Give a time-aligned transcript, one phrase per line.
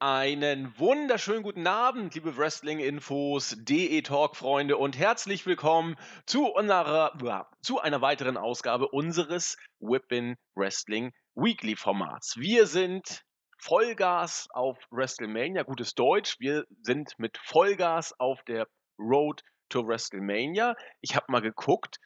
[0.00, 8.36] Einen wunderschönen guten Abend, liebe Wrestling-Infos, DE-Talk-Freunde und herzlich willkommen zu, unserer, zu einer weiteren
[8.36, 12.36] Ausgabe unseres Whippin Wrestling Weekly Formats.
[12.36, 13.24] Wir sind
[13.58, 16.38] Vollgas auf WrestleMania, gutes Deutsch.
[16.38, 18.68] Wir sind mit Vollgas auf der
[19.00, 20.76] Road to WrestleMania.
[21.00, 21.98] Ich habe mal geguckt,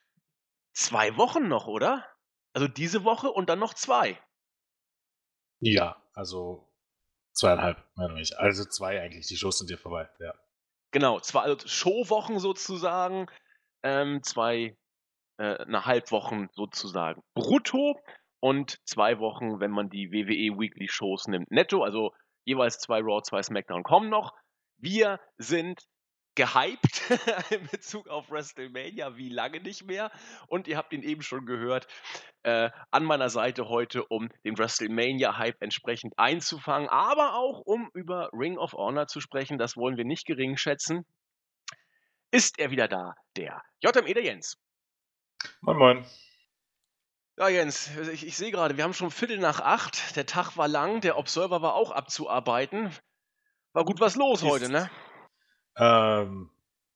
[0.72, 2.08] zwei Wochen noch, oder?
[2.54, 4.18] Also diese Woche und dann noch zwei.
[5.60, 6.71] Ja, also
[7.32, 8.38] Zweieinhalb, meine ich.
[8.38, 9.26] Also zwei eigentlich.
[9.26, 10.34] Die Shows sind hier vorbei, ja.
[10.92, 13.26] Genau, zwei also Showwochen sozusagen,
[13.82, 14.76] ähm, zwei
[15.38, 17.98] äh, eine Halbwochen sozusagen brutto
[18.40, 21.82] und zwei Wochen, wenn man die WWE Weekly Shows nimmt, netto.
[21.82, 22.12] Also
[22.44, 24.34] jeweils zwei Raw, zwei SmackDown kommen noch.
[24.78, 25.86] Wir sind
[26.34, 27.02] gehypt
[27.50, 30.10] in Bezug auf WrestleMania wie lange nicht mehr.
[30.48, 31.86] Und ihr habt ihn eben schon gehört,
[32.42, 38.58] äh, an meiner Seite heute, um den WrestleMania-Hype entsprechend einzufangen, aber auch um über Ring
[38.58, 39.58] of Honor zu sprechen.
[39.58, 41.04] Das wollen wir nicht gering schätzen.
[42.30, 44.56] Ist er wieder da, der JME der Jens.
[45.60, 46.06] Moin, moin.
[47.38, 50.16] Ja, Jens, ich, ich sehe gerade, wir haben schon Viertel nach acht.
[50.16, 52.94] Der Tag war lang, der Observer war auch abzuarbeiten.
[53.72, 54.90] War gut was los Ist, heute, ne?
[55.76, 56.50] Ähm,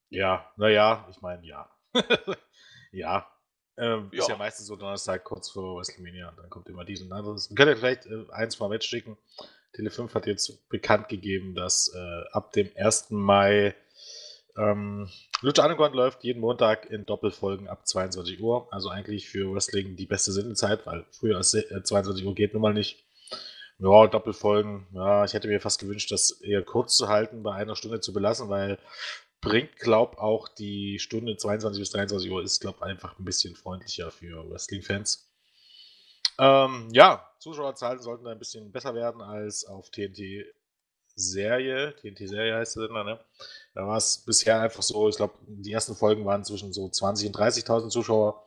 [0.08, 1.70] ja, naja, ich meine, ja.
[2.92, 3.26] ja.
[3.78, 4.20] Ähm, ja.
[4.20, 7.50] Ist ja meistens so Donnerstag kurz vor WrestleMania und dann kommt immer dies und anderes.
[7.50, 9.18] Wir können ja vielleicht äh, eins mal mitschicken.
[9.74, 13.10] Tele5 hat jetzt bekannt gegeben, dass äh, ab dem 1.
[13.10, 13.74] Mai
[14.56, 15.10] ähm,
[15.42, 18.72] Lucha Underground läuft jeden Montag in Doppelfolgen ab 22 Uhr.
[18.72, 22.62] Also eigentlich für Wrestling die beste Sendezeit, weil früher als 22 äh, Uhr geht nun
[22.62, 23.05] mal nicht.
[23.78, 24.86] Ja, Doppelfolgen.
[24.92, 28.12] Ja, ich hätte mir fast gewünscht, das eher kurz zu halten, bei einer Stunde zu
[28.12, 28.78] belassen, weil
[29.40, 34.10] bringt, glaub auch die Stunde 22 bis 23 Uhr ist, glaub einfach ein bisschen freundlicher
[34.10, 35.30] für Wrestling-Fans.
[36.38, 40.44] Ähm, ja, Zuschauerzahlen sollten ein bisschen besser werden als auf TNT
[41.18, 43.20] Serie, TNT-Serie heißt der Sender, ne?
[43.74, 47.26] Da war es bisher einfach so, ich glaube, die ersten Folgen waren zwischen so 20.000
[47.28, 48.45] und 30.000 Zuschauer.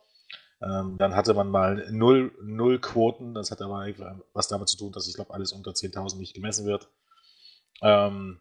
[0.62, 3.34] Ähm, dann hatte man mal null, null Quoten.
[3.34, 3.86] Das hat aber
[4.32, 6.88] was damit zu tun, dass ich glaube, alles unter 10.000 nicht gemessen wird.
[7.82, 8.40] Ähm,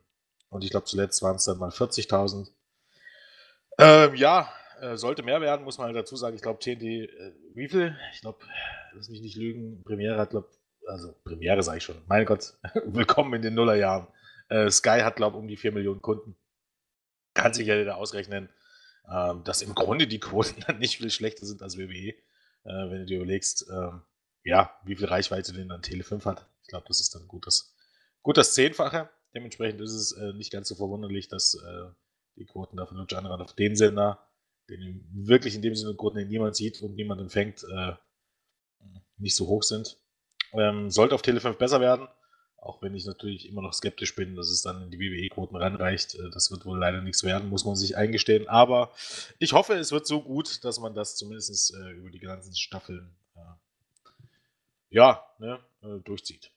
[0.49, 2.49] und ich glaube, zuletzt waren es dann mal 40.000.
[3.77, 6.35] Ähm, ja, äh, sollte mehr werden, muss man halt dazu sagen.
[6.35, 7.95] Ich glaube, TNT, äh, wie viel?
[8.13, 8.39] Ich glaube,
[8.93, 9.81] lass mich nicht lügen.
[9.83, 10.49] Premiere hat, glaube
[10.89, 12.01] also Premiere sage ich schon.
[12.07, 12.53] Mein Gott,
[12.85, 14.07] willkommen in den Nullerjahren.
[14.49, 16.35] Äh, Sky hat, glaube ich, um die 4 Millionen Kunden.
[17.33, 18.49] Kann sich ja jeder ausrechnen
[19.03, 22.15] dass im Grunde die Quoten dann nicht viel schlechter sind als WWE, äh,
[22.63, 24.01] wenn du dir überlegst, ähm,
[24.43, 26.47] ja, wie viel Reichweite denn dann Tele5 hat.
[26.61, 27.75] Ich glaube, das ist dann gut das,
[28.21, 29.09] gut das Zehnfache.
[29.33, 31.89] Dementsprechend ist es äh, nicht ganz so verwunderlich, dass äh,
[32.35, 34.27] die Quoten da von Underground auf den Sender,
[34.69, 37.65] den wirklich in dem Sinne Quoten, den niemand sieht und niemand empfängt,
[39.17, 39.97] nicht so hoch sind.
[40.53, 42.07] Ähm, sollte auf Tele5 besser werden.
[42.61, 46.15] Auch wenn ich natürlich immer noch skeptisch bin, dass es dann in die WWE-Quoten ranreicht.
[46.15, 48.47] Äh, das wird wohl leider nichts werden, muss man sich eingestehen.
[48.49, 48.91] Aber
[49.39, 53.15] ich hoffe, es wird so gut, dass man das zumindest äh, über die ganzen Staffeln
[53.35, 53.39] äh,
[54.89, 56.51] ja, ne, äh, durchzieht.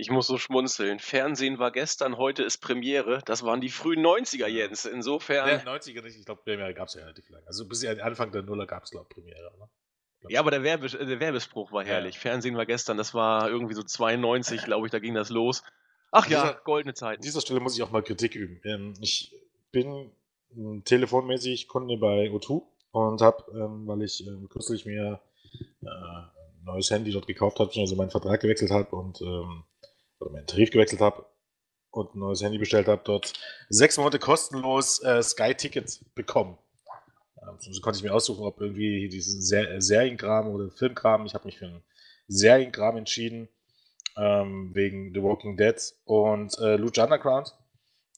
[0.00, 1.00] Ich muss so schmunzeln.
[1.00, 3.20] Fernsehen war gestern, heute ist Premiere.
[3.24, 4.84] Das waren die frühen 90er, Jens.
[4.84, 5.48] Insofern.
[5.48, 6.16] Ja, 90er nicht.
[6.16, 7.44] Ich glaube, Premiere gab es ja relativ lange.
[7.48, 9.52] Also bis Anfang der Nuller gab es, glaube ich, Premiere.
[9.58, 9.68] Ne?
[10.28, 12.16] Ja, aber der, Werbe, der Werbespruch war herrlich.
[12.16, 12.20] Ja.
[12.22, 15.62] Fernsehen war gestern, das war irgendwie so 92, glaube ich, da ging das los.
[16.10, 17.18] Ach ja, dieser, goldene Zeit.
[17.18, 18.60] An dieser Stelle muss ich auch mal Kritik üben.
[18.64, 19.34] Ähm, ich
[19.70, 20.10] bin
[20.54, 22.62] hm, telefonmäßig Kunde bei O2
[22.92, 25.20] und habe, ähm, weil ich ähm, kürzlich mir
[25.82, 29.64] äh, ein neues Handy dort gekauft habe, also meinen Vertrag gewechselt habe und ähm,
[30.18, 31.26] oder meinen Tarif gewechselt habe
[31.90, 33.34] und ein neues Handy bestellt habe, dort
[33.68, 36.58] sechs Monate kostenlos äh, Sky-Tickets bekommen.
[37.58, 41.26] So konnte ich mir aussuchen, ob irgendwie diesen Ser äh, Serienkram oder Filmkram.
[41.26, 41.82] Ich habe mich für einen
[42.28, 43.48] Serienkram entschieden,
[44.16, 47.54] ähm, wegen The Walking Dead und äh, Lucha Underground.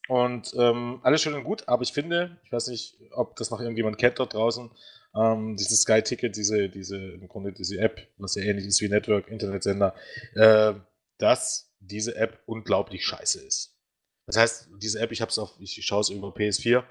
[0.07, 3.61] Und ähm, alles schön und gut, aber ich finde, ich weiß nicht, ob das noch
[3.61, 4.69] irgendjemand kennt dort draußen,
[5.15, 8.89] ähm, dieses Sky Ticket, diese, diese, im Grunde diese App, was ja ähnlich ist wie
[8.89, 9.93] Network, Internetsender,
[10.35, 10.73] äh,
[11.17, 13.77] dass diese App unglaublich scheiße ist.
[14.25, 16.83] Das heißt, diese App, ich habe es auf, ich schaue es über PS4,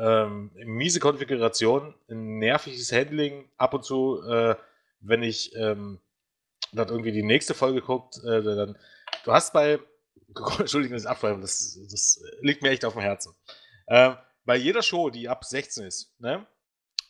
[0.00, 4.54] ähm, miese Konfiguration, nerviges Handling, ab und zu, äh,
[5.00, 6.00] wenn ich ähm,
[6.72, 8.78] dann irgendwie die nächste Folge guckt, äh, dann,
[9.24, 9.78] du hast bei,
[10.58, 13.34] Entschuldigung, das Abschreiben, das, das liegt mir echt auf dem Herzen.
[13.88, 16.46] Ähm, bei jeder Show, die ab 16 ist, ne,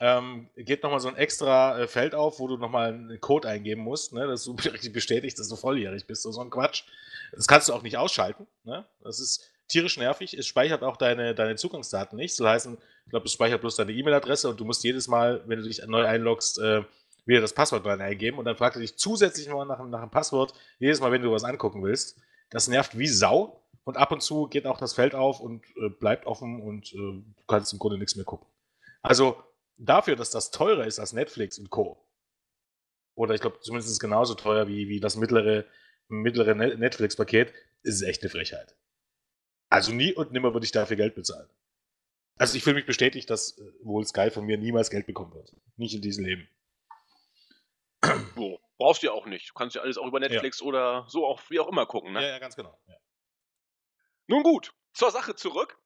[0.01, 3.83] ähm, geht nochmal so ein extra äh, Feld auf, wo du nochmal einen Code eingeben
[3.83, 4.57] musst, ne, dass du
[4.93, 6.23] bestätigst, dass du volljährig bist.
[6.23, 6.85] So ein Quatsch.
[7.33, 8.47] Das kannst du auch nicht ausschalten.
[8.65, 8.85] Ne?
[9.03, 10.35] Das ist tierisch nervig.
[10.35, 12.37] Es speichert auch deine, deine Zugangsdaten nicht.
[12.37, 15.61] So heißen, ich glaube, es speichert bloß deine E-Mail-Adresse und du musst jedes Mal, wenn
[15.61, 16.83] du dich neu einloggst, äh,
[17.27, 20.11] wieder das Passwort rein eingeben und dann fragt er dich zusätzlich noch nach, nach einem
[20.11, 22.21] Passwort, jedes Mal, wenn du was angucken willst.
[22.51, 23.57] das nervt wie Sau.
[23.85, 26.97] Und ab und zu geht auch das Feld auf und äh, bleibt offen und äh,
[26.97, 28.47] du kannst im Grunde nichts mehr gucken.
[29.03, 29.43] Also
[29.79, 32.05] dafür, dass das teurer ist als Netflix und Co.
[33.15, 35.65] Oder ich glaube zumindest genauso teuer wie, wie das mittlere,
[36.09, 37.53] mittlere Netflix-Paket,
[37.83, 38.77] ist es echt eine Frechheit.
[39.71, 41.49] Also nie und nimmer würde ich dafür Geld bezahlen.
[42.37, 45.55] Also ich fühle mich bestätigt, dass äh, wohl Sky von mir niemals Geld bekommen wird.
[45.77, 46.49] Nicht in diesem Leben.
[48.35, 49.51] So, brauchst du ja auch nicht.
[49.51, 50.67] Du kannst ja alles auch über Netflix ja.
[50.67, 52.13] oder so auch wie auch immer gucken.
[52.13, 52.23] Ne?
[52.23, 52.79] Ja, ja, ganz genau.
[52.89, 52.97] Ja.
[54.27, 55.79] Nun gut, zur Sache zurück.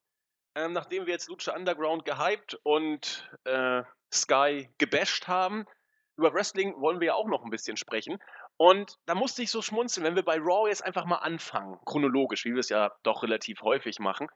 [0.55, 3.83] Ähm, nachdem wir jetzt Lucha Underground gehypt und äh,
[4.13, 5.67] Sky gebasht haben,
[6.17, 8.23] über Wrestling wollen wir ja auch noch ein bisschen sprechen.
[8.57, 12.45] Und da musste ich so schmunzeln, wenn wir bei Raw jetzt einfach mal anfangen, chronologisch,
[12.45, 14.29] wie wir es ja doch relativ häufig machen.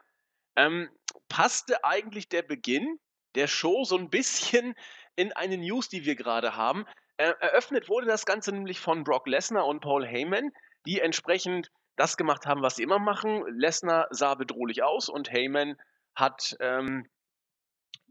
[0.56, 0.90] Ähm,
[1.28, 2.98] passte eigentlich der Beginn
[3.34, 4.74] der Show so ein bisschen
[5.14, 6.84] in eine News, die wir gerade haben.
[7.16, 10.50] Äh, eröffnet wurde das Ganze nämlich von Brock Lesnar und Paul Heyman,
[10.86, 13.44] die entsprechend das gemacht haben, was sie immer machen.
[13.58, 15.76] Lesnar sah bedrohlich aus und Heyman
[16.14, 17.08] hat ähm,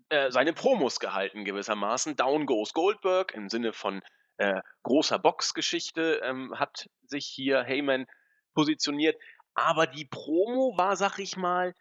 [0.10, 2.16] äh, seine Promos gehalten gewissermaßen.
[2.16, 4.02] Down goes Goldberg im Sinne von
[4.38, 8.06] äh, großer Boxgeschichte ähm, hat sich hier Heyman
[8.54, 9.18] positioniert.
[9.54, 11.74] Aber die Promo war, sag ich mal,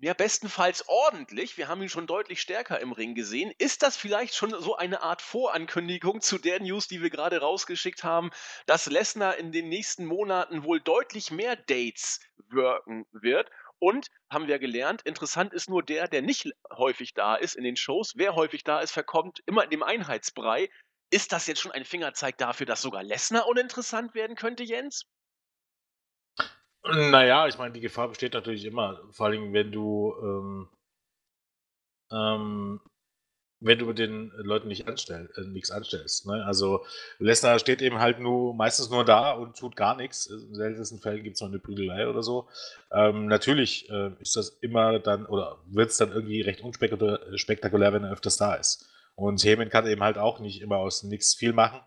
[0.00, 1.56] ja, bestenfalls ordentlich.
[1.56, 3.52] Wir haben ihn schon deutlich stärker im Ring gesehen.
[3.58, 8.04] Ist das vielleicht schon so eine Art Vorankündigung zu der News, die wir gerade rausgeschickt
[8.04, 8.30] haben,
[8.66, 13.50] dass Lesnar in den nächsten Monaten wohl deutlich mehr Dates wirken wird?
[13.80, 17.76] Und haben wir gelernt, interessant ist nur der, der nicht häufig da ist in den
[17.76, 18.14] Shows.
[18.16, 20.68] Wer häufig da ist, verkommt immer in dem Einheitsbrei.
[21.10, 25.06] Ist das jetzt schon ein Fingerzeig dafür, dass sogar Lesnar uninteressant werden könnte, Jens?
[26.84, 30.68] Naja, ich meine, die Gefahr besteht natürlich immer, vor allem wenn du, ähm,
[32.10, 32.80] ähm,
[33.60, 36.26] wenn du mit den Leuten nicht anstell, äh, nichts anstellst.
[36.26, 36.44] Ne?
[36.46, 36.84] Also
[37.18, 40.26] Lesnar steht eben halt nur meistens nur da und tut gar nichts.
[40.26, 42.48] In seltensten Fällen gibt es noch eine Prügelei oder so.
[42.92, 48.04] Ähm, natürlich äh, ist das immer dann oder wird es dann irgendwie recht unspektakulär, wenn
[48.04, 48.88] er öfters da ist.
[49.18, 51.80] Und Heyman kann eben halt auch nicht immer aus nichts viel machen.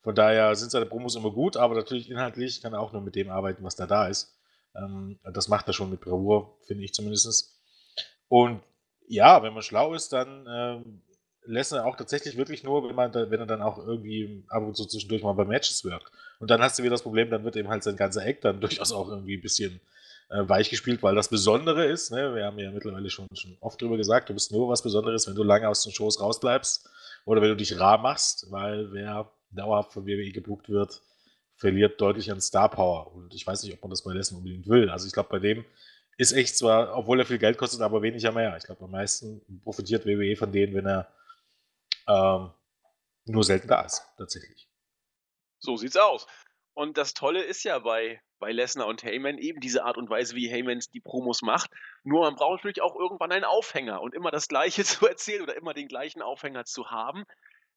[0.00, 3.14] Von daher sind seine Promos immer gut, aber natürlich inhaltlich kann er auch nur mit
[3.14, 4.36] dem arbeiten, was da da ist.
[4.74, 7.56] Ähm, das macht er schon mit Bravour, finde ich zumindest.
[8.26, 8.62] Und
[9.06, 11.02] ja, wenn man schlau ist, dann ähm,
[11.44, 14.76] lässt er auch tatsächlich wirklich nur, wenn, man wenn er dann auch irgendwie ab und
[14.76, 16.10] zu zwischendurch mal bei Matches wirkt.
[16.40, 18.60] Und dann hast du wieder das Problem, dann wird eben halt sein ganzer Eck dann
[18.60, 19.80] durchaus auch irgendwie ein bisschen
[20.32, 23.80] äh, weich gespielt, weil das Besondere ist, ne, wir haben ja mittlerweile schon, schon oft
[23.80, 26.88] drüber gesagt, du bist nur was Besonderes, wenn du lange aus den Shows rausbleibst
[27.26, 31.02] oder wenn du dich rar machst, weil wer dauerhaft von WWE gebucht wird,
[31.56, 33.14] verliert deutlich an Star Power.
[33.14, 34.88] Und ich weiß nicht, ob man das bei Lesnar unbedingt will.
[34.88, 35.64] Also ich glaube, bei dem
[36.16, 38.56] ist echt zwar, obwohl er viel Geld kostet, aber weniger mehr.
[38.56, 41.08] Ich glaube, am meisten profitiert WWE von denen, wenn er
[42.08, 42.50] ähm,
[43.26, 44.68] nur selten da ist, tatsächlich.
[45.58, 46.26] So sieht's aus.
[46.74, 50.34] Und das Tolle ist ja bei, bei Lesnar und Heyman eben diese Art und Weise,
[50.34, 51.70] wie Heyman die Promos macht.
[52.02, 55.56] Nur man braucht natürlich auch irgendwann einen Aufhänger und immer das Gleiche zu erzählen oder
[55.56, 57.24] immer den gleichen Aufhänger zu haben.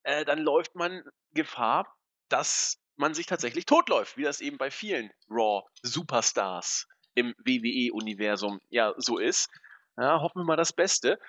[0.03, 1.03] Äh, dann läuft man
[1.33, 1.93] Gefahr,
[2.29, 9.17] dass man sich tatsächlich totläuft, wie das eben bei vielen Raw-Superstars im WWE-Universum ja so
[9.17, 9.49] ist.
[9.97, 11.19] Ja, hoffen wir mal das Beste.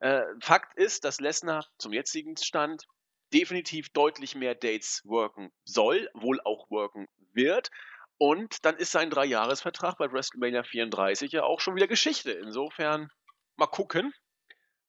[0.00, 2.86] Äh, Fakt ist, dass Lesnar zum jetzigen Stand
[3.34, 7.70] definitiv deutlich mehr Dates worken soll, wohl auch worken wird.
[8.16, 12.30] Und dann ist sein Dreijahresvertrag bei WrestleMania 34 ja auch schon wieder Geschichte.
[12.30, 13.10] Insofern
[13.56, 14.14] mal gucken,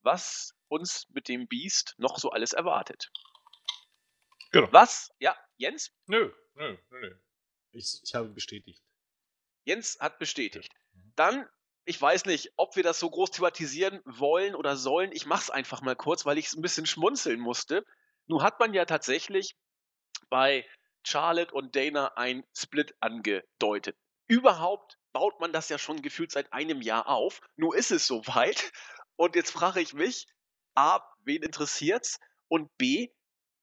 [0.03, 3.11] was uns mit dem Beast noch so alles erwartet.
[4.51, 4.71] Genau.
[4.71, 5.09] Was?
[5.19, 5.91] Ja, Jens?
[6.05, 7.15] Nö, nö, nö.
[7.71, 8.81] Ich, ich habe bestätigt.
[9.65, 10.71] Jens hat bestätigt.
[10.93, 11.13] Mhm.
[11.15, 11.49] Dann,
[11.83, 15.11] ich weiß nicht, ob wir das so groß thematisieren wollen oder sollen.
[15.11, 17.83] Ich mache es einfach mal kurz, weil ich es ein bisschen schmunzeln musste.
[18.27, 19.55] Nun hat man ja tatsächlich
[20.29, 20.65] bei
[21.05, 23.95] Charlotte und Dana ein Split angedeutet.
[24.27, 27.41] Überhaupt baut man das ja schon gefühlt seit einem Jahr auf.
[27.55, 28.71] Nun ist es soweit.
[29.17, 30.25] Und jetzt frage ich mich,
[30.75, 32.19] A, wen interessiert's?
[32.49, 33.09] Und B,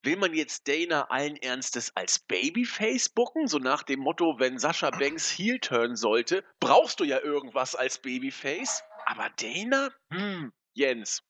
[0.04, 3.47] Will man jetzt Dana allen Ernstes als Babyface booken?
[3.47, 8.00] So nach dem Motto, wenn Sascha Banks Heel turn sollte, brauchst du ja irgendwas als
[8.00, 8.83] Babyface.
[9.07, 9.90] Aber Dana?
[10.11, 11.23] Hm, Jens.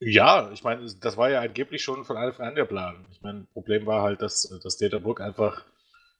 [0.00, 3.04] Ja, ich meine, das war ja angeblich schon von Anfang an der Plan.
[3.10, 5.64] Ich meine, Problem war halt, dass, dass Data Brooke einfach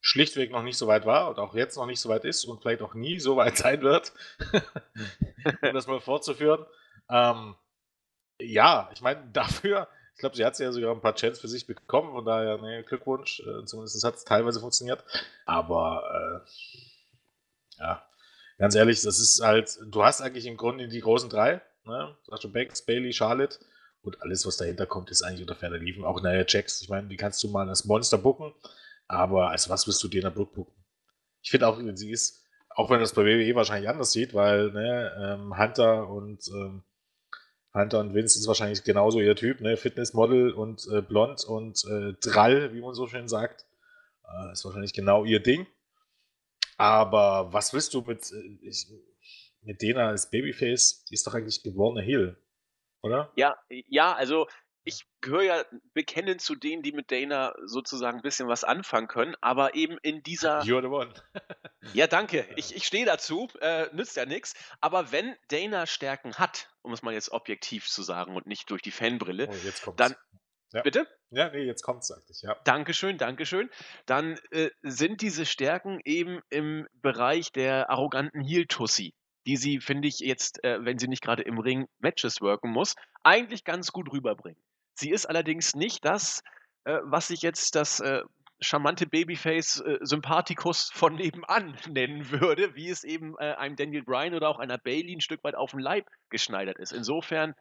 [0.00, 2.60] schlichtweg noch nicht so weit war und auch jetzt noch nicht so weit ist und
[2.60, 4.12] vielleicht auch nie so weit sein wird,
[5.62, 6.66] um das mal fortzuführen.
[7.08, 7.54] Ähm,
[8.40, 11.64] ja, ich meine, dafür ich glaube, sie hat ja sogar ein paar Chats für sich
[11.64, 13.38] bekommen, von daher, nee, Glückwunsch.
[13.38, 15.04] Äh, zumindest hat es teilweise funktioniert.
[15.46, 18.04] Aber äh, ja,
[18.58, 22.16] ganz ehrlich, das ist halt, du hast eigentlich im Grunde die großen drei, ne?
[22.26, 23.58] Sascha Banks, Bailey, Charlotte.
[24.02, 26.04] Und alles, was dahinter kommt, ist eigentlich unter ferner Liefen.
[26.04, 28.54] Auch naja, Jacks, ich meine, die kannst du mal als Monster booken,
[29.08, 30.78] aber als was wirst du den Brooke booken?
[31.42, 35.12] ich finde auch, sie ist, auch wenn das bei WWE wahrscheinlich anders sieht, weil ne,
[35.18, 36.82] ähm, Hunter und ähm,
[37.74, 39.76] Hunter und Vince ist wahrscheinlich genauso ihr Typ, ne?
[39.76, 43.66] Fitnessmodel und äh, blond und äh, Drall, wie man so schön sagt.
[44.24, 45.66] Äh, ist wahrscheinlich genau ihr Ding.
[46.76, 48.88] Aber was willst du mit, äh, ich,
[49.62, 51.04] mit Dena als Babyface?
[51.04, 52.36] Die ist doch eigentlich geborene Heel,
[53.02, 53.32] oder?
[53.36, 54.46] Ja, ja, also
[54.88, 59.36] ich gehöre ja bekennend zu denen, die mit Dana sozusagen ein bisschen was anfangen können,
[59.40, 60.62] aber eben in dieser.
[60.62, 61.12] You're the one.
[61.92, 62.48] ja, danke.
[62.56, 64.54] Ich, ich stehe dazu, äh, nützt ja nichts.
[64.80, 68.80] Aber wenn Dana Stärken hat, um es mal jetzt objektiv zu sagen und nicht durch
[68.80, 69.50] die Fanbrille,
[69.86, 70.14] oh, dann.
[70.72, 70.82] Ja.
[70.82, 71.06] Bitte?
[71.30, 72.54] Ja, nee, jetzt kommt's, sagte ich, ja.
[72.64, 73.70] Dankeschön, Dankeschön.
[74.04, 79.14] Dann äh, sind diese Stärken eben im Bereich der arroganten Heel-Tussi
[79.48, 82.96] die sie, finde ich, jetzt, äh, wenn sie nicht gerade im Ring Matches worken muss,
[83.22, 84.62] eigentlich ganz gut rüberbringen.
[84.92, 86.42] Sie ist allerdings nicht das,
[86.84, 88.20] äh, was ich jetzt das äh,
[88.60, 94.34] charmante Babyface äh, Sympathikus von nebenan nennen würde, wie es eben äh, einem Daniel Bryan
[94.34, 96.92] oder auch einer Bailey ein Stück weit auf den Leib geschneidert ist.
[96.92, 97.54] Insofern,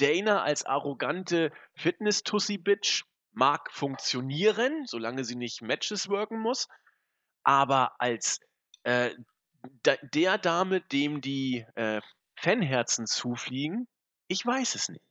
[0.00, 6.66] Dana als arrogante Fitness-Tussi-Bitch mag funktionieren, solange sie nicht Matches worken muss,
[7.44, 8.40] aber als
[8.82, 9.10] äh,
[10.12, 12.00] der Dame, dem die äh,
[12.36, 13.88] Fanherzen zufliegen,
[14.28, 15.04] ich weiß es nicht.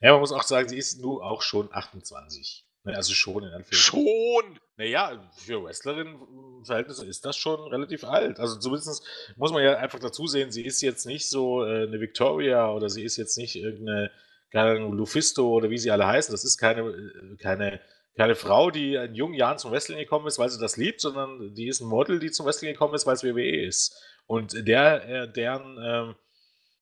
[0.00, 2.66] Ja, man muss auch sagen, sie ist nur auch schon 28.
[2.84, 4.02] Ne, also schon in Anführungszeichen.
[4.44, 4.58] Schon!
[4.76, 8.38] Naja, für Wrestlerin-Verhältnisse ist das schon relativ alt.
[8.38, 9.02] Also zumindest
[9.36, 12.90] muss man ja einfach dazu sehen, sie ist jetzt nicht so äh, eine Victoria oder
[12.90, 14.10] sie ist jetzt nicht irgendeine,
[14.50, 16.32] keine Lufisto oder wie sie alle heißen.
[16.32, 17.80] Das ist keine, äh, keine,
[18.16, 21.54] keine Frau, die in jungen Jahren zum Wrestling gekommen ist, weil sie das liebt, sondern
[21.54, 24.00] die ist ein Model, die zum Wrestling gekommen ist, weil es WWE ist.
[24.26, 26.14] Und der, äh, deren, ähm,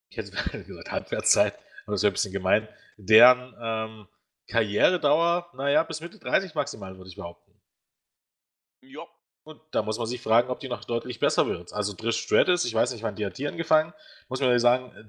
[0.09, 0.31] ich hätte
[0.65, 1.55] gesagt, Halbwertszeit,
[1.87, 4.09] aber das wäre ein bisschen gemein, deren ähm,
[4.49, 7.53] Karrieredauer, naja, bis Mitte 30 maximal, würde ich behaupten.
[8.83, 9.07] Ja.
[9.45, 11.73] Und da muss man sich fragen, ob die noch deutlich besser wird.
[11.73, 13.93] Also Trish Stratus, ich weiß nicht, wann die hat die angefangen,
[14.29, 15.05] muss man sagen, äh,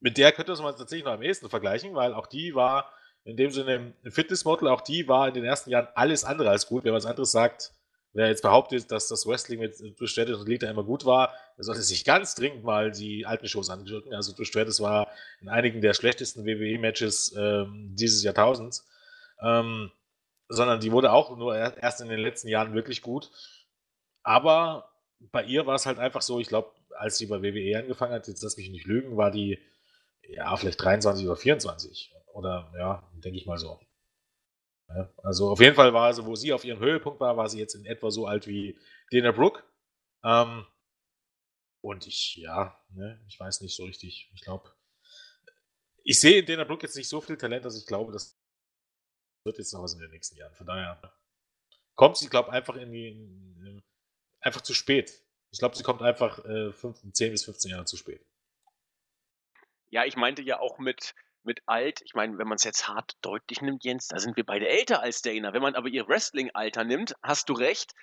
[0.00, 2.90] mit der könnte man tatsächlich noch am ehesten vergleichen, weil auch die war
[3.26, 6.66] in dem Sinne ein Fitnessmodel, auch die war in den ersten Jahren alles andere als
[6.66, 6.84] gut.
[6.84, 7.72] Wer was anderes sagt,
[8.12, 11.82] wer jetzt behauptet, dass das Wrestling mit Trish und Lita immer gut war, der sollte
[11.82, 14.14] sich ganz dringend mal die alten Shows anschauen.
[14.14, 15.08] Also Trish war
[15.40, 18.88] in einigen der schlechtesten WWE-Matches ähm, dieses Jahrtausends.
[19.42, 19.90] Ähm,
[20.48, 23.32] sondern die wurde auch nur erst in den letzten Jahren wirklich gut.
[24.22, 24.88] Aber
[25.32, 28.28] bei ihr war es halt einfach so, ich glaube, als sie bei WWE angefangen hat,
[28.28, 29.58] jetzt lass mich nicht lügen, war die
[30.22, 32.12] ja vielleicht 23 oder 24.
[32.36, 33.80] Oder ja, denke ich mal so.
[34.88, 37.58] Ja, also auf jeden Fall war sie, wo sie auf ihrem Höhepunkt war, war sie
[37.58, 38.78] jetzt in etwa so alt wie
[39.10, 39.64] Dana Brooke.
[40.22, 40.66] Ähm,
[41.80, 44.30] und ich, ja, ne, ich weiß nicht so richtig.
[44.34, 44.70] Ich glaube,
[46.04, 48.38] ich sehe in Dana Brooke jetzt nicht so viel Talent, dass ich glaube, das
[49.44, 50.54] wird jetzt noch was in den nächsten Jahren.
[50.54, 51.00] Von daher
[51.94, 53.82] kommt sie, glaube einfach in die, in,
[54.40, 55.22] einfach zu spät.
[55.52, 58.26] Ich glaube, sie kommt einfach äh, 15, 10 bis 15 Jahre zu spät.
[59.88, 61.14] Ja, ich meinte ja auch mit,
[61.46, 64.44] mit alt, ich meine, wenn man es jetzt hart deutlich nimmt, Jens, da sind wir
[64.44, 65.52] beide älter als Dana.
[65.52, 67.94] Wenn man aber ihr Wrestling-Alter nimmt, hast du recht,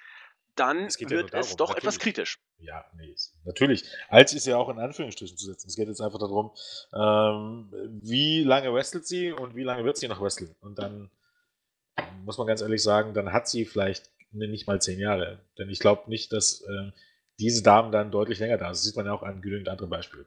[0.56, 1.84] dann es wird ja es doch natürlich.
[1.84, 2.40] etwas kritisch.
[2.60, 3.84] Ja, nee, natürlich.
[4.10, 5.68] Alt ist ja auch in Anführungsstrichen zu setzen.
[5.68, 6.52] Es geht jetzt einfach darum,
[6.94, 7.70] ähm,
[8.02, 10.56] wie lange wrestelt sie und wie lange wird sie noch wresteln.
[10.62, 11.10] Und dann
[12.24, 15.40] muss man ganz ehrlich sagen, dann hat sie vielleicht nicht mal zehn Jahre.
[15.58, 16.92] Denn ich glaube nicht, dass äh,
[17.40, 18.74] diese Damen dann deutlich länger da sind.
[18.74, 20.26] Das sieht man ja auch an genügend anderen Beispielen.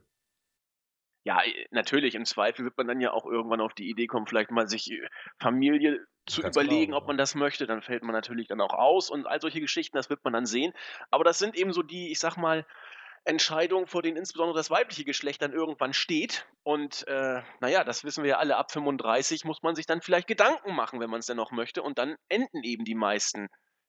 [1.26, 1.42] Ja,
[1.72, 4.68] natürlich, im Zweifel wird man dann ja auch irgendwann auf die Idee kommen, vielleicht mal
[4.68, 5.08] sich äh,
[5.40, 7.66] Familie zu Ganz überlegen, genau, ob man das möchte.
[7.66, 10.46] Dann fällt man natürlich dann auch aus und all solche Geschichten, das wird man dann
[10.46, 10.72] sehen.
[11.10, 12.64] Aber das sind eben so die, ich sag mal,
[13.24, 16.46] Entscheidungen, vor denen insbesondere das weibliche Geschlecht dann irgendwann steht.
[16.62, 20.28] Und äh, naja, das wissen wir ja alle, ab 35 muss man sich dann vielleicht
[20.28, 21.82] Gedanken machen, wenn man es denn noch möchte.
[21.82, 23.48] Und dann enden eben die meisten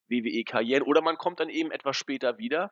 [0.09, 0.81] WWE-Karrieren.
[0.81, 2.71] Oder man kommt dann eben etwas später wieder,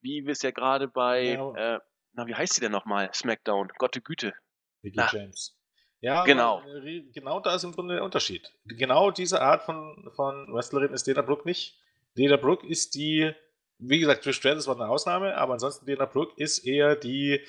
[0.00, 1.74] wie wir es ja gerade bei ja.
[1.74, 1.80] äh,
[2.16, 3.10] na, wie heißt sie denn nochmal?
[3.14, 3.68] SmackDown.
[3.78, 4.34] Gotte Güte.
[4.82, 5.08] Vicky na.
[5.12, 5.56] James.
[6.00, 6.62] Ja, genau.
[6.62, 8.52] Äh, genau da ist im Grunde der Unterschied.
[8.64, 11.78] Genau diese Art von, von Wrestlerin ist Dana Brooke nicht.
[12.16, 13.32] Dana Brooke ist die,
[13.78, 17.40] wie gesagt, Trish Stratus war eine Ausnahme, aber ansonsten Dana Brooke ist eher die,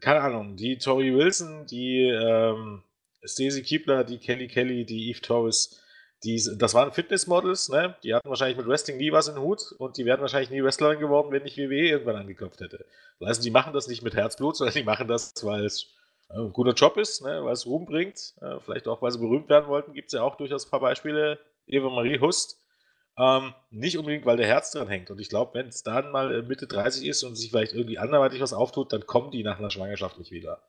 [0.00, 2.82] keine Ahnung, die Tori Wilson, die ähm,
[3.24, 5.80] Stacey Keebler, die Kelly Kelly, die Eve Torres,
[6.24, 7.96] die, das waren Fitnessmodels, ne?
[8.02, 10.62] Die hatten wahrscheinlich mit Wrestling nie was in den Hut und die wären wahrscheinlich nie
[10.62, 12.84] Wrestlerin geworden, wenn nicht WWE irgendwann angeklopft hätte.
[13.20, 15.86] Das heißt, die machen das nicht mit Herzblut, sondern die machen das, weil es
[16.30, 17.44] äh, ein guter Job ist, ne?
[17.44, 18.34] weil es Ruhm bringt.
[18.40, 20.80] Äh, vielleicht auch, weil sie berühmt werden wollten, gibt es ja auch durchaus ein paar
[20.80, 21.38] Beispiele.
[21.66, 22.58] Eva Marie Hust.
[23.16, 25.10] Ähm, nicht unbedingt, weil der Herz dran hängt.
[25.10, 27.98] Und ich glaube, wenn es dann mal äh, Mitte 30 ist und sich vielleicht irgendwie
[27.98, 30.62] anderweitig was auftut, dann kommen die nach einer Schwangerschaft nicht wieder.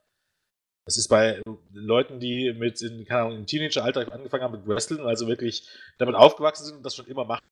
[0.89, 1.39] Das ist bei
[1.71, 5.69] Leuten, die mit in, keine Ahnung, im Teenageralter angefangen haben mit Wrestling, also wirklich
[5.99, 7.45] damit aufgewachsen sind und das schon immer machen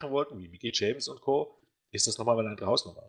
[0.00, 1.60] wollten, wie Mickey James und Co.,
[1.90, 3.06] ist das nochmal eine andere Hausnummer.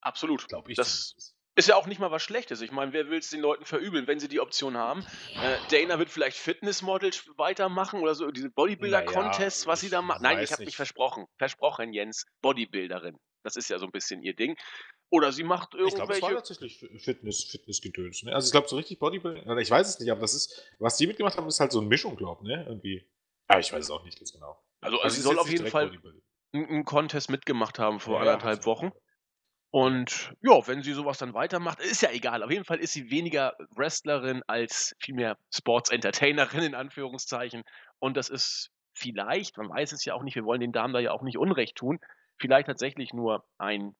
[0.00, 0.48] Absolut.
[0.48, 0.78] Glaube ich.
[0.78, 1.14] Das
[1.54, 2.60] ist ja auch nicht mal was Schlechtes.
[2.60, 5.06] Ich meine, wer will es den Leuten verübeln, wenn sie die Option haben?
[5.40, 10.24] Äh, Dana wird vielleicht Fitnessmodels weitermachen oder so, diese Bodybuilder-Contests, naja, was sie da machen.
[10.24, 11.26] Nein, ich habe mich versprochen.
[11.38, 12.26] Versprochen, Jens.
[12.42, 13.16] Bodybuilderin.
[13.44, 14.56] Das ist ja so ein bisschen ihr Ding.
[15.10, 15.88] Oder sie macht irgendwelche.
[15.88, 18.22] Ich glaube, es war tatsächlich Fitness, Fitnessgedöns.
[18.22, 18.32] Ne?
[18.32, 21.08] Also ich glaube, so richtig Bodybuilding, ich weiß es nicht, aber das ist, was die
[21.08, 22.64] mitgemacht haben, ist halt so eine Mischung, glaube ich, ne?
[22.66, 23.04] Irgendwie.
[23.48, 24.62] Aber ich weiß es auch nicht ganz genau.
[24.80, 25.90] Also, also, also sie soll auf jeden Fall
[26.52, 28.92] einen Contest mitgemacht haben vor ja, anderthalb Wochen.
[29.72, 32.42] Und ja, wenn sie sowas dann weitermacht, ist ja egal.
[32.42, 37.62] Auf jeden Fall ist sie weniger Wrestlerin als vielmehr Sports-Entertainerin in Anführungszeichen.
[37.98, 40.98] Und das ist vielleicht, man weiß es ja auch nicht, wir wollen den Damen da
[40.98, 42.00] ja auch nicht Unrecht tun,
[42.38, 43.94] vielleicht tatsächlich nur ein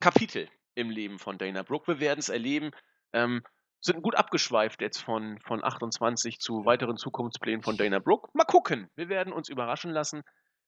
[0.00, 1.88] Kapitel im Leben von Dana Brooke.
[1.88, 2.70] Wir werden es erleben.
[3.12, 3.42] Ähm,
[3.80, 8.28] sind gut abgeschweift jetzt von, von 28 zu weiteren Zukunftsplänen von Dana Brooke.
[8.32, 8.90] Mal gucken.
[8.96, 10.22] Wir werden uns überraschen lassen.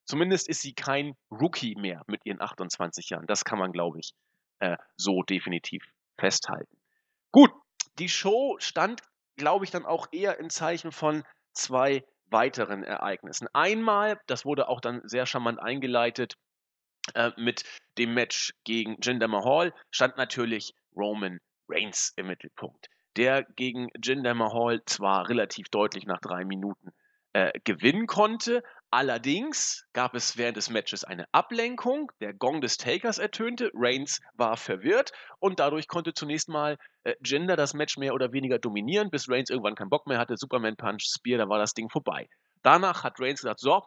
[0.05, 3.27] Zumindest ist sie kein Rookie mehr mit ihren 28 Jahren.
[3.27, 4.13] Das kann man, glaube ich,
[4.61, 5.85] äh, so definitiv
[6.19, 6.77] festhalten.
[7.33, 7.51] Gut,
[7.99, 9.03] die Show stand,
[9.37, 13.49] glaube ich, dann auch eher im Zeichen von zwei weiteren Ereignissen.
[13.53, 16.37] Einmal, das wurde auch dann sehr charmant eingeleitet,
[17.15, 17.65] äh, mit
[17.99, 24.83] dem Match gegen Jinder Mahal stand natürlich Roman Reigns im Mittelpunkt, der gegen Jinder Mahal
[24.87, 26.91] zwar relativ deutlich nach drei Minuten
[27.33, 33.19] äh, gewinnen konnte, Allerdings gab es während des Matches eine Ablenkung, der Gong des Takers
[33.19, 38.33] ertönte, Reigns war verwirrt und dadurch konnte zunächst mal äh, Jinder das Match mehr oder
[38.33, 41.73] weniger dominieren, bis Reigns irgendwann keinen Bock mehr hatte, Superman Punch, Spear, da war das
[41.73, 42.29] Ding vorbei.
[42.63, 43.81] Danach hat Reigns gesagt, so,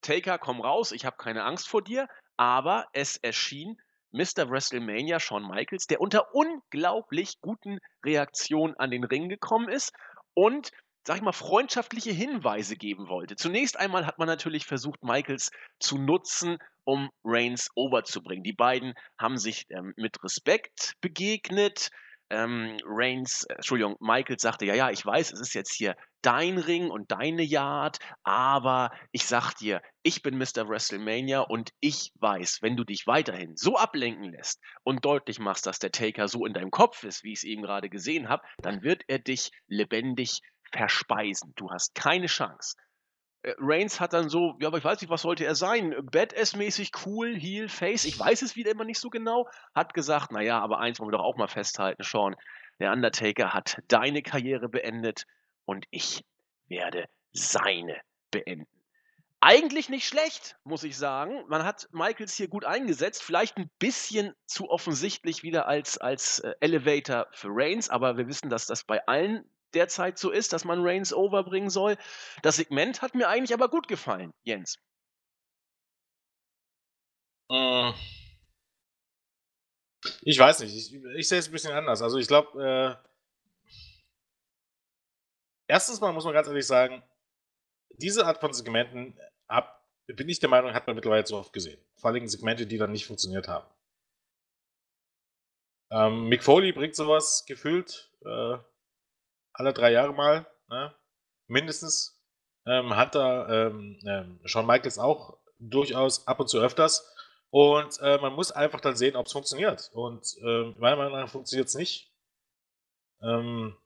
[0.00, 2.08] Taker, komm raus, ich habe keine Angst vor dir,
[2.40, 3.76] aber es erschien
[4.12, 4.48] Mr.
[4.48, 9.92] WrestleMania Shawn Michaels, der unter unglaublich guten Reaktionen an den Ring gekommen ist
[10.32, 10.70] und
[11.06, 13.36] sag ich mal, freundschaftliche Hinweise geben wollte.
[13.36, 18.42] Zunächst einmal hat man natürlich versucht, Michaels zu nutzen, um Reigns overzubringen.
[18.42, 21.90] Die beiden haben sich ähm, mit Respekt begegnet.
[22.30, 26.58] Ähm, Reigns, äh, Entschuldigung, Michaels sagte, ja, ja, ich weiß, es ist jetzt hier dein
[26.58, 30.68] Ring und deine Yard, aber ich sag dir, ich bin Mr.
[30.68, 35.78] WrestleMania und ich weiß, wenn du dich weiterhin so ablenken lässt und deutlich machst, dass
[35.78, 38.82] der Taker so in deinem Kopf ist, wie ich es eben gerade gesehen habe, dann
[38.82, 40.40] wird er dich lebendig
[40.72, 41.52] verspeisen.
[41.56, 42.76] Du hast keine Chance.
[43.42, 45.92] Äh, Reigns hat dann so, ja, aber ich weiß nicht, was sollte er sein?
[46.10, 49.48] Badass-mäßig cool, Heel, Face, ich weiß es wieder immer nicht so genau.
[49.74, 52.36] Hat gesagt, naja, aber eins wollen wir doch auch mal festhalten, Sean.
[52.78, 55.26] Der Undertaker hat deine Karriere beendet
[55.64, 56.24] und ich
[56.68, 58.00] werde seine
[58.30, 58.66] beenden.
[59.42, 61.44] Eigentlich nicht schlecht, muss ich sagen.
[61.48, 63.22] Man hat Michaels hier gut eingesetzt.
[63.22, 68.50] Vielleicht ein bisschen zu offensichtlich wieder als, als äh, Elevator für Reigns, aber wir wissen,
[68.50, 71.96] dass das bei allen derzeit so ist, dass man Reigns overbringen soll.
[72.42, 74.76] Das Segment hat mir eigentlich aber gut gefallen, Jens.
[77.50, 77.92] Äh.
[80.22, 82.00] Ich weiß nicht, ich, ich sehe es ein bisschen anders.
[82.00, 83.10] Also ich glaube, äh,
[85.68, 87.02] erstens mal muss man ganz ehrlich sagen,
[87.96, 91.80] diese Art von Segmenten hab, bin ich der Meinung, hat man mittlerweile so oft gesehen.
[91.96, 93.68] Vor allem Segmente, die dann nicht funktioniert haben.
[95.92, 98.56] Ähm, Mick Foley bringt sowas gefühlt äh,
[99.60, 100.94] alle drei Jahre mal, ne?
[101.46, 102.16] mindestens.
[102.66, 107.06] Ähm, Hunter, ähm, ähm, Shawn Michaels auch durchaus ab und zu öfters.
[107.50, 109.90] Und äh, man muss einfach dann sehen, ob es funktioniert.
[109.92, 112.12] Und äh, meiner Meinung nach funktioniert es nicht.
[113.22, 113.76] Ähm,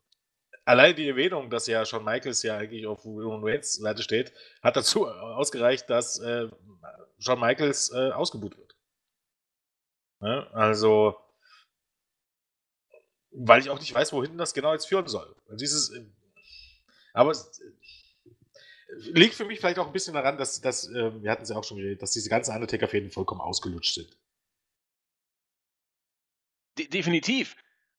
[0.64, 4.32] allein die Erwähnung, dass ja Shawn Michaels ja eigentlich auf Roman Reigns Seite steht,
[4.62, 6.48] hat dazu ausgereicht, dass äh,
[7.18, 8.76] Shawn Michaels äh, ausgebucht wird.
[10.20, 10.46] Ne?
[10.52, 11.16] Also,
[13.34, 15.34] weil ich auch nicht weiß, wohin das genau jetzt führen soll.
[15.50, 16.04] Dieses, äh,
[17.12, 21.30] aber es äh, liegt für mich vielleicht auch ein bisschen daran, dass, dass äh, wir
[21.30, 24.16] hatten es ja auch schon geredet, dass diese ganzen Undertaker-Fäden vollkommen ausgelutscht sind.
[26.78, 27.56] De definitiv.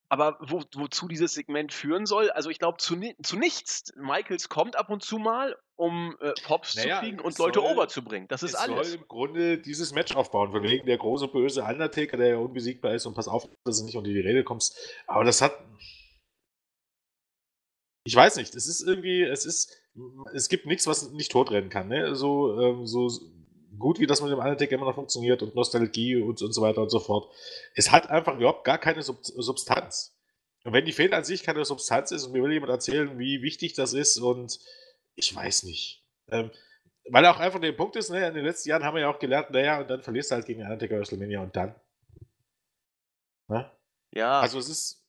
[0.10, 3.92] Aber wo, wozu dieses Segment führen soll, also ich glaube zu, zu, nichts.
[3.96, 8.28] Michaels kommt ab und zu mal, um äh, Pops naja, zu kriegen und Leute overzubringen.
[8.28, 8.90] Das ist es alles.
[8.90, 12.94] soll im Grunde dieses Match aufbauen, von wegen der große böse Undertaker, der ja unbesiegbar
[12.94, 14.78] ist und pass auf, dass du nicht unter die Rede kommst.
[15.08, 15.58] Aber das hat.
[18.08, 19.76] Ich weiß nicht, es ist irgendwie, es ist,
[20.36, 21.88] es gibt nichts, was nicht totrennen kann.
[21.88, 22.16] Ne?
[22.16, 23.10] So, ähm, so
[23.78, 26.82] gut wie das mit dem Undertaker immer noch funktioniert und Nostalgie und, und so weiter
[26.82, 27.32] und so fort.
[27.74, 30.16] Es hat einfach überhaupt gar keine Sub Substanz.
[30.64, 33.42] Und wenn die Fehde an sich keine Substanz ist und mir will jemand erzählen, wie
[33.42, 34.60] wichtig das ist und
[35.16, 36.04] ich weiß nicht.
[36.30, 36.52] Ähm,
[37.10, 39.20] weil auch einfach der Punkt ist, ne, in den letzten Jahren haben wir ja auch
[39.20, 41.76] gelernt, naja, und dann verlierst du halt gegen Undertaker WrestleMania und dann.
[43.48, 43.72] Ne?
[44.12, 44.40] Ja.
[44.40, 45.02] Also es ist.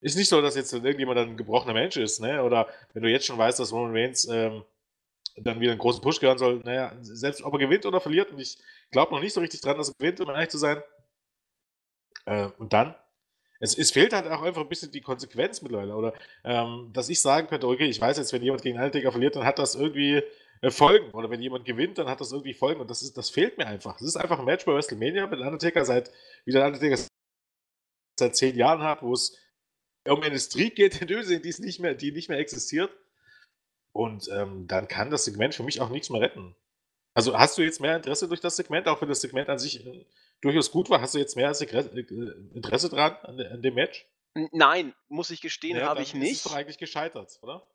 [0.00, 2.44] Ist nicht so, dass jetzt irgendjemand ein gebrochener Mensch ist, ne?
[2.44, 4.64] Oder wenn du jetzt schon weißt, dass Roman Reigns ähm,
[5.42, 6.60] dann wieder einen großen Push gehören soll.
[6.64, 8.58] Naja, selbst ob er gewinnt oder verliert, und ich
[8.90, 10.82] glaube noch nicht so richtig dran, dass er gewinnt, um ehrlich zu sein.
[12.26, 12.94] Äh, und dann
[13.60, 15.96] es, es, fehlt halt auch einfach ein bisschen die Konsequenz mittlerweile.
[15.96, 19.36] Oder ähm, dass ich sagen könnte, okay, ich weiß jetzt, wenn jemand gegen Undertaker verliert,
[19.36, 20.22] dann hat das irgendwie
[20.60, 21.10] äh, Folgen.
[21.10, 22.80] Oder wenn jemand gewinnt, dann hat das irgendwie Folgen.
[22.80, 23.94] Und das, ist, das fehlt mir einfach.
[23.94, 26.12] Das ist einfach ein Match bei WrestleMania mit Undertaker seit,
[26.44, 27.02] wie der Undertaker
[28.18, 29.36] seit zehn Jahren hat, wo es
[30.06, 31.08] um Streak geht in
[31.42, 32.90] die, nicht mehr, die nicht mehr existiert.
[33.98, 36.54] Und ähm, dann kann das Segment für mich auch nichts mehr retten.
[37.14, 39.84] Also hast du jetzt mehr Interesse durch das Segment, auch wenn das Segment an sich
[39.84, 40.06] äh,
[40.40, 41.00] durchaus gut war?
[41.00, 42.00] Hast du jetzt mehr äh,
[42.54, 44.06] Interesse dran an, an dem Match?
[44.52, 46.30] Nein, muss ich gestehen, ja, habe ich nicht.
[46.30, 47.66] Ist doch eigentlich gescheitert, oder?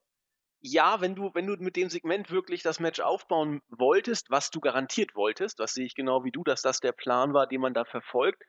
[0.61, 4.61] Ja, wenn du, wenn du mit dem Segment wirklich das Match aufbauen wolltest, was du
[4.61, 7.73] garantiert wolltest, das sehe ich genau wie du, dass das der Plan war, den man
[7.73, 8.41] da verfolgt,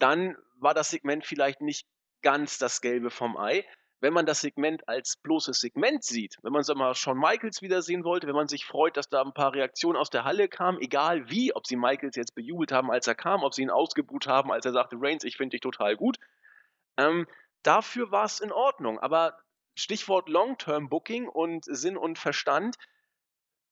[0.00, 1.86] dann war das Segment vielleicht nicht
[2.22, 3.64] ganz das Gelbe vom Ei
[4.04, 8.04] wenn man das Segment als bloßes Segment sieht, wenn man sag mal Shawn Michaels wiedersehen
[8.04, 11.30] wollte, wenn man sich freut, dass da ein paar Reaktionen aus der Halle kamen, egal
[11.30, 14.52] wie, ob sie Michaels jetzt bejubelt haben, als er kam, ob sie ihn ausgebuht haben,
[14.52, 16.18] als er sagte, Reigns, ich finde dich total gut,
[16.98, 17.26] ähm,
[17.62, 18.98] dafür war es in Ordnung.
[18.98, 19.38] Aber
[19.74, 22.76] Stichwort Long-Term Booking und Sinn und Verstand,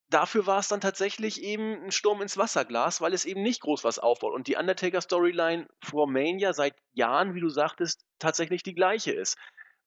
[0.09, 3.85] dafür war es dann tatsächlich eben ein Sturm ins Wasserglas, weil es eben nicht groß
[3.85, 9.12] was aufbaut und die Undertaker-Storyline vor Mania seit Jahren, wie du sagtest, tatsächlich die gleiche
[9.12, 9.37] ist.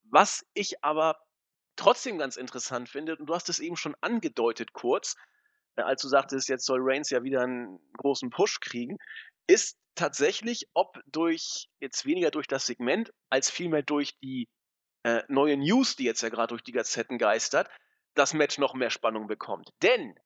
[0.09, 1.17] Was ich aber
[1.75, 5.15] trotzdem ganz interessant finde, und du hast es eben schon angedeutet kurz,
[5.75, 8.97] äh, als du sagtest, jetzt soll Reigns ja wieder einen großen Push kriegen,
[9.47, 14.47] ist tatsächlich, ob durch, jetzt weniger durch das Segment, als vielmehr durch die
[15.03, 17.69] äh, neue News, die jetzt ja gerade durch die Gazetten geistert,
[18.15, 19.69] das Match noch mehr Spannung bekommt.
[19.81, 20.17] Denn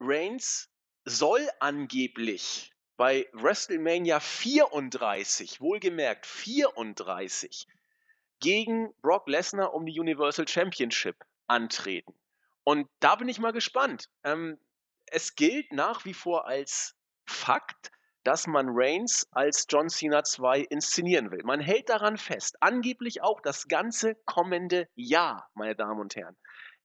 [0.00, 0.68] Reigns
[1.04, 7.66] soll angeblich bei WrestleMania 34, wohlgemerkt 34,
[8.40, 12.14] gegen Brock Lesnar um die Universal Championship antreten.
[12.64, 14.10] Und da bin ich mal gespannt.
[14.24, 14.58] Ähm,
[15.06, 16.96] es gilt nach wie vor als
[17.26, 17.90] Fakt,
[18.24, 21.42] dass man Reigns als John Cena 2 inszenieren will.
[21.44, 26.36] Man hält daran fest, angeblich auch das ganze kommende Jahr, meine Damen und Herren.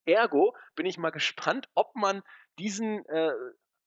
[0.06, 2.22] Ergo bin ich mal gespannt, ob man
[2.60, 3.32] diesen äh,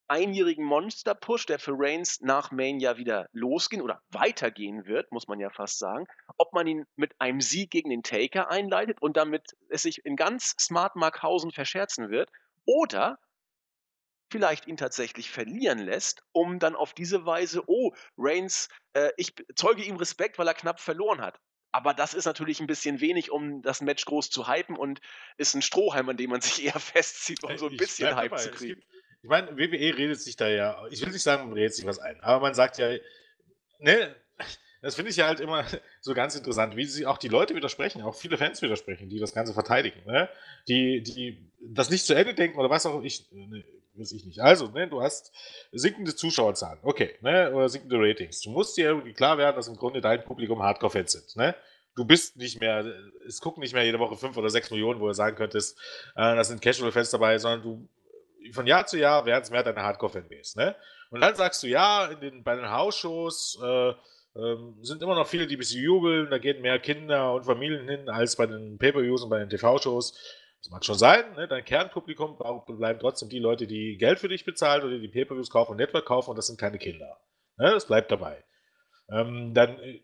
[0.08, 5.50] einjährigen Monster-Push, der für Reigns nach Mania wieder losgehen oder weitergehen wird, muss man ja
[5.50, 9.82] fast sagen, ob man ihn mit einem Sieg gegen den Taker einleitet und damit es
[9.82, 12.30] sich in ganz Smart Markhausen verscherzen wird,
[12.66, 13.18] oder
[14.30, 19.84] vielleicht ihn tatsächlich verlieren lässt, um dann auf diese Weise, oh, Reigns, äh, ich zeuge
[19.84, 21.38] ihm Respekt, weil er knapp verloren hat.
[21.72, 25.00] Aber das ist natürlich ein bisschen wenig, um das Match groß zu hypen und
[25.38, 28.50] ist ein Strohhalm, an dem man sich eher festzieht, um so ein bisschen Hype zu
[28.50, 28.82] kriegen.
[29.24, 31.98] Ich meine, WWE redet sich da ja, ich will nicht sagen, man redet sich was
[31.98, 32.90] ein, aber man sagt ja,
[33.78, 34.14] ne,
[34.82, 35.64] das finde ich ja halt immer
[36.02, 39.32] so ganz interessant, wie sie auch die Leute widersprechen, auch viele Fans widersprechen, die das
[39.32, 40.28] Ganze verteidigen, ne?
[40.68, 44.40] die, die das nicht zu Ende denken oder was auch ich, ne, weiß ich nicht.
[44.40, 45.32] Also, ne, du hast
[45.72, 48.42] sinkende Zuschauerzahlen, okay, ne, oder sinkende Ratings.
[48.42, 51.54] Du musst dir irgendwie klar werden, dass im Grunde dein Publikum Hardcore-Fans sind, ne?
[51.96, 52.84] Du bist nicht mehr,
[53.26, 55.78] es gucken nicht mehr jede Woche fünf oder sechs Millionen, wo du sagen könntest,
[56.14, 57.88] äh, das sind Casual-Fans dabei, sondern du
[58.52, 60.58] von Jahr zu Jahr werden es mehr deine Hardcore-Fanbase.
[60.58, 60.76] Ne?
[61.10, 63.92] Und dann sagst du, ja, den, bei den Hausshows äh,
[64.36, 67.88] ähm, sind immer noch viele, die ein bisschen jubeln, da gehen mehr Kinder und Familien
[67.88, 70.18] hin als bei den Pay-Per-Views und bei den TV-Shows.
[70.60, 71.46] Das mag schon sein, ne?
[71.46, 75.72] dein Kernpublikum bleiben trotzdem die Leute, die Geld für dich bezahlen oder die Pay-Per-Views kaufen
[75.72, 77.20] und Network kaufen und das sind keine Kinder.
[77.58, 77.70] Ne?
[77.70, 78.42] Das bleibt dabei.
[79.10, 80.02] Ähm, dann äh,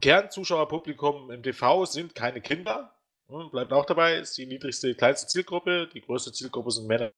[0.00, 2.94] Kernzuschauerpublikum im TV sind keine Kinder,
[3.28, 3.48] ne?
[3.50, 5.88] bleibt auch dabei, ist die niedrigste, kleinste Zielgruppe.
[5.92, 7.10] Die größte Zielgruppe sind Männer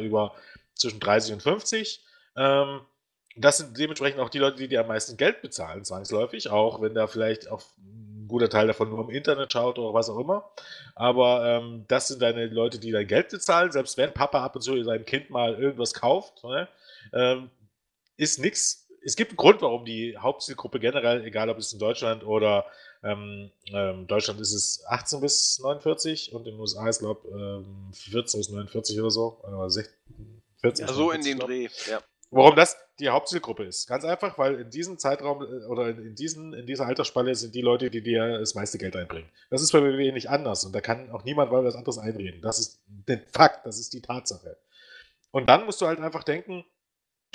[0.00, 0.34] über
[0.74, 2.04] zwischen 30 und 50.
[2.36, 2.80] Ähm,
[3.36, 6.94] das sind dementsprechend auch die Leute, die dir am meisten Geld bezahlen, zwangsläufig, auch wenn
[6.94, 10.50] da vielleicht auch ein guter Teil davon nur im Internet schaut oder was auch immer.
[10.94, 14.62] Aber ähm, das sind deine Leute, die dein Geld bezahlen, selbst wenn Papa ab und
[14.62, 16.68] zu sein Kind mal irgendwas kauft, ne?
[17.12, 17.50] ähm,
[18.16, 18.88] ist nichts.
[19.04, 22.66] Es gibt einen Grund, warum die Hauptzielgruppe generell, egal ob es in Deutschland oder
[23.02, 27.34] ähm, ähm, Deutschland ist es 18 bis 49 und in den USA ist, glaube ich,
[27.34, 29.40] ähm, 14 bis 49 oder so.
[29.42, 32.00] Oder 16, 14 ja, so in den Dreh, ja.
[32.30, 33.86] Warum das die Hauptzielgruppe ist.
[33.86, 37.60] Ganz einfach, weil in diesem Zeitraum äh, oder in, diesen, in dieser Altersspanne sind die
[37.60, 39.28] Leute, die dir das meiste Geld einbringen.
[39.50, 42.40] Das ist bei WWE nicht anders und da kann auch niemand mal was anderes einreden.
[42.40, 44.56] Das ist der Fakt, das ist die Tatsache.
[45.30, 46.64] Und dann musst du halt einfach denken,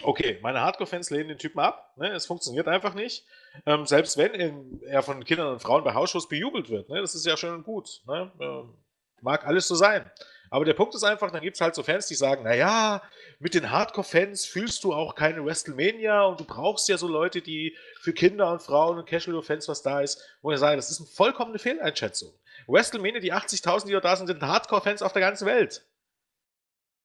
[0.03, 1.93] okay, meine Hardcore-Fans lehnen den Typen ab.
[1.97, 2.11] Ne?
[2.11, 3.25] Es funktioniert einfach nicht.
[3.65, 6.89] Ähm, selbst wenn er von Kindern und Frauen bei Hausschuss bejubelt wird.
[6.89, 7.01] Ne?
[7.01, 8.01] Das ist ja schön und gut.
[8.07, 8.31] Ne?
[8.39, 8.73] Ähm,
[9.21, 10.09] mag alles so sein.
[10.49, 13.01] Aber der Punkt ist einfach, dann gibt es halt so Fans, die sagen, naja,
[13.39, 17.75] mit den Hardcore-Fans fühlst du auch keine WrestleMania und du brauchst ja so Leute, die
[17.99, 20.23] für Kinder und Frauen und Casual-Fans was da ist.
[20.41, 22.31] Wo ich sage, das ist eine vollkommene Fehleinschätzung.
[22.67, 25.85] WrestleMania, die 80.000, die da sind, sind Hardcore-Fans auf der ganzen Welt.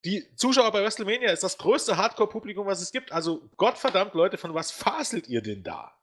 [0.05, 3.13] Die Zuschauer bei WrestleMania ist das größte Hardcore-Publikum, was es gibt.
[3.13, 5.95] Also, Gottverdammt, Leute, von was faselt ihr denn da?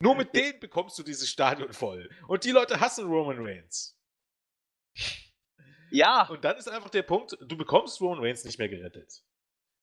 [0.00, 2.10] Nur mit denen bekommst du dieses Stadion voll.
[2.28, 3.98] Und die Leute hassen Roman Reigns.
[5.90, 6.28] Ja.
[6.28, 9.22] Und dann ist einfach der Punkt, du bekommst Roman Reigns nicht mehr gerettet.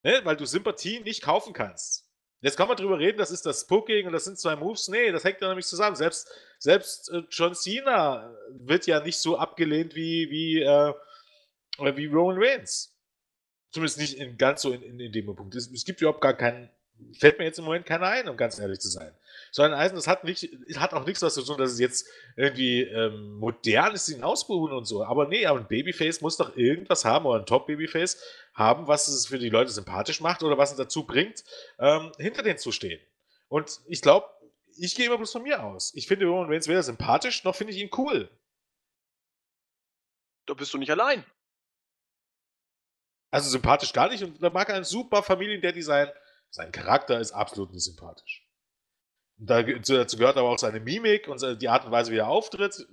[0.03, 0.21] Ne?
[0.23, 2.07] Weil du Sympathie nicht kaufen kannst.
[2.41, 4.89] Jetzt kann man drüber reden, das ist das Spooking und das sind zwei Moves.
[4.89, 5.95] Nee, das hängt ja nämlich zusammen.
[5.95, 10.93] Selbst, selbst äh, John Cena wird ja nicht so abgelehnt wie, wie, äh,
[11.95, 12.93] wie Roman Reigns.
[13.71, 15.55] Zumindest nicht in, ganz so in, in, in dem Punkt.
[15.55, 16.69] Es, es gibt überhaupt gar keinen
[17.17, 19.13] fällt mir jetzt im Moment keiner ein, um ganz ehrlich zu sein.
[19.55, 22.07] So ein Eisen, das hat, nicht, hat auch nichts was zu tun, dass es jetzt
[22.35, 25.05] irgendwie ähm, modern ist, ihn ausbuchen und so.
[25.05, 28.17] Aber nee, aber ein Babyface muss doch irgendwas haben oder ein Top-Babyface
[28.55, 31.43] haben, was es für die Leute sympathisch macht oder was es dazu bringt,
[31.77, 32.99] ähm, hinter denen zu stehen.
[33.47, 34.27] Und ich glaube,
[34.75, 35.93] ich gehe immer bloß von mir aus.
[35.93, 38.31] Ich finde Roman Reigns weder sympathisch, noch finde ich ihn cool.
[40.47, 41.23] Da bist du nicht allein.
[43.29, 46.11] Also sympathisch gar nicht und da mag er ein super Familiendaddy sein
[46.53, 48.42] sein Charakter ist absolut nicht sympathisch.
[49.37, 52.87] Dazu gehört aber auch seine Mimik und die Art und Weise, wie er auftritt.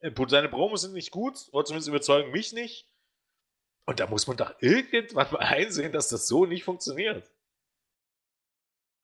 [0.00, 2.88] Äh, seine Promos sind nicht gut, oder zumindest überzeugen mich nicht.
[3.86, 7.30] Und da muss man doch irgendwann mal einsehen, dass das so nicht funktioniert.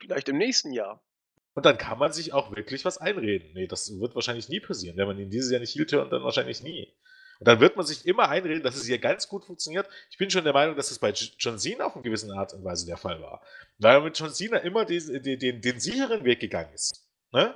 [0.00, 1.04] Vielleicht im nächsten Jahr.
[1.54, 3.52] Und dann kann man sich auch wirklich was einreden.
[3.52, 4.96] Nee, das wird wahrscheinlich nie passieren.
[4.96, 6.92] Wenn man ihn dieses Jahr nicht hielt, dann wahrscheinlich nie.
[7.38, 9.88] Und dann wird man sich immer einreden, dass es hier ganz gut funktioniert.
[10.10, 12.64] Ich bin schon der Meinung, dass es bei John Cena auf eine gewisse Art und
[12.64, 13.42] Weise der Fall war.
[13.78, 17.06] Weil er mit John Cena immer den, den, den, den sicheren Weg gegangen ist.
[17.32, 17.54] Ne?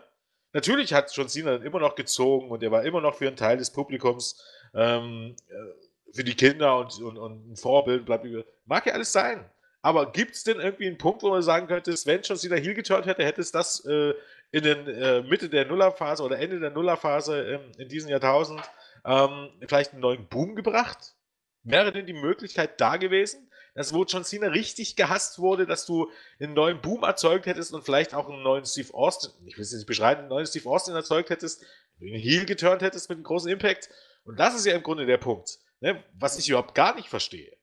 [0.52, 3.36] Natürlich hat John Cena dann immer noch gezogen und er war immer noch für einen
[3.36, 4.42] Teil des Publikums,
[4.74, 8.26] ähm, äh, für die Kinder und, und, und ein Vorbild, bleibt
[8.64, 9.44] Mag ja alles sein.
[9.82, 12.74] Aber gibt es denn irgendwie einen Punkt, wo man sagen könnte, wenn John Cena Heel
[12.74, 14.14] geturnt hätte, hätte es das äh,
[14.50, 18.60] in den äh, Mitte der Nullerphase oder Ende der Nullerphase ähm, in diesem Jahrtausend
[19.06, 21.14] ähm, vielleicht einen neuen Boom gebracht?
[21.62, 26.10] Wäre denn die Möglichkeit da gewesen, dass wo John Cena richtig gehasst wurde, dass du
[26.40, 29.72] einen neuen Boom erzeugt hättest und vielleicht auch einen neuen Steve Austin, ich will es
[29.72, 31.64] nicht beschreiben, einen neuen Steve Austin erzeugt hättest,
[32.00, 33.90] einen Heel geturnt hättest mit einem großen Impact?
[34.24, 37.56] Und das ist ja im Grunde der Punkt, ne, was ich überhaupt gar nicht verstehe.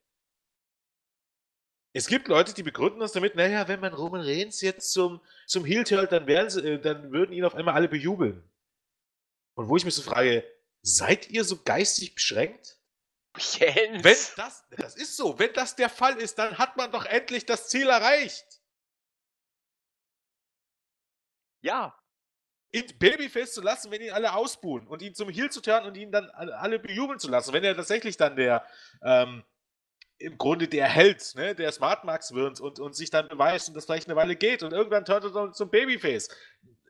[1.95, 5.63] Es gibt Leute, die begründen das damit, naja, wenn man Roman Reigns jetzt zum, zum
[5.65, 8.43] Heel turnt, dann, äh, dann würden ihn auf einmal alle bejubeln.
[9.55, 10.43] Und wo ich mich so frage,
[10.85, 12.77] Seid ihr so geistig beschränkt?
[13.37, 14.03] Jens.
[14.03, 17.45] Wenn das, das ist so, wenn das der Fall ist, dann hat man doch endlich
[17.45, 18.61] das Ziel erreicht.
[21.61, 21.97] Ja.
[22.73, 25.95] Ihn Babyface zu lassen, wenn ihn alle ausbuhen und ihn zum Heel zu turnen und
[25.95, 27.53] ihn dann alle bejubeln zu lassen.
[27.53, 28.67] Wenn er tatsächlich dann der,
[29.03, 29.43] ähm,
[30.17, 33.75] im Grunde der Held, ne, der Smart Max wird und, und sich dann beweist und
[33.75, 36.29] das vielleicht eine Weile geht und irgendwann turnt er dann zum Babyface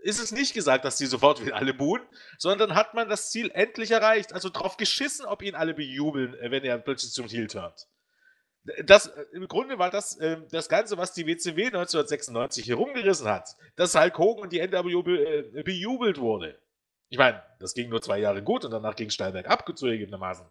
[0.04, 2.02] ist es nicht gesagt, dass die sofort wieder alle buhen,
[2.38, 4.34] sondern hat man das Ziel endlich erreicht.
[4.34, 7.88] Also drauf geschissen, ob ihn alle bejubeln, äh, wenn er plötzlich zum Ziel turnt.
[8.86, 13.56] Das, äh, Im Grunde war das äh, das Ganze, was die WCW 1996 herumgerissen hat,
[13.76, 16.60] dass Hulk Hogan und die NWO be, äh, bejubelt wurde.
[17.10, 20.46] Ich meine, das ging nur zwei Jahre gut und danach ging Steinberg ab, zugegebenermaßen.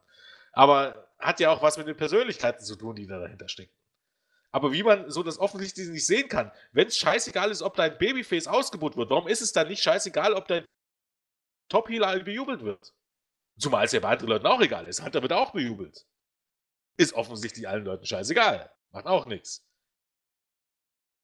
[0.52, 3.72] Aber hat ja auch was mit den Persönlichkeiten zu tun, die da dahinter stecken.
[4.52, 7.96] Aber wie man so das offensichtlich nicht sehen kann, wenn es scheißegal ist, ob dein
[7.96, 10.66] Babyface ausgebucht wird, warum ist es dann nicht scheißegal, ob dein
[11.70, 12.92] Top-Healer bejubelt wird?
[13.58, 15.02] Zumal es ja bei anderen Leuten auch egal ist.
[15.02, 16.06] Hunter wird auch bejubelt.
[16.98, 18.70] Ist offensichtlich allen Leuten scheißegal.
[18.90, 19.64] Macht auch nichts.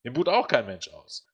[0.04, 1.26] Den bucht auch kein Mensch aus.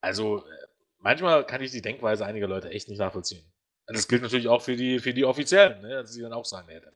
[0.00, 0.66] Also, äh,
[0.98, 3.44] manchmal kann ich die Denkweise einiger Leute echt nicht nachvollziehen.
[3.86, 6.04] Das gilt natürlich auch für die, für die Offiziellen, ne?
[6.06, 6.94] sie dann auch sagen, nee, dann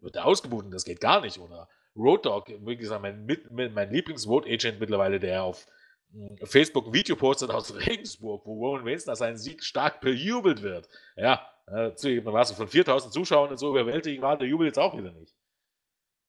[0.00, 1.38] wird der ausgebucht und das geht gar nicht.
[1.38, 5.66] Oder Road Dog, wie gesagt, mein, mein Lieblings-Vote-Agent mittlerweile, der auf
[6.12, 10.62] hm, Facebook ein Video postet aus Regensburg, wo Roman Reigns nach seinem Sieg stark bejubelt
[10.62, 10.88] wird.
[11.16, 15.12] Ja, äh, zugegebenermaßen von 4000 Zuschauern und so überwältigend war der Jubel jetzt auch wieder
[15.12, 15.34] nicht.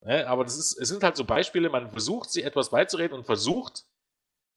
[0.02, 3.24] Ja, aber das ist, es sind halt so Beispiele, man versucht, sie etwas beizureden und
[3.24, 3.84] versucht,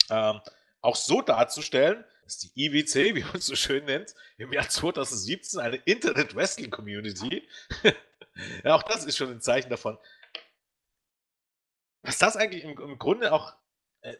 [0.09, 0.41] ähm,
[0.81, 5.59] auch so darzustellen, dass die IWC, wie man es so schön nennt, im Jahr 2017
[5.59, 7.47] eine Internet-Wrestling-Community,
[8.63, 9.97] ja, auch das ist schon ein Zeichen davon,
[12.07, 13.53] was das eigentlich im, im Grunde auch
[14.01, 14.15] äh,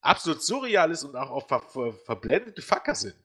[0.00, 3.16] absolut surreal ist und auch auf ver, ver, verblendete Fucker sind.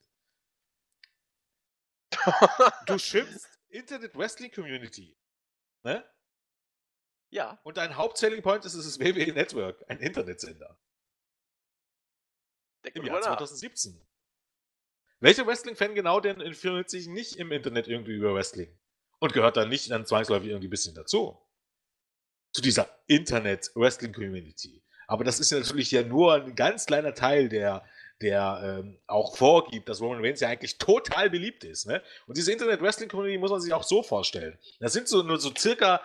[2.87, 5.15] du schimpfst Internet Wrestling Community.
[5.83, 6.03] Ne?
[7.29, 7.59] Ja.
[7.61, 10.79] Und dein Hauptselling Point ist, das WWE Network, ein Internetsender.
[12.83, 13.93] Denk Im Jahr 2017.
[13.93, 14.05] Nach.
[15.19, 18.75] Welcher Wrestling-Fan genau denn informiert sich nicht im Internet irgendwie über Wrestling?
[19.19, 21.39] Und gehört dann nicht dann zwangsläufig irgendwie ein bisschen dazu?
[22.51, 24.81] Zu dieser Internet-Wrestling-Community.
[25.07, 27.83] Aber das ist natürlich ja nur ein ganz kleiner Teil, der,
[28.21, 31.87] der ähm, auch vorgibt, dass Roman Reigns ja eigentlich total beliebt ist.
[31.87, 32.03] Ne?
[32.27, 34.57] Und diese Internet-Wrestling-Community muss man sich auch so vorstellen.
[34.79, 36.01] Das sind so nur so circa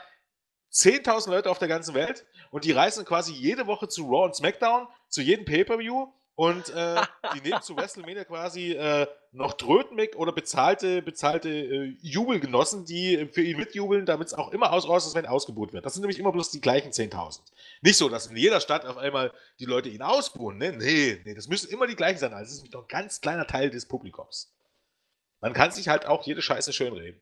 [0.72, 4.34] 10.000 Leute auf der ganzen Welt und die reisen quasi jede Woche zu Raw und
[4.34, 7.00] SmackDown, zu jedem Pay-Per-View und äh,
[7.34, 13.42] die nehmen zu WrestleMania quasi äh, noch Trötenmeck oder bezahlte, bezahlte äh, Jubelgenossen, die für
[13.42, 15.86] ihn mitjubeln, damit es auch immer aus ist, wenn ausgebucht wird.
[15.86, 17.40] Das sind nämlich immer bloß die gleichen 10.000.
[17.82, 20.58] Nicht so, dass in jeder Stadt auf einmal die Leute ihn ausbuhen.
[20.58, 20.72] Ne?
[20.72, 22.32] Nee, nee, das müssen immer die gleichen sein.
[22.32, 24.52] Also das ist doch ein ganz kleiner Teil des Publikums.
[25.40, 27.20] Man kann sich halt auch jede Scheiße schönreden.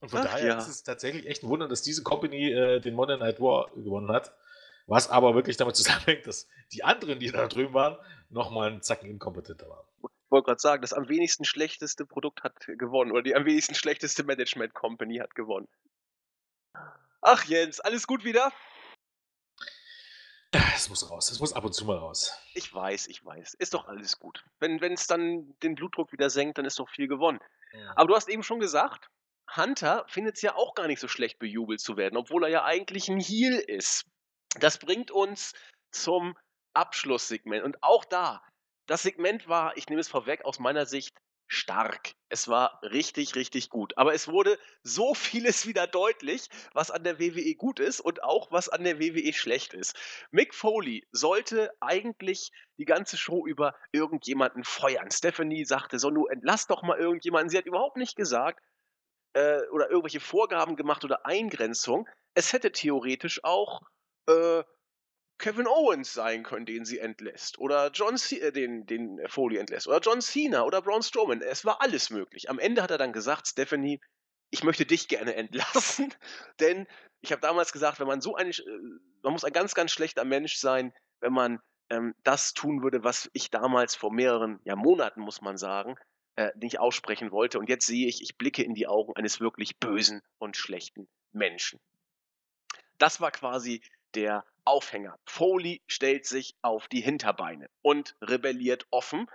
[0.00, 0.58] Und von Ach, daher ja.
[0.58, 4.10] ist es tatsächlich echt ein Wunder, dass diese Company äh, den Modern Night War gewonnen
[4.10, 4.32] hat.
[4.86, 7.96] Was aber wirklich damit zusammenhängt, dass die anderen, die da drüben waren,
[8.28, 9.86] nochmal einen Zacken inkompetenter waren.
[10.02, 13.74] Ich wollte gerade sagen, das am wenigsten schlechteste Produkt hat gewonnen oder die am wenigsten
[13.74, 15.68] schlechteste Management Company hat gewonnen.
[17.20, 18.52] Ach Jens, alles gut wieder?
[20.52, 22.32] Es muss raus, es muss ab und zu mal raus.
[22.54, 23.54] Ich weiß, ich weiß.
[23.54, 24.44] Ist doch alles gut.
[24.58, 27.40] Wenn es dann den Blutdruck wieder senkt, dann ist doch viel gewonnen.
[27.72, 27.92] Ja.
[27.96, 29.10] Aber du hast eben schon gesagt,
[29.56, 32.64] Hunter findet es ja auch gar nicht so schlecht, bejubelt zu werden, obwohl er ja
[32.64, 34.06] eigentlich ein Heal ist.
[34.58, 35.54] Das bringt uns
[35.92, 36.36] zum
[36.74, 37.64] Abschlusssegment.
[37.64, 38.42] Und auch da,
[38.86, 41.16] das Segment war, ich nehme es vorweg, aus meiner Sicht
[41.52, 42.14] stark.
[42.28, 43.98] Es war richtig, richtig gut.
[43.98, 48.52] Aber es wurde so vieles wieder deutlich, was an der WWE gut ist und auch
[48.52, 49.96] was an der WWE schlecht ist.
[50.30, 55.10] Mick Foley sollte eigentlich die ganze Show über irgendjemanden feuern.
[55.10, 57.50] Stephanie sagte, so, nun entlass doch mal irgendjemanden.
[57.50, 58.64] Sie hat überhaupt nicht gesagt
[59.32, 62.08] äh, oder irgendwelche Vorgaben gemacht oder Eingrenzung.
[62.34, 63.82] Es hätte theoretisch auch
[64.30, 64.64] äh,
[65.38, 67.58] Kevin Owens sein können, den sie entlässt.
[67.58, 69.88] Oder John C äh, den, den Foley entlässt.
[69.88, 71.40] Oder John Cena oder Braun Strowman.
[71.40, 72.50] Es war alles möglich.
[72.50, 74.00] Am Ende hat er dann gesagt, Stephanie,
[74.50, 76.14] ich möchte dich gerne entlassen.
[76.60, 76.86] Denn
[77.22, 78.62] ich habe damals gesagt, wenn man so ein, äh,
[79.22, 83.30] man muss ein ganz, ganz schlechter Mensch sein, wenn man ähm, das tun würde, was
[83.32, 85.96] ich damals vor mehreren ja, Monaten, muss man sagen,
[86.36, 87.58] äh, nicht aussprechen wollte.
[87.58, 91.80] Und jetzt sehe ich, ich blicke in die Augen eines wirklich bösen und schlechten Menschen.
[92.98, 93.82] Das war quasi
[94.14, 95.18] der Aufhänger.
[95.26, 99.26] Foley stellt sich auf die Hinterbeine und rebelliert offen.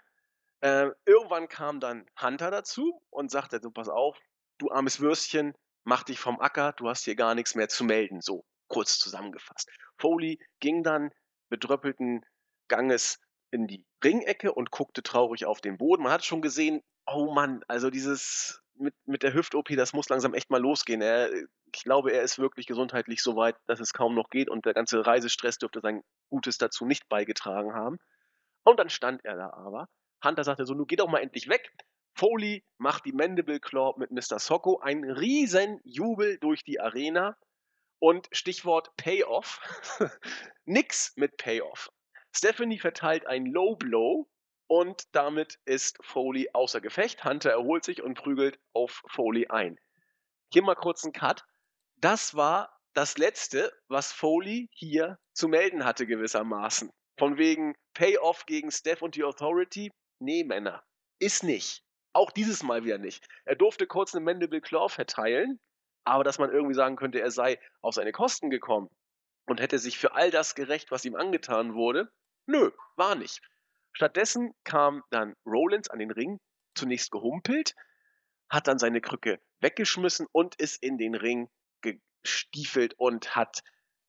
[0.62, 4.18] Äh, irgendwann kam dann Hunter dazu und sagte, du pass auf,
[4.58, 8.22] du armes Würstchen, mach dich vom Acker, du hast hier gar nichts mehr zu melden.
[8.22, 9.70] So, kurz zusammengefasst.
[9.98, 11.12] Foley ging dann
[11.50, 12.26] bedröppelten
[12.68, 13.20] Ganges
[13.52, 16.04] in die Ringecke und guckte traurig auf den Boden.
[16.04, 20.34] Man hat schon gesehen, oh Mann, also dieses mit, mit der Hüft-OP, das muss langsam
[20.34, 21.02] echt mal losgehen.
[21.02, 24.66] Er, ich glaube, er ist wirklich gesundheitlich so weit, dass es kaum noch geht und
[24.66, 27.98] der ganze Reisestress dürfte sein Gutes dazu nicht beigetragen haben.
[28.64, 29.88] Und dann stand er da aber.
[30.24, 31.72] Hunter sagte so, nun geh doch mal endlich weg.
[32.16, 34.40] Foley macht die Mandible Claw mit Mr.
[34.40, 34.80] Socko.
[34.80, 37.38] Ein riesen Jubel durch die Arena.
[38.00, 39.60] Und Stichwort Payoff.
[40.66, 41.92] Nix mit Payoff.
[42.32, 44.28] Stephanie verteilt ein Low Blow
[44.67, 47.23] und damit ist Foley außer Gefecht.
[47.23, 49.80] Hunter erholt sich und prügelt auf Foley ein.
[50.51, 51.45] Hier mal kurz ein Cut.
[51.97, 56.91] Das war das Letzte, was Foley hier zu melden hatte, gewissermaßen.
[57.17, 59.91] Von wegen Payoff gegen Steph und die Authority.
[60.19, 60.84] Nee, Männer.
[61.19, 61.84] Ist nicht.
[62.13, 63.28] Auch dieses Mal wieder nicht.
[63.43, 65.60] Er durfte kurz eine Mandible Claw verteilen,
[66.06, 68.89] aber dass man irgendwie sagen könnte, er sei auf seine Kosten gekommen
[69.45, 72.12] und hätte sich für all das gerecht, was ihm angetan wurde,
[72.45, 73.41] nö, war nicht.
[73.96, 76.40] Stattdessen kam dann Rollins an den Ring,
[76.76, 77.76] zunächst gehumpelt,
[78.50, 81.50] hat dann seine Krücke weggeschmissen und ist in den Ring
[81.82, 83.62] gestiefelt und hat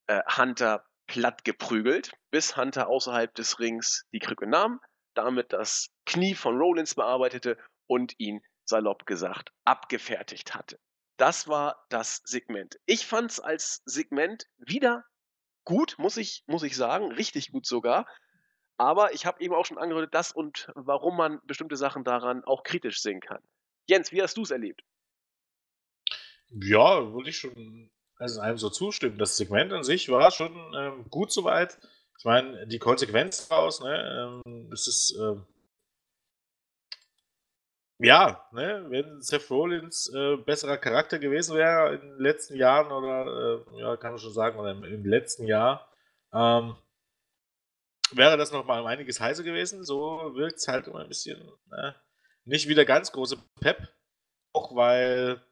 [0.08, 4.80] äh, Hunter platt geprügelt, bis Hunter außerhalb des Rings die Krücke nahm,
[5.14, 10.80] damit das Knie von Rollins bearbeitete und ihn salopp gesagt abgefertigt hatte.
[11.16, 12.76] Das war das Segment.
[12.86, 15.04] Ich fand es als Segment wieder
[15.64, 18.06] gut, muss ich, muss ich sagen, richtig gut sogar.
[18.78, 22.62] Aber ich habe eben auch schon angedeutet, dass und warum man bestimmte Sachen daran auch
[22.62, 23.42] kritisch sehen kann.
[23.86, 24.82] Jens, wie hast du es erlebt?
[26.48, 29.18] Ja, würde ich schon also einem so zustimmen.
[29.18, 31.78] Das Segment an sich war schon ähm, gut soweit.
[32.18, 35.46] Ich meine, die Konsequenz daraus, ne, ähm, es ist, ähm,
[37.98, 43.64] ja, ne, wenn Seth Rollins äh, besserer Charakter gewesen wäre in den letzten Jahren oder,
[43.66, 45.90] äh, ja, kann man schon sagen, oder im, im letzten Jahr,
[46.32, 46.76] ähm,
[48.12, 49.84] wäre das noch mal um einiges heißer gewesen.
[49.84, 51.40] So wirkt es halt immer ein bisschen
[51.70, 51.94] ne?
[52.44, 53.88] nicht wieder ganz große Pep.
[54.52, 55.42] Auch weil,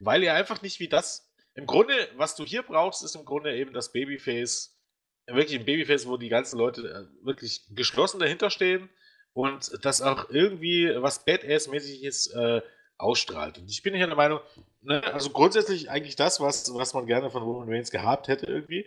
[0.00, 1.32] weil ihr einfach nicht wie das.
[1.54, 4.78] Im Grunde, was du hier brauchst, ist im Grunde eben das Babyface.
[5.26, 8.88] Wirklich ein Babyface, wo die ganzen Leute äh, wirklich geschlossen dahinter stehen
[9.32, 12.62] und das auch irgendwie was Badass-mäßiges äh,
[12.96, 13.58] ausstrahlt.
[13.58, 14.40] Und ich bin hier der Meinung,
[14.82, 18.86] ne, also grundsätzlich eigentlich das, was, was man gerne von Roman Reigns gehabt hätte irgendwie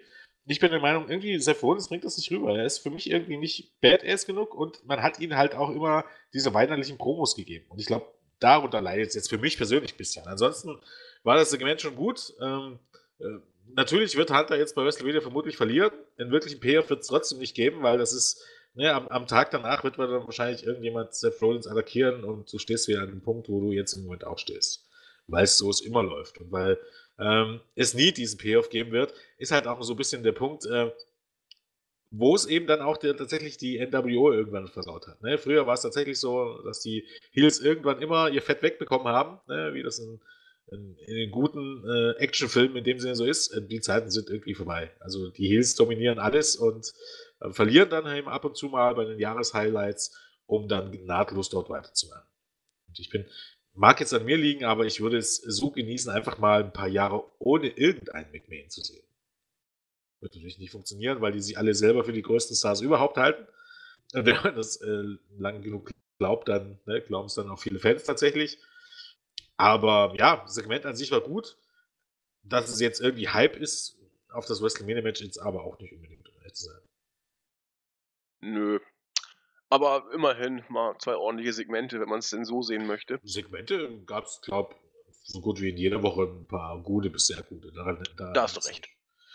[0.49, 2.57] ich bin der Meinung, irgendwie Seth Rollins bringt das nicht rüber.
[2.57, 6.05] Er ist für mich irgendwie nicht badass genug und man hat ihm halt auch immer
[6.33, 7.67] diese weinerlichen Promos gegeben.
[7.69, 8.07] Und ich glaube,
[8.39, 10.25] darunter leidet es jetzt für mich persönlich ein bisschen.
[10.25, 10.79] Ansonsten
[11.23, 12.33] war das Segment schon gut.
[12.41, 12.79] Ähm,
[13.19, 13.25] äh,
[13.75, 15.91] natürlich wird Hunter jetzt bei WrestleMania vermutlich verlieren.
[16.17, 18.43] In wirklichen Payoff wird es trotzdem nicht geben, weil das ist,
[18.73, 22.57] ne, am, am, Tag danach wird man dann wahrscheinlich irgendjemand Seth Rollins attackieren und du
[22.57, 24.87] stehst wieder an dem Punkt, wo du jetzt im Moment auch stehst.
[25.27, 26.39] Weil es so es immer läuft.
[26.39, 26.79] Und weil
[27.19, 30.65] ähm, es nie diesen Payoff geben wird, ist halt auch so ein bisschen der Punkt,
[30.65, 30.91] äh,
[32.11, 35.21] wo es eben dann auch der, tatsächlich die NWO irgendwann versaut hat.
[35.21, 35.37] Ne?
[35.37, 39.73] Früher war es tatsächlich so, dass die Heels irgendwann immer ihr Fett wegbekommen haben, ne?
[39.73, 40.19] wie das in,
[40.71, 43.49] in, in den guten äh, Actionfilmen in dem Sinne so ist.
[43.49, 44.91] Äh, die Zeiten sind irgendwie vorbei.
[44.99, 46.93] Also die Heels dominieren alles und
[47.41, 50.17] äh, verlieren dann eben ab und zu mal bei den Jahreshighlights,
[50.47, 52.27] um dann nahtlos dort weiterzumachen.
[52.87, 53.27] Und ich bin,
[53.79, 56.89] mag jetzt an mir liegen, aber ich würde es so genießen, einfach mal ein paar
[56.89, 59.05] Jahre ohne irgendeinen McMahon zu sehen.
[60.19, 63.47] Wird natürlich nicht funktionieren, weil die sich alle selber für die größten Stars überhaupt halten.
[64.13, 65.03] Und wenn man das äh,
[65.37, 68.59] lang genug glaubt, dann ne, glauben es dann auch viele Fans tatsächlich.
[69.55, 71.57] Aber ja, das Segment an sich war gut.
[72.43, 73.97] Dass es jetzt irgendwie Hype ist
[74.29, 76.81] auf das WrestleMania-Match, jetzt aber auch nicht unbedingt hätte sein.
[78.41, 78.79] Nö.
[79.69, 83.19] Aber immerhin mal zwei ordentliche Segmente, wenn man es denn so sehen möchte.
[83.23, 87.27] Segmente gab es, glaube ich, so gut wie in jeder Woche ein paar gute bis
[87.27, 87.71] sehr gute.
[87.71, 88.89] Daran, da, da hast du recht.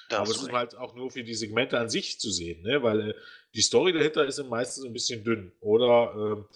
[0.09, 2.83] Da aber es ist halt auch nur für die Segmente an sich zu sehen, ne?
[2.83, 3.15] weil äh,
[3.55, 5.53] die Story dahinter ist meistens ein bisschen dünn.
[5.61, 6.47] Oder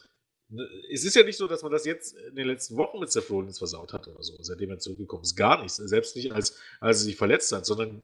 [0.48, 3.30] ne, es ist ja nicht so, dass man das jetzt in den letzten Wochen mit
[3.30, 5.36] Rollins versaut hat oder so, seitdem er zurückgekommen ist.
[5.36, 5.76] Gar nichts.
[5.76, 8.02] Selbst nicht, als, als er sich verletzt hat, sondern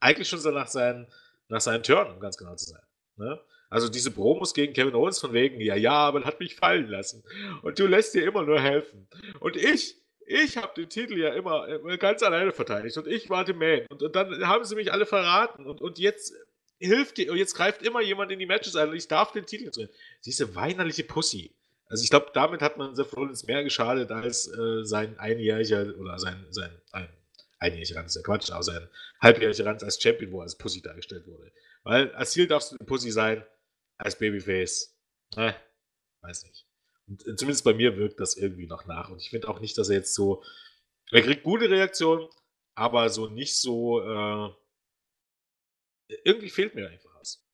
[0.00, 1.06] eigentlich schon so nach seinen,
[1.48, 2.82] nach seinen Turn, um ganz genau zu sein.
[3.16, 3.40] Ne?
[3.72, 7.24] Also diese Promos gegen Kevin Owens von wegen, ja, ja, er hat mich fallen lassen.
[7.62, 9.08] Und du lässt dir immer nur helfen.
[9.40, 9.96] Und ich,
[10.26, 11.66] ich habe den Titel ja immer
[11.96, 13.86] ganz alleine verteidigt und ich war der Man.
[13.88, 16.34] Und, und, dann haben sie mich alle verraten und, und jetzt
[16.80, 19.70] hilft dir, jetzt greift immer jemand in die Matches ein und ich darf den Titel
[19.70, 19.88] drin.
[20.26, 21.50] Diese weinerliche Pussy.
[21.88, 26.18] Also ich glaube, damit hat man Seth Rollins mehr geschadet als äh, sein einjähriger oder
[26.18, 27.08] sein, sein ein,
[27.58, 28.86] einjähriger Rand ist ja Quatsch, aber sein
[29.22, 31.50] halbjähriger Rand als Champion, wo er als Pussy dargestellt wurde.
[31.84, 33.42] Weil als Ziel darfst du eine Pussy sein,
[34.02, 34.96] als Babyface.
[35.36, 35.52] Eh,
[36.20, 36.66] weiß nicht.
[37.06, 39.10] Und äh, zumindest bei mir wirkt das irgendwie noch nach.
[39.10, 40.44] Und ich finde auch nicht, dass er jetzt so.
[41.10, 42.28] Er kriegt gute Reaktionen,
[42.74, 44.00] aber so nicht so.
[44.00, 44.54] Äh,
[46.24, 47.44] irgendwie fehlt mir einfach was.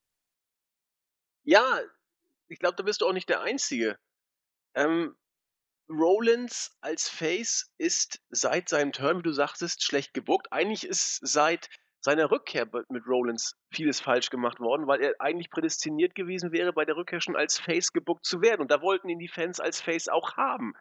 [1.45, 1.81] Ja,
[2.49, 3.99] ich glaube, da bist du auch nicht der Einzige.
[4.75, 5.17] Ähm,
[5.89, 10.53] Rollins als Face ist seit seinem Turn, wie du sagtest, schlecht gebuckt.
[10.53, 11.71] Eigentlich ist seit
[12.01, 16.85] seiner Rückkehr mit Rollins vieles falsch gemacht worden, weil er eigentlich prädestiniert gewesen wäre, bei
[16.85, 18.63] der Rückkehr schon als Face gebuckt zu werden.
[18.63, 20.75] Und da wollten ihn die Fans als Face auch haben.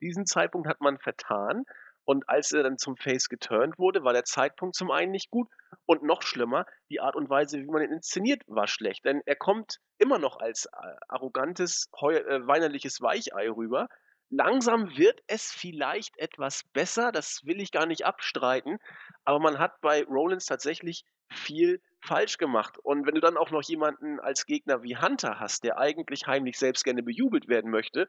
[0.00, 1.64] Diesen Zeitpunkt hat man vertan.
[2.04, 5.48] Und als er dann zum Face geturnt wurde, war der Zeitpunkt zum einen nicht gut
[5.86, 9.04] und noch schlimmer, die Art und Weise, wie man ihn inszeniert, war schlecht.
[9.04, 13.88] Denn er kommt immer noch als äh, arrogantes, äh, weinerliches Weichei rüber.
[14.34, 18.78] Langsam wird es vielleicht etwas besser, das will ich gar nicht abstreiten,
[19.24, 22.78] aber man hat bei Rollins tatsächlich viel falsch gemacht.
[22.82, 26.58] Und wenn du dann auch noch jemanden als Gegner wie Hunter hast, der eigentlich heimlich
[26.58, 28.08] selbst gerne bejubelt werden möchte,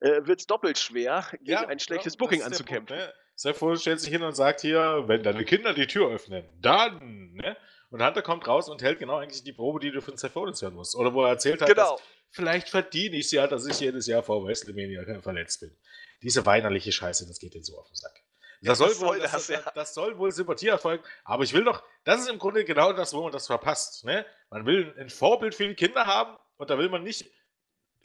[0.00, 2.98] äh, wird es doppelt schwer, gegen ja, ein schlechtes ja, Booking anzukämpfen.
[2.98, 3.14] Punkt, ne?
[3.34, 7.56] Sefo stellt sich hin und sagt hier, wenn deine Kinder die Tür öffnen, dann, ne?
[7.90, 10.60] Und Hunter kommt raus und hält genau eigentlich die Probe, die du von Seth Rollins
[10.60, 10.94] hören musst.
[10.94, 11.92] Oder wo er erzählt hat, genau.
[11.92, 15.76] dass vielleicht verdiene ich es ja, dass ich jedes Jahr vor WrestleMania verletzt bin.
[16.22, 18.22] Diese weinerliche Scheiße, das geht dir so auf den Sack.
[18.60, 19.62] Das, soll, das, wohl, das, das, ja.
[19.74, 23.14] das, soll wohl Sympathie erfolgen, aber ich will doch, das ist im Grunde genau das,
[23.14, 24.04] wo man das verpasst.
[24.04, 24.26] Ne?
[24.50, 27.30] Man will ein Vorbild für die Kinder haben und da will man nicht,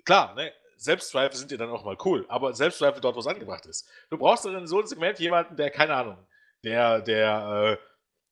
[0.06, 3.66] klar, ne, Selbstzweifel sind ja dann auch mal cool, aber Selbstzweifel dort, wo es angebracht
[3.66, 3.88] ist.
[4.10, 6.28] Du brauchst dann in so einem Segment jemanden, der, keine Ahnung,
[6.64, 7.80] der, der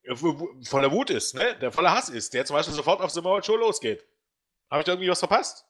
[0.05, 0.15] äh,
[0.63, 1.57] voller Wut ist, ne?
[1.59, 4.05] der voller Hass ist, der zum Beispiel sofort auf Samoa Joe losgeht.
[4.69, 5.65] Habe ich da irgendwie was verpasst?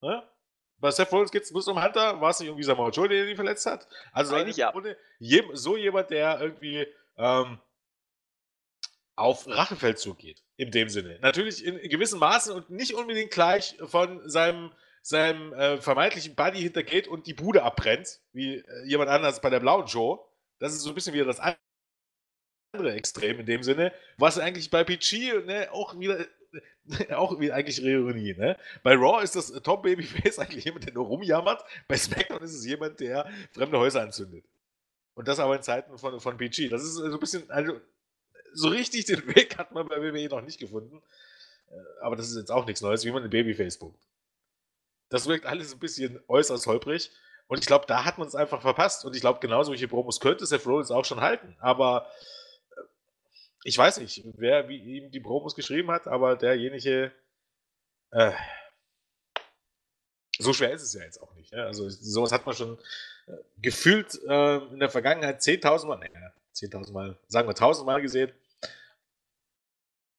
[0.00, 0.22] Ne?
[0.78, 2.20] Bei Seth Rollins geht es bloß um Hunter.
[2.20, 3.86] War es nicht irgendwie Samoa Joe, der ihn verletzt hat?
[4.12, 4.72] Also Eigentlich ja.
[5.52, 6.86] so jemand, der irgendwie
[7.18, 7.58] ähm,
[9.16, 10.42] auf Rachefeldzug geht.
[10.56, 11.18] In dem Sinne.
[11.20, 14.72] Natürlich in gewissen Maßen und nicht unbedingt gleich von seinem,
[15.02, 19.60] seinem äh, vermeintlichen Buddy hintergeht und die Bude abbrennt, wie äh, jemand anders bei der
[19.60, 20.26] blauen Show.
[20.58, 24.84] Das ist so ein bisschen wieder das andere Extrem in dem Sinne, was eigentlich bei
[24.84, 26.26] PG ne, auch wieder
[27.14, 28.56] auch wie eigentlich Ironie, ne?
[28.82, 31.64] Bei Raw ist das Top Babyface eigentlich jemand, der nur rumjammert.
[31.88, 34.44] Bei SmackDown ist es jemand, der fremde Häuser anzündet.
[35.14, 36.68] Und das aber in Zeiten von, von PG.
[36.68, 37.80] Das ist so ein bisschen, also,
[38.52, 41.02] so richtig den Weg hat man bei WWE noch nicht gefunden.
[41.70, 44.02] Äh, aber das ist jetzt auch nichts Neues, wie man ein Babyface buckt.
[45.08, 47.10] Das wirkt alles ein bisschen äußerst holprig.
[47.48, 49.04] Und ich glaube, da hat man es einfach verpasst.
[49.04, 51.56] Und ich glaube, genau solche Promos könnte Seth Rollins auch schon halten.
[51.58, 52.06] Aber
[53.64, 57.12] ich weiß nicht, wer wie ihm die Promos geschrieben hat, aber derjenige.
[58.10, 58.32] Äh,
[60.38, 61.52] so schwer ist es ja jetzt auch nicht.
[61.52, 61.62] Ne?
[61.64, 62.78] Also sowas hat man schon
[63.58, 66.08] gefühlt äh, in der Vergangenheit 10.000 Mal, nee,
[66.54, 68.32] 10.000 Mal, sagen wir 1.000 Mal gesehen.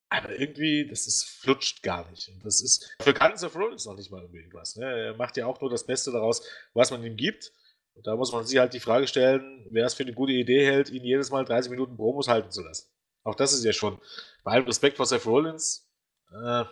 [0.09, 2.27] Aber irgendwie, das ist, flutscht gar nicht.
[2.29, 4.75] Und das ist, für Guns of Rollins noch nicht mal unbedingt was.
[4.75, 4.85] Ne?
[4.85, 7.53] Er macht ja auch nur das Beste daraus, was man ihm gibt.
[7.93, 10.65] Und da muss man sich halt die Frage stellen, wer es für eine gute Idee
[10.65, 12.90] hält, ihn jedes Mal 30 Minuten Promos halten zu lassen.
[13.23, 13.99] Auch das ist ja schon,
[14.43, 15.87] bei allem Respekt vor Seth Rollins,
[16.31, 16.65] äh,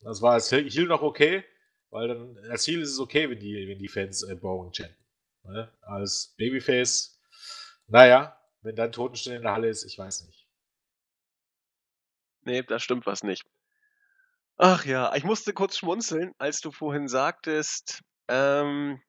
[0.00, 1.44] das war als Heel noch okay,
[1.90, 4.96] weil dann als Heel ist es okay, wenn die, wenn die Fans äh, Bowen chanten.
[5.44, 5.70] Ne?
[5.82, 7.20] Als Babyface,
[7.86, 10.46] naja, wenn dann Totenstille in der Halle ist, ich weiß nicht.
[12.42, 13.44] Nee, da stimmt was nicht.
[14.56, 19.00] Ach ja, ich musste kurz schmunzeln, als du vorhin sagtest, ähm,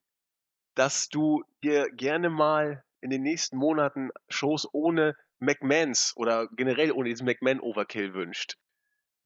[0.74, 7.08] dass du dir gerne mal in den nächsten Monaten Shows ohne McMahons oder generell ohne
[7.08, 8.54] diesen McMahon-Overkill wünscht.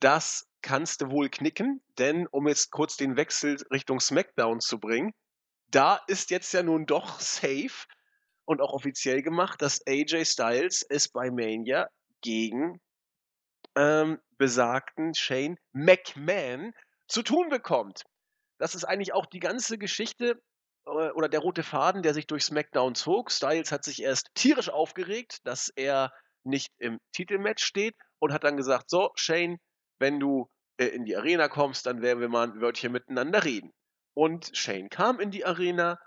[0.00, 5.12] Das kannst du wohl knicken, denn um jetzt kurz den Wechsel Richtung SmackDown zu bringen,
[5.68, 7.86] da ist jetzt ja nun doch safe
[8.44, 11.88] und auch offiziell gemacht, dass AJ Styles es bei Mania
[12.22, 12.80] gegen
[13.74, 16.72] ähm, besagten Shane McMahon
[17.08, 18.04] zu tun bekommt.
[18.58, 20.40] Das ist eigentlich auch die ganze Geschichte
[20.86, 23.30] oder der rote Faden, der sich durch SmackDown zog.
[23.30, 26.12] Styles hat sich erst tierisch aufgeregt, dass er
[26.44, 29.58] nicht im Titelmatch steht und hat dann gesagt, so Shane,
[29.98, 33.72] wenn du äh, in die Arena kommst, dann werden wir mal ein Wörtchen miteinander reden.
[34.14, 35.98] Und Shane kam in die Arena,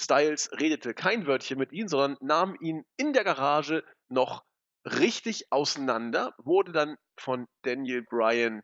[0.00, 4.44] Styles redete kein Wörtchen mit ihm, sondern nahm ihn in der Garage noch
[4.84, 8.62] richtig auseinander, wurde dann von Daniel Bryan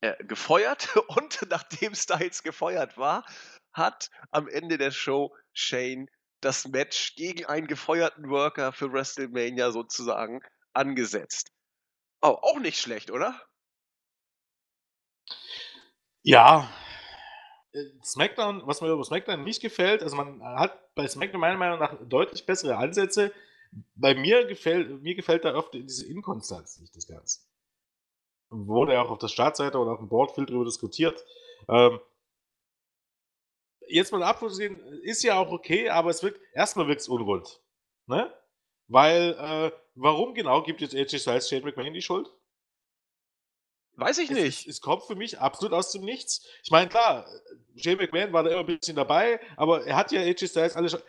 [0.00, 3.24] äh, gefeuert und nachdem Styles gefeuert war,
[3.76, 6.08] hat am Ende der Show Shane
[6.40, 10.40] das Match gegen einen gefeuerten Worker für WrestleMania sozusagen
[10.72, 11.52] angesetzt.
[12.22, 13.40] Oh, auch nicht schlecht, oder?
[16.22, 16.70] Ja.
[17.72, 21.78] Äh, SmackDown, was mir über SmackDown nicht gefällt, also man hat bei SmackDown meiner Meinung
[21.78, 23.32] nach deutlich bessere Ansätze,
[23.94, 27.40] bei mir gefällt, mir gefällt da oft diese Inkonstanz nicht, das Ganze.
[28.48, 31.24] Wurde ja auch auf der Startseite oder auf dem Board viel drüber diskutiert.
[31.68, 32.00] Ähm,
[33.88, 37.60] jetzt mal abgesehen, ist ja auch okay, aber es wirkt, erstmal wirkt es unrund.
[38.06, 38.32] Ne?
[38.88, 42.28] Weil, äh, warum genau gibt jetzt AJ Styles Shane McMahon die Schuld?
[43.94, 44.66] Weiß ich nicht.
[44.66, 46.46] Es, es, kommt für mich absolut aus dem Nichts.
[46.62, 47.26] Ich meine, klar,
[47.76, 50.90] Shane McMahon war da immer ein bisschen dabei, aber er hat ja AJ Styles alle
[50.90, 51.00] schon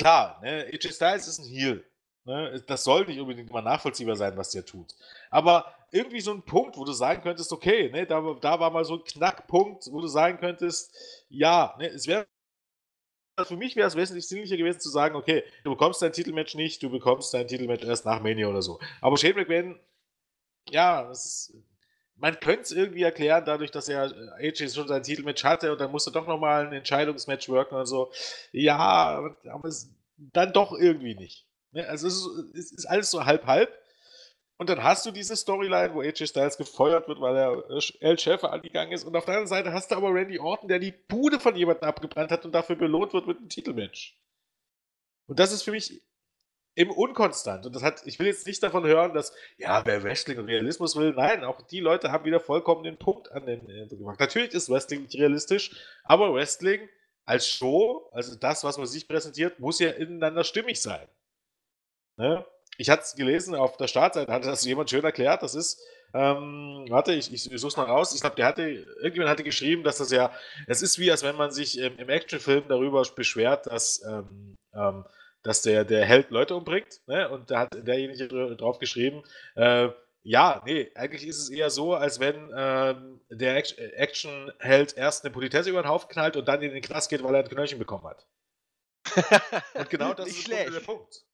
[0.00, 1.84] klar, ne, AJ Styles ist ein Heel.
[2.24, 2.62] Ne?
[2.66, 4.94] Das soll nicht unbedingt immer nachvollziehbar sein, was der tut.
[5.30, 8.84] Aber irgendwie so ein Punkt, wo du sagen könntest, okay, ne, da, da war mal
[8.84, 10.94] so ein Knackpunkt, wo du sagen könntest,
[11.28, 12.26] ja, ne, es wäre
[13.44, 16.82] für mich wäre es wesentlich sinnlicher gewesen zu sagen, okay, du bekommst dein Titelmatch nicht,
[16.82, 18.78] du bekommst dein Titelmatch erst nach Mania oder so.
[19.00, 19.80] Aber Shane McMahon,
[20.68, 21.54] ja, ist,
[22.16, 25.80] man könnte es irgendwie erklären, dadurch, dass er äh, AJ schon sein Titelmatch hatte und
[25.80, 28.12] dann musste doch nochmal ein Entscheidungsmatch worken und so.
[28.52, 31.46] Ja, aber es, dann doch irgendwie nicht.
[31.72, 31.86] Ne?
[31.88, 33.70] Also es ist, es ist, alles so halb-halb.
[34.56, 38.18] Und dann hast du diese Storyline, wo AJ Styles gefeuert wird, weil er äh, El
[38.18, 39.04] Schäfer angegangen ist.
[39.04, 41.88] Und auf der anderen Seite hast du aber Randy Orton, der die Bude von jemandem
[41.88, 44.18] abgebrannt hat und dafür belohnt wird mit einem Titelmatch.
[45.26, 46.02] Und das ist für mich
[46.76, 47.66] eben unkonstant.
[47.66, 50.96] Und das hat, ich will jetzt nicht davon hören, dass, ja, wer Wrestling und Realismus
[50.96, 54.20] will, nein, auch die Leute haben wieder vollkommen den Punkt an den äh, gemacht.
[54.20, 55.70] Natürlich ist Wrestling nicht realistisch,
[56.04, 56.88] aber Wrestling
[57.24, 61.06] als Show, also das, was man sich präsentiert, muss ja ineinander stimmig sein.
[62.20, 62.44] Ne?
[62.76, 65.80] Ich hatte es gelesen, auf der Startseite hatte das jemand schön erklärt, das ist,
[66.14, 68.14] ähm, warte, ich, ich, suche es mal raus.
[68.14, 70.32] Ich glaube, der hatte, irgendjemand hatte geschrieben, dass das ja,
[70.66, 75.04] es ist wie, als wenn man sich ähm, im Actionfilm darüber beschwert, dass ähm, ähm,
[75.42, 77.00] dass der, der Held Leute umbringt.
[77.06, 77.28] Ne?
[77.28, 79.22] Und da hat derjenige drauf geschrieben,
[79.54, 79.88] äh,
[80.22, 85.70] ja, nee, eigentlich ist es eher so, als wenn ähm, der Action-Held erst eine Politesse
[85.70, 88.04] über den Haufen knallt und dann in den Knast geht, weil er ein Knöllchen bekommen
[88.04, 88.26] hat.
[89.74, 91.24] und genau das ist der Punkt.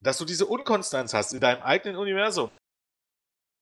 [0.00, 2.50] Dass du diese Unkonstanz hast in deinem eigenen Universum.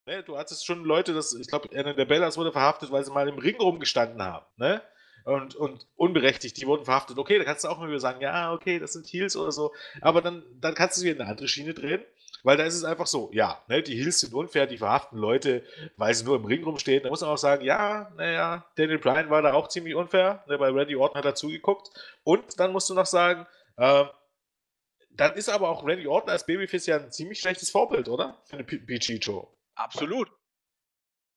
[0.07, 0.23] Ne?
[0.23, 3.29] Du hattest schon Leute, das, ich glaube, einer der Bellas wurde verhaftet, weil sie mal
[3.29, 4.47] im Ring rumgestanden haben.
[4.57, 4.83] Ne?
[5.29, 7.19] und, und unberechtigt, die wurden verhaftet.
[7.19, 9.73] Okay, da kannst du auch mal wieder sagen, ja, okay, das sind Heels oder so,
[10.01, 12.03] aber dann, dann kannst du sie in eine andere Schiene drehen,
[12.45, 15.63] weil da ist es einfach so, ja, ne, die Heels sind unfair, die verhaften Leute,
[15.97, 17.03] weil sie nur im Ring rumstehen.
[17.03, 20.57] Da muss man auch sagen, ja, naja, Daniel Bryan war da auch ziemlich unfair, ne,
[20.57, 21.91] bei Randy Orton hat er zugeguckt.
[22.25, 24.05] Und dann musst du noch sagen, äh,
[25.19, 28.41] dann ist aber auch Randy Orton als Babyface ja ein ziemlich schlechtes Vorbild, oder?
[28.45, 29.53] Für eine PG-Show.
[29.75, 30.31] Absolut.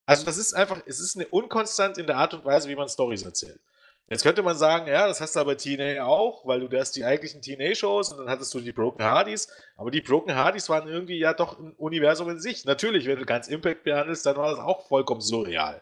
[0.06, 2.88] Also das ist einfach, es ist eine Unkonstant in der Art und Weise, wie man
[2.88, 3.60] Stories erzählt.
[4.08, 7.06] Jetzt könnte man sagen, ja, das hast du aber TNA auch, weil du hast die
[7.06, 9.48] eigentlichen TNA-Shows und dann hattest du die Broken Hardys.
[9.78, 12.66] Aber die Broken Hardys waren irgendwie ja doch ein Universum in sich.
[12.66, 15.82] Natürlich, wenn du ganz Impact behandelst, dann war das auch vollkommen surreal.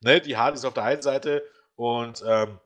[0.00, 0.20] Ne?
[0.20, 1.42] Die Hardys auf der einen Seite
[1.74, 2.60] und ähm,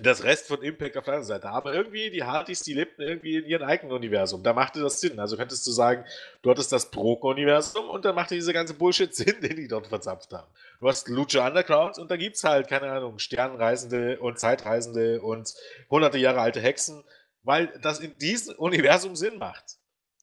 [0.00, 1.48] das Rest von Impact auf der anderen Seite.
[1.48, 4.42] Aber irgendwie, die Hardys, die lebten irgendwie in ihrem eigenen Universum.
[4.42, 5.18] Da machte das Sinn.
[5.18, 6.04] Also könntest du sagen,
[6.42, 10.32] du hattest das Broker-Universum und dann machte diese ganze Bullshit Sinn, den die dort verzapft
[10.32, 10.46] haben.
[10.80, 15.54] Du hast Lucha Underground und da gibt es halt, keine Ahnung, Sternreisende und Zeitreisende und
[15.90, 17.04] hunderte Jahre alte Hexen,
[17.42, 19.76] weil das in diesem Universum Sinn macht.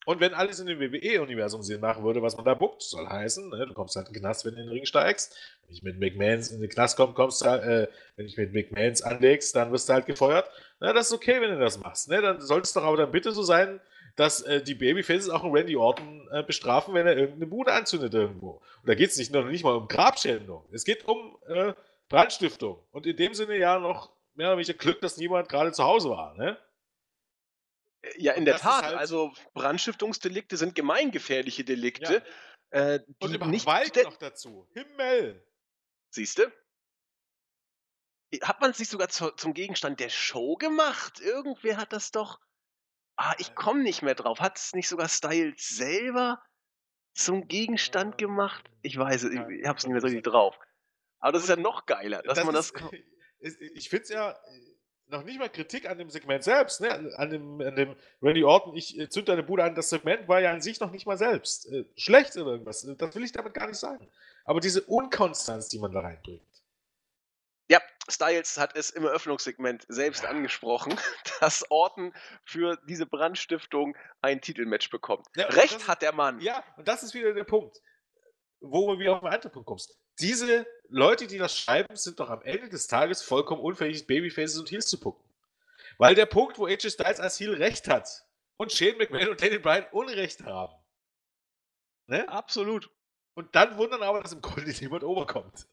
[0.10, 3.48] Und wenn alles in dem WWE-Universum Sinn machen würde, was man da buckt, soll heißen,
[3.48, 5.38] ne, du kommst halt in den Knast, wenn du in den Ring steigst.
[5.68, 9.04] Wenn ich mit McMahons in den Knast komme, kommst du, äh, wenn ich mit McMahons
[9.04, 10.50] anlegst, dann wirst du halt gefeuert.
[10.80, 12.10] Na, das ist okay, wenn du das machst.
[12.10, 12.24] Ne?
[12.24, 13.80] Dann soll es doch aber dann bitte so sein,
[14.16, 18.12] dass äh, die Babyfaces auch einen Randy Orton äh, bestrafen, wenn er irgendeine Bude anzündet
[18.12, 18.64] irgendwo.
[18.82, 20.66] Und da geht es nicht, noch nicht mal um Grabschändung.
[20.72, 21.74] Es geht um äh,
[22.10, 22.80] Brandstiftung.
[22.92, 26.10] Und in dem Sinne ja noch mehr oder weniger Glück, dass niemand gerade zu Hause
[26.10, 26.34] war.
[26.36, 26.58] Ne?
[28.18, 28.84] Ja, in der Tat.
[28.86, 32.24] Halt also Brandstiftungsdelikte sind gemeingefährliche Delikte.
[32.72, 32.96] Ja.
[32.96, 34.68] Äh, Und über nicht Wald noch dazu.
[34.74, 35.46] Himmel!
[36.12, 36.52] Siehst du?
[38.42, 41.20] Hat man es nicht sogar zu, zum Gegenstand der Show gemacht?
[41.20, 42.40] Irgendwer hat das doch.
[43.16, 44.40] Ah, ich komme nicht mehr drauf.
[44.40, 46.42] Hat es nicht sogar Styles selber
[47.14, 48.70] zum Gegenstand gemacht?
[48.82, 50.58] Ich weiß es, ich, ich habe es nicht mehr so richtig drauf.
[51.20, 52.72] Aber das ist ja noch geiler, dass das man das.
[53.40, 54.40] Ist, ich finde es ja
[55.10, 57.14] noch nicht mal Kritik an dem Segment selbst, ne?
[57.18, 60.40] an, dem, an dem Randy Orton, ich äh, zünd deine Bude an, das Segment war
[60.40, 62.88] ja an sich noch nicht mal selbst äh, schlecht oder irgendwas.
[62.98, 64.08] Das will ich damit gar nicht sagen.
[64.46, 66.44] Aber diese Unkonstanz, die man da reinbringt.
[67.70, 67.80] Ja,
[68.10, 70.30] Styles hat es im Eröffnungssegment selbst ja.
[70.30, 70.98] angesprochen,
[71.40, 75.28] dass Orton für diese Brandstiftung ein Titelmatch bekommt.
[75.36, 76.40] Ja, Recht hat der Mann.
[76.42, 77.82] Ja, und das ist wieder der Punkt,
[78.62, 82.30] wo wir wieder auf einen anderen Punkt kommst diese Leute, die das schreiben, sind doch
[82.30, 85.24] am Ende des Tages vollkommen unfähig, Babyfaces und Heels zu gucken.
[85.98, 88.26] Weil der Punkt, wo AJ Styles als Heel recht hat
[88.58, 90.74] und Shane McMahon und Daniel Bryan Unrecht haben.
[92.08, 92.28] Ne?
[92.30, 92.90] Absolut.
[93.36, 95.68] Und dann wundern aber, dass im Grunde niemand overkommt.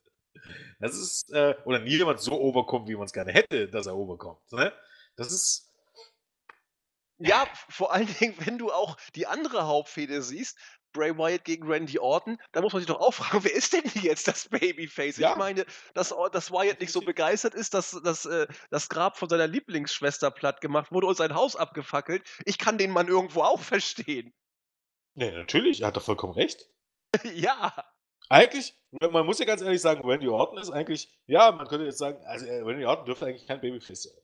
[0.78, 4.41] Das ist, äh, oder niemand so overkommt, wie man es gerne hätte, dass er overkommt.
[4.53, 4.72] Ne?
[5.16, 5.72] Das ist.
[7.18, 10.59] Ja, vor allen Dingen, wenn du auch die andere Hauptfehde siehst,
[10.93, 13.84] Bray Wyatt gegen Randy Orton, da muss man sich doch auch fragen, wer ist denn
[14.03, 15.18] jetzt das Babyface?
[15.18, 15.32] Ja.
[15.32, 19.28] Ich meine, dass, dass Wyatt nicht so begeistert ist, dass, dass äh, das Grab von
[19.28, 22.22] seiner Lieblingsschwester platt gemacht wurde und sein Haus abgefackelt.
[22.45, 24.32] Ich kann den Mann irgendwo auch verstehen.
[25.14, 26.68] Nee, natürlich, er hat doch vollkommen recht.
[27.34, 27.72] ja.
[28.28, 31.99] Eigentlich, man muss ja ganz ehrlich sagen, Randy Orton ist eigentlich, ja, man könnte jetzt
[31.99, 34.22] sagen, also äh, Randy Orton dürfte eigentlich kein Babyface sein.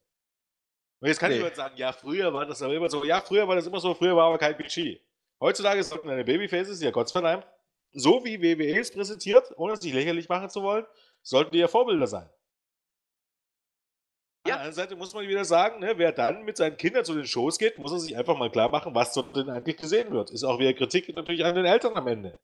[1.01, 1.39] Und jetzt kann nee.
[1.39, 3.95] jemand sagen, ja, früher war das aber immer so, ja, früher war das immer so,
[3.95, 5.01] früher war aber kein BG.
[5.43, 7.45] Heutzutage sollten deine Babyfaces, ja Gott Dank,
[7.91, 10.87] so wie WWE es präsentiert, ohne es sich lächerlich machen zu wollen,
[11.21, 12.31] sollten die ja Vorbilder sein.
[14.47, 14.55] Ja.
[14.55, 17.15] Auf der anderen Seite muss man wieder sagen, ne, wer dann mit seinen Kindern zu
[17.15, 20.13] den Shows geht, muss er sich einfach mal klar machen, was dort denn eigentlich gesehen
[20.13, 20.31] wird.
[20.31, 22.39] Ist auch wieder Kritik natürlich an den Eltern am Ende.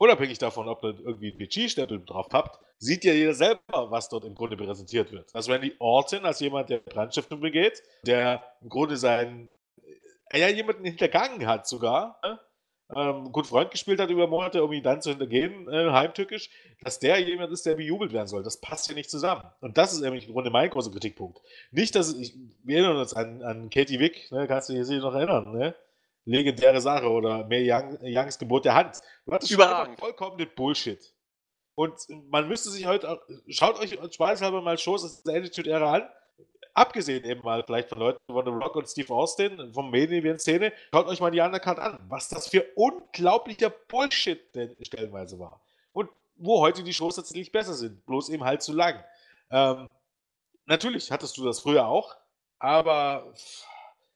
[0.00, 4.24] Unabhängig davon, ob ihr irgendwie einen PG-Stempel drauf habt, sieht ja jeder selber, was dort
[4.24, 5.34] im Grunde präsentiert wird.
[5.34, 9.48] Also wenn die Orton als jemand, der Brandstiftung begeht, der im Grunde seinen
[10.32, 12.20] ja jemanden hintergangen hat sogar,
[12.94, 16.50] ähm, gut Freund gespielt hat über Monate, um ihn dann zu hintergehen, äh, heimtückisch,
[16.82, 18.42] dass der jemand ist, der bejubelt werden soll.
[18.42, 19.44] Das passt ja nicht zusammen.
[19.60, 21.38] Und das ist nämlich im Grunde mein großer Kritikpunkt.
[21.70, 24.46] Nicht, dass ich, wir erinnern uns an, an Katie Wick, ne?
[24.46, 25.74] kannst du dich sicher noch erinnern, ne?
[26.24, 29.00] Legendäre Sache oder May Young, Youngs Gebot der Hand.
[29.24, 29.98] Du hattest Überragend.
[29.98, 31.14] vollkommen Bullshit.
[31.74, 31.94] Und
[32.30, 36.08] man müsste sich heute, schaut euch spaßhalber mal Shows aus der Attitude-Ära an
[36.78, 41.06] abgesehen eben mal vielleicht von Leuten von The Rock und Steve Austin, vom Medien-Szene, schaut
[41.06, 45.60] euch mal die Undercard an, was das für unglaublicher Bullshit denn stellenweise war.
[45.92, 49.04] Und wo heute die Shows tatsächlich besser sind, bloß eben halt zu lang.
[49.50, 49.88] Ähm,
[50.66, 52.16] natürlich hattest du das früher auch,
[52.58, 53.34] aber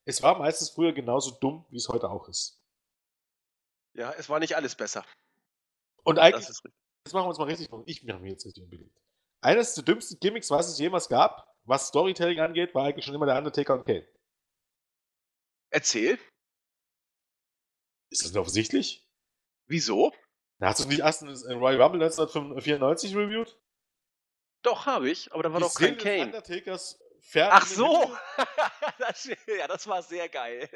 [0.04, 2.60] es war meistens früher genauso dumm, wie es heute auch ist.
[3.94, 5.04] Ja, es war nicht alles besser.
[6.04, 8.96] Und eigentlich, jetzt machen wir uns mal richtig, ich mache mir jetzt richtig unbeliebt.
[9.40, 13.26] Eines der dümmsten Gimmicks, was es jemals gab, was Storytelling angeht, war eigentlich schon immer
[13.26, 14.06] der Undertaker und Kane.
[15.70, 16.18] Erzähl.
[18.10, 19.08] Ist das denn offensichtlich?
[19.66, 20.12] Wieso?
[20.60, 23.58] hast du nicht erst in Royal Rumble 1994 reviewed?
[24.62, 26.26] Doch, habe ich, aber da war Die doch kein Kane.
[26.26, 27.02] Undertakers
[27.36, 28.16] Ach so!
[28.98, 30.68] das, ja, das war sehr geil.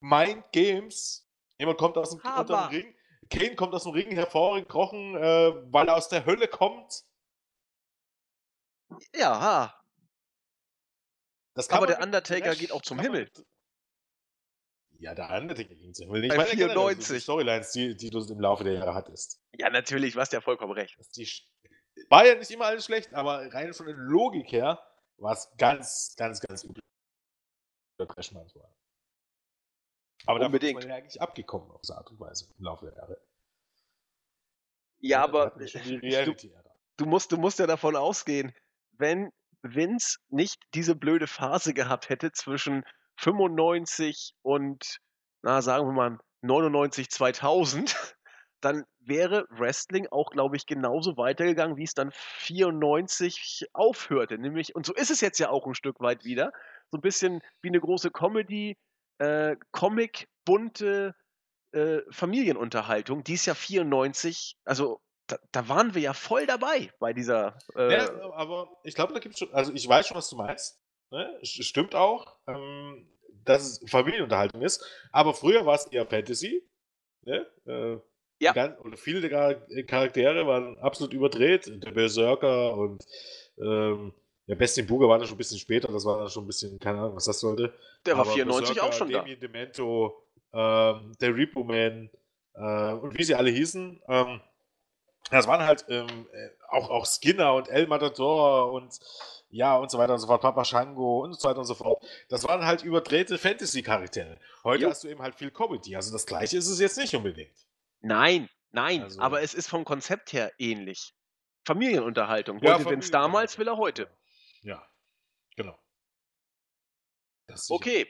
[0.00, 1.28] Mind Games.
[1.58, 2.96] Jemand kommt aus dem, dem Ring.
[3.30, 7.04] Kane kommt aus dem Ring hervorgekrochen, äh, weil er aus der Hölle kommt.
[9.14, 9.74] Ja,
[11.70, 13.30] aber der Undertaker geht auch zum Himmel.
[14.98, 16.24] Ja, der Undertaker ging zum Himmel.
[16.24, 17.22] Ich meine, 94.
[17.22, 19.40] Storylines, die, die du im Laufe der Jahre hattest.
[19.56, 20.96] Ja, natürlich, du hast ja vollkommen recht.
[21.16, 21.28] Die,
[22.08, 24.82] war ja nicht immer alles schlecht, aber rein von der Logik her
[25.18, 26.82] war es ganz, ganz, ganz übel.
[30.26, 30.76] Aber Unbedingt.
[30.76, 33.20] da ist man ja eigentlich abgekommen auf diese Art und Weise im Laufe der Jahre.
[35.00, 36.36] Ja, aber du,
[36.96, 38.54] du, musst, du musst ja davon ausgehen,
[38.92, 39.30] wenn
[39.64, 42.84] Vince nicht diese blöde Phase gehabt hätte zwischen
[43.16, 44.98] 95 und,
[45.42, 47.96] na, sagen wir mal 99, 2000,
[48.60, 54.38] dann wäre Wrestling auch, glaube ich, genauso weitergegangen, wie es dann 94 aufhörte.
[54.38, 56.52] Nämlich, und so ist es jetzt ja auch ein Stück weit wieder,
[56.90, 58.76] so ein bisschen wie eine große Comedy,
[59.18, 61.14] äh, Comic, bunte
[61.72, 67.12] äh, Familienunterhaltung, die ist ja 94, also da, da, waren wir ja voll dabei bei
[67.12, 67.58] dieser.
[67.76, 70.36] Äh ja, aber ich glaube, da gibt es schon, also ich weiß schon, was du
[70.36, 70.80] meinst.
[71.10, 71.38] Ne?
[71.42, 73.08] Stimmt auch, ähm,
[73.44, 74.84] dass es Familienunterhaltung ist.
[75.12, 76.62] Aber früher war es eher Fantasy.
[77.22, 77.46] Ne?
[77.66, 77.98] Äh,
[78.40, 78.52] ja.
[78.52, 81.70] Ganz, oder viele der Charaktere waren absolut überdreht.
[81.82, 83.04] Der Berserker und
[83.58, 84.12] ähm,
[84.46, 85.90] der Beste Buga war dann schon ein bisschen später.
[85.90, 87.72] Das war dann schon ein bisschen, keine Ahnung, was das sollte.
[88.04, 89.46] Der war 94 Berserker, auch schon Damien da.
[89.46, 90.22] Demento,
[90.52, 92.10] ähm, der Repo Man
[92.54, 94.02] äh, und wie sie alle hießen.
[94.08, 94.40] Ähm,
[95.30, 98.98] das waren halt ähm, äh, auch, auch Skinner und El Matador und
[99.48, 102.04] ja und so weiter und so fort, Papa Shango und so weiter und so fort.
[102.28, 104.38] Das waren halt überdrehte Fantasy-Charaktere.
[104.64, 104.90] Heute jo.
[104.90, 105.96] hast du eben halt viel Comedy.
[105.96, 107.56] Also das gleiche ist es jetzt nicht unbedingt.
[108.00, 111.14] Nein, nein, also, aber es ist vom Konzept her ähnlich.
[111.64, 112.60] Familienunterhaltung.
[112.62, 114.10] Wollte ja, Vince damals, will er heute.
[114.62, 114.86] Ja,
[115.56, 115.78] genau.
[117.70, 118.06] okay,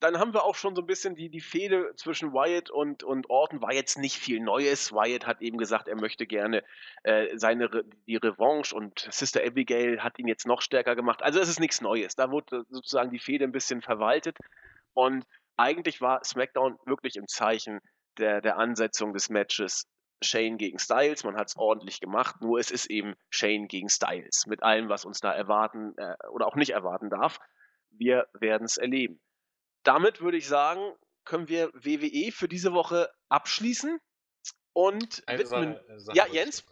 [0.00, 3.28] dann haben wir auch schon so ein bisschen die, die Fehde zwischen Wyatt und, und
[3.28, 4.92] Orton war jetzt nicht viel Neues.
[4.92, 6.64] Wyatt hat eben gesagt, er möchte gerne
[7.02, 7.68] äh, seine
[8.06, 11.22] die Revanche und Sister Abigail hat ihn jetzt noch stärker gemacht.
[11.22, 12.16] Also es ist nichts Neues.
[12.16, 14.38] Da wurde sozusagen die Fehde ein bisschen verwaltet
[14.94, 15.26] und
[15.58, 17.80] eigentlich war SmackDown wirklich im Zeichen
[18.18, 19.86] der, der Ansetzung des Matches
[20.22, 21.24] Shane gegen Styles.
[21.24, 25.04] Man hat es ordentlich gemacht, nur es ist eben Shane gegen Styles mit allem, was
[25.04, 27.38] uns da erwarten äh, oder auch nicht erwarten darf.
[27.90, 29.20] Wir werden es erleben
[29.82, 30.80] damit würde ich sagen,
[31.24, 33.98] können wir WWE für diese Woche abschließen
[34.72, 35.74] und Eine widmen.
[35.74, 36.64] Sache, Sache ja, Jens?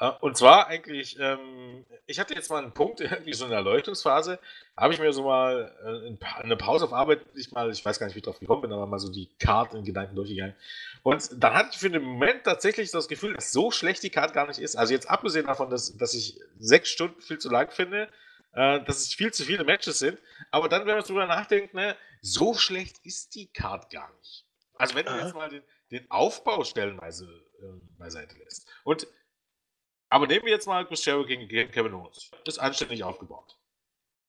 [0.00, 4.38] Äh, und zwar eigentlich, ähm, ich hatte jetzt mal einen Punkt, irgendwie so eine Erleuchtungsphase,
[4.76, 8.06] habe ich mir so mal äh, eine Pause auf Arbeit, ich mal, ich weiß gar
[8.06, 10.56] nicht, wie ich drauf gekommen bin, aber mal so die Karte in Gedanken durchgegangen.
[11.02, 14.34] Und dann hatte ich für den Moment tatsächlich das Gefühl, dass so schlecht die Karte
[14.34, 14.76] gar nicht ist.
[14.76, 18.08] Also jetzt abgesehen davon, dass, dass ich sechs Stunden viel zu lang finde,
[18.52, 20.18] äh, dass es viel zu viele Matches sind.
[20.50, 24.44] Aber dann, wenn man drüber nachdenkt, ne, so schlecht ist die Card gar nicht.
[24.74, 27.26] Also wenn du jetzt mal den, den Aufbau stellenweise
[27.60, 28.66] äh, beiseite lässt.
[28.84, 29.06] Und
[30.08, 32.30] aber nehmen wir jetzt mal Chris Jericho gegen, gegen Kevin Owens.
[32.44, 33.56] Ist anständig aufgebaut.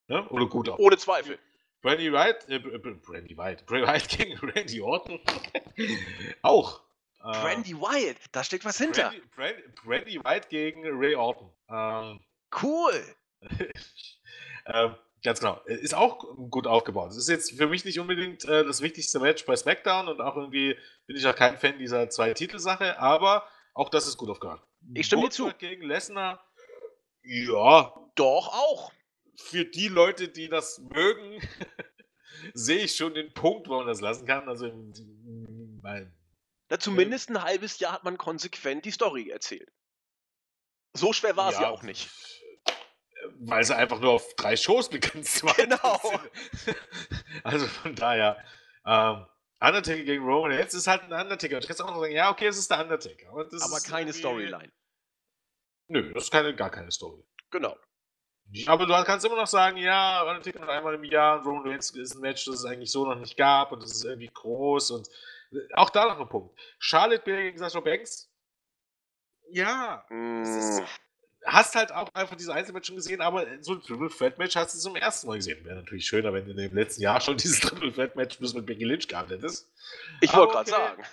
[0.07, 0.27] Ne?
[0.29, 0.79] Oder gut aufgebaut.
[0.85, 1.39] Ohne Zweifel.
[1.81, 5.19] Brandy White, äh, Brandy White, Brandy White gegen Randy Orton.
[6.43, 6.81] Auch.
[7.23, 9.09] Äh, Brandy White, da steckt was hinter.
[9.09, 11.51] Brandy, Brandy, Brandy White gegen Ray Orton.
[11.69, 12.19] Ähm,
[12.61, 13.15] cool.
[14.65, 15.61] ähm, ganz genau.
[15.65, 16.19] Ist auch
[16.49, 17.11] gut aufgebaut.
[17.11, 20.35] Es ist jetzt für mich nicht unbedingt äh, das wichtigste Match bei SmackDown und auch
[20.35, 20.77] irgendwie
[21.07, 24.61] bin ich auch kein Fan dieser zwei Titelsache, aber auch das ist gut aufgebaut.
[24.93, 25.51] Ich stimme dir zu.
[25.57, 26.43] gegen Lesnar,
[27.23, 27.93] ja.
[28.15, 28.91] Doch auch.
[29.35, 31.41] Für die Leute, die das mögen,
[32.53, 34.49] sehe ich schon den Punkt, wo man das lassen kann.
[34.49, 34.67] Also,
[35.81, 36.13] mein,
[36.69, 39.71] ja, zumindest ein halbes Jahr hat man konsequent die Story erzählt.
[40.93, 42.09] So schwer war es ja, ja auch nicht
[43.43, 45.55] weil sie einfach nur auf drei Shows begrenzt waren.
[45.57, 45.99] Genau.
[47.43, 48.37] Also von daher,
[48.85, 49.25] ähm,
[49.59, 51.59] Undertaker gegen Roman, jetzt ist halt ein Undertaker.
[51.59, 53.29] Ich kann auch noch sagen, ja, okay, es ist der Undertaker.
[53.29, 54.71] Aber, aber keine Storyline.
[55.87, 57.23] Nö, das ist keine, gar keine Story.
[57.51, 57.77] Genau.
[58.67, 61.91] Aber du kannst immer noch sagen, ja, Undertaker noch einmal im Jahr und Roman Reigns
[61.91, 64.91] ist ein Match, das es eigentlich so noch nicht gab und das ist irgendwie groß
[64.91, 65.07] und
[65.51, 66.59] äh, auch da noch ein Punkt.
[66.79, 68.29] Charlotte Beer gegen Sasha Banks.
[69.51, 70.41] Ja, mm.
[70.41, 70.83] es ist,
[71.45, 74.75] hast halt auch einfach diese Einzelmatch schon gesehen, aber so ein Triple Threat Match hast
[74.75, 75.63] du zum ersten Mal gesehen.
[75.65, 78.65] Wäre natürlich schöner, wenn du in dem letzten Jahr schon dieses Triple Threat Match mit
[78.65, 79.69] Becky Lynch gehabt hättest.
[80.21, 80.69] Ich wollte okay.
[80.69, 81.03] gerade sagen.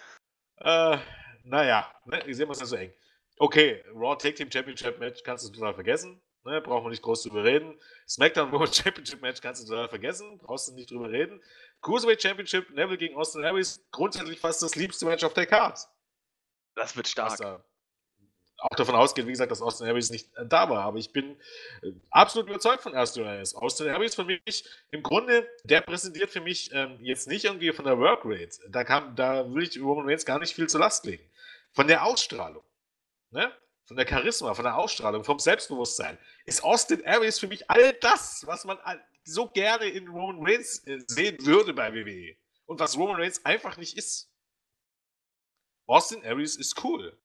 [0.61, 0.99] Äh,
[1.45, 2.93] naja, ne, ich sehe mal, es ist so eng.
[3.39, 6.21] Okay, Raw Tag Team Championship Match kannst du total vergessen.
[6.45, 7.79] Ne, brauchen wir nicht groß drüber reden.
[8.09, 10.39] SmackDown World Championship Match kannst du total vergessen.
[10.39, 11.43] Brauchst du nicht drüber reden.
[11.81, 15.79] Cruiserweight Championship, Neville gegen Austin Harris, grundsätzlich fast das liebste Match auf der Card.
[16.75, 17.63] Das wird stark
[18.59, 20.85] auch davon ausgeht, wie gesagt, dass Austin Aries nicht äh, da war.
[20.85, 21.37] Aber ich bin
[21.83, 23.55] äh, absolut überzeugt von Austin Aries.
[23.55, 27.85] Austin Aries für mich, im Grunde, der präsentiert für mich ähm, jetzt nicht irgendwie von
[27.85, 28.59] der Workrate.
[28.69, 31.23] Da, kam, da will ich Roman Reigns gar nicht viel zu Last legen.
[31.73, 32.65] Von der Ausstrahlung,
[33.31, 33.53] ne?
[33.85, 38.45] von der Charisma, von der Ausstrahlung, vom Selbstbewusstsein, ist Austin Aries für mich all das,
[38.47, 38.79] was man
[39.25, 42.37] so gerne in Roman Reigns äh, sehen würde bei WWE.
[42.67, 44.31] Und was Roman Reigns einfach nicht ist.
[45.87, 47.17] Austin Aries ist cool.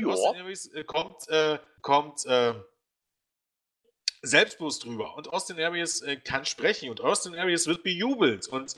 [0.00, 0.08] Ja.
[0.08, 2.54] Austin Aries äh, kommt, äh, kommt, äh,
[4.22, 5.16] selbstbewusst drüber.
[5.16, 8.76] Und Austin Aries äh, kann sprechen und Austin Aries wird bejubelt und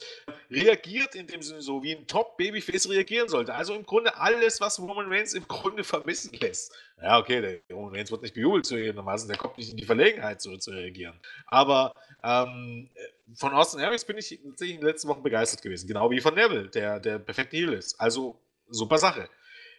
[0.50, 3.54] reagiert in dem Sinne so, wie ein Top-Babyface reagieren sollte.
[3.54, 6.72] Also im Grunde alles, was Roman Reigns im Grunde vermissen lässt.
[7.00, 10.40] Ja, okay, der Roman Reigns wird nicht bejubelt zugegebenermaßen, der kommt nicht in die Verlegenheit,
[10.40, 11.20] so zu reagieren.
[11.46, 12.88] Aber ähm,
[13.34, 15.86] von Austin Aries bin ich tatsächlich in den letzten Wochen begeistert gewesen.
[15.86, 18.00] Genau wie von Neville, der der perfekte Heel ist.
[18.00, 19.28] Also super Sache.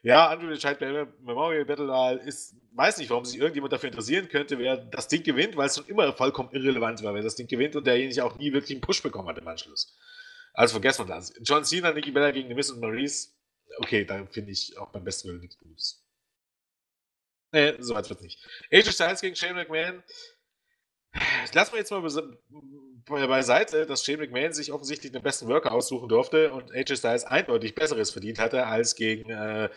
[0.06, 0.82] Ja, Andrew Child
[1.24, 5.58] Memorial Battle ist, weiß nicht, warum sich irgendjemand dafür interessieren könnte, wer das Ding gewinnt,
[5.58, 8.54] weil es schon immer vollkommen irrelevant war, wer das Ding gewinnt und derjenige auch nie
[8.54, 9.98] wirklich einen Push bekommen hat im Anschluss.
[10.54, 11.34] Also vergessen wir das.
[11.42, 13.30] John Cena, Nikki Bella gegen The Miss und Maurice,
[13.80, 16.06] okay, da finde ich auch beim besten Willen nichts Gutes.
[17.52, 18.46] Nee, so weit wird nicht.
[18.72, 20.04] AJ Styles gegen Shane McMahon.
[21.52, 22.04] Lass mal jetzt mal
[23.06, 27.76] beiseite, dass Shane McMahon sich offensichtlich den besten Worker aussuchen durfte und AJ Styles eindeutig
[27.76, 29.70] Besseres verdient hatte, als gegen äh,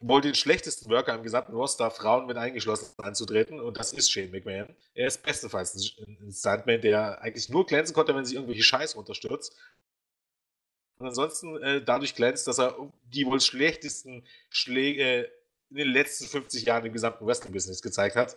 [0.00, 3.60] wohl den schlechtesten Worker im gesamten Roster, Frauen mit eingeschlossen, anzutreten.
[3.60, 4.76] Und das ist Shane McMahon.
[4.94, 9.56] Er ist bestenfalls ein Stuntman, der eigentlich nur glänzen konnte, wenn sich irgendwelche Scheiß unterstürzt.
[10.98, 15.30] Und ansonsten äh, dadurch glänzt, dass er die wohl schlechtesten Schläge
[15.70, 18.36] in den letzten 50 Jahren im gesamten Wrestling-Business gezeigt hat.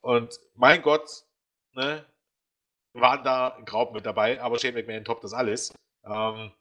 [0.00, 1.24] Und mein Gott,
[1.74, 2.04] ne,
[3.00, 5.72] waren da Graupen mit dabei, aber Shane McMahon toppt das alles.
[6.04, 6.52] Ähm,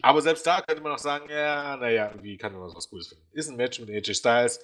[0.00, 3.24] aber selbst da könnte man auch sagen, ja, naja, irgendwie kann man was Gutes finden.
[3.32, 4.60] Ist ein Match mit AJ Styles,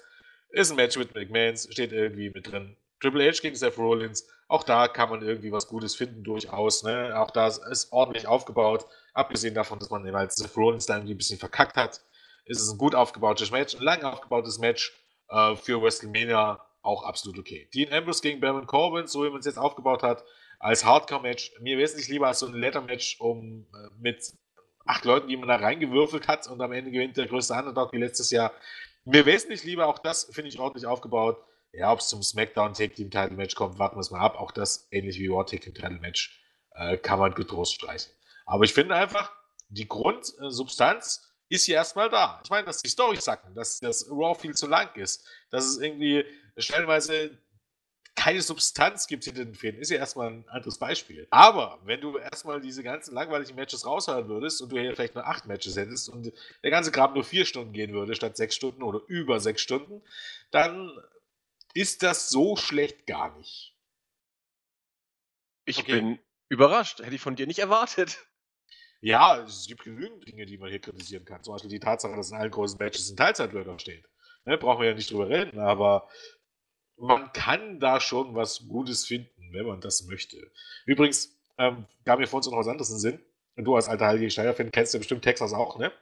[0.51, 2.77] ist ein Match mit McMahons, steht irgendwie mit drin.
[3.01, 6.83] Triple H gegen Seth Rollins, auch da kann man irgendwie was Gutes finden, durchaus.
[6.83, 7.17] Ne?
[7.17, 8.87] Auch da ist ordentlich aufgebaut.
[9.15, 12.01] Abgesehen davon, dass man eben halt Seth Rollins da irgendwie ein bisschen verkackt hat,
[12.47, 14.97] ist es ein gut aufgebautes Match, ein lang aufgebautes Match
[15.29, 17.69] äh, für WrestleMania auch absolut okay.
[17.75, 20.25] Dean Ambrose gegen Baron Corbin, so wie man es jetzt aufgebaut hat,
[20.59, 24.33] als Hardcore-Match, mir wesentlich lieber als so ein Letter-Match um, äh, mit
[24.85, 27.99] acht Leuten, die man da reingewürfelt hat und am Ende gewinnt der größte Underdog wie
[27.99, 28.53] letztes Jahr.
[29.05, 31.39] Mir wesentlich lieber, auch das finde ich ordentlich aufgebaut.
[31.73, 34.41] Ja, ob es zum SmackDown Take Team Title Match kommt, warten wir es mal ab.
[34.41, 36.43] Auch das, ähnlich wie Raw Take Team Title Match,
[36.75, 38.13] äh, kann man getrost streichen.
[38.47, 39.31] Aber ich finde einfach,
[39.69, 42.41] die Grundsubstanz ist hier erstmal da.
[42.43, 45.79] Ich meine, dass die Story sacken, dass das Raw viel zu lang ist, dass es
[45.79, 46.25] irgendwie
[46.57, 47.39] stellenweise
[48.19, 51.29] keine Substanz gibt hinter den Fäden, ist ja erstmal ein anderes Beispiel.
[51.31, 55.25] Aber wenn du erstmal diese ganzen langweiligen Matches raushören würdest und du hier vielleicht nur
[55.25, 56.33] acht Matches hättest und
[56.65, 60.03] der ganze Kram nur vier Stunden gehen würde statt sechs Stunden oder über sechs Stunden,
[60.51, 60.91] dann
[61.75, 63.77] ist das so schlecht gar nicht.
[65.65, 65.93] Ich okay.
[65.93, 66.99] bin überrascht.
[66.99, 68.27] Hätte ich von dir nicht erwartet.
[69.01, 71.45] Ja, es gibt genügend Dinge, die man hier kritisieren kann.
[71.45, 74.09] Zum Beispiel die Tatsache, dass in allen großen Matches ein Teilzeitwörter steht.
[74.45, 76.09] Ne, brauchen wir ja nicht drüber reden, aber
[76.99, 80.51] man kann da schon was Gutes finden, wenn man das möchte.
[80.87, 83.21] Übrigens, ähm, gab mir vor uns noch was anderes in Sinn.
[83.57, 85.93] Und du als alter Heilige Steiger-Fan kennst ja bestimmt Texas auch, ne?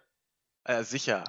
[0.64, 1.24] Äh, sicher.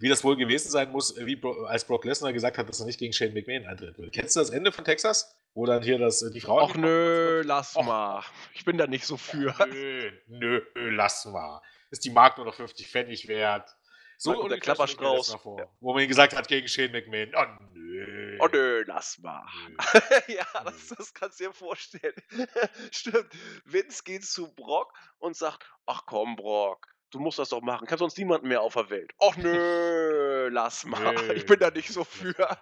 [0.00, 2.86] Wie das wohl gewesen sein muss, wie Bro als Brock Lesnar gesagt hat, dass er
[2.86, 4.10] nicht gegen Shane McMahon eintreten will.
[4.10, 5.36] Kennst du das Ende von Texas?
[5.54, 6.60] Wo dann hier das, äh, die Frau.
[6.60, 7.84] Ach nö, lass Och.
[7.84, 8.24] mal.
[8.54, 9.54] Ich bin da nicht so für.
[9.58, 11.62] Ach, nö, nö, lass mal.
[11.90, 13.76] Ist die Mark nur noch 50 Pfennig wert?
[14.20, 15.34] So und der Klapperstrauß.
[15.34, 17.32] Vor, wo man gesagt hat gegen Shane McMahon.
[17.36, 18.36] Oh nö.
[18.40, 19.46] Oh nö, lass mal.
[20.26, 22.14] ja, das, das, kannst du dir vorstellen.
[22.90, 23.28] Stimmt.
[23.64, 27.86] Vince geht zu Brock und sagt: Ach komm, Brock, du musst das doch machen.
[27.86, 29.12] Kannst sonst niemanden mehr auf der Welt.
[29.20, 31.14] Ach nö, lass mal.
[31.14, 31.34] Nö.
[31.34, 32.34] Ich bin da nicht so für.
[32.36, 32.58] Ja.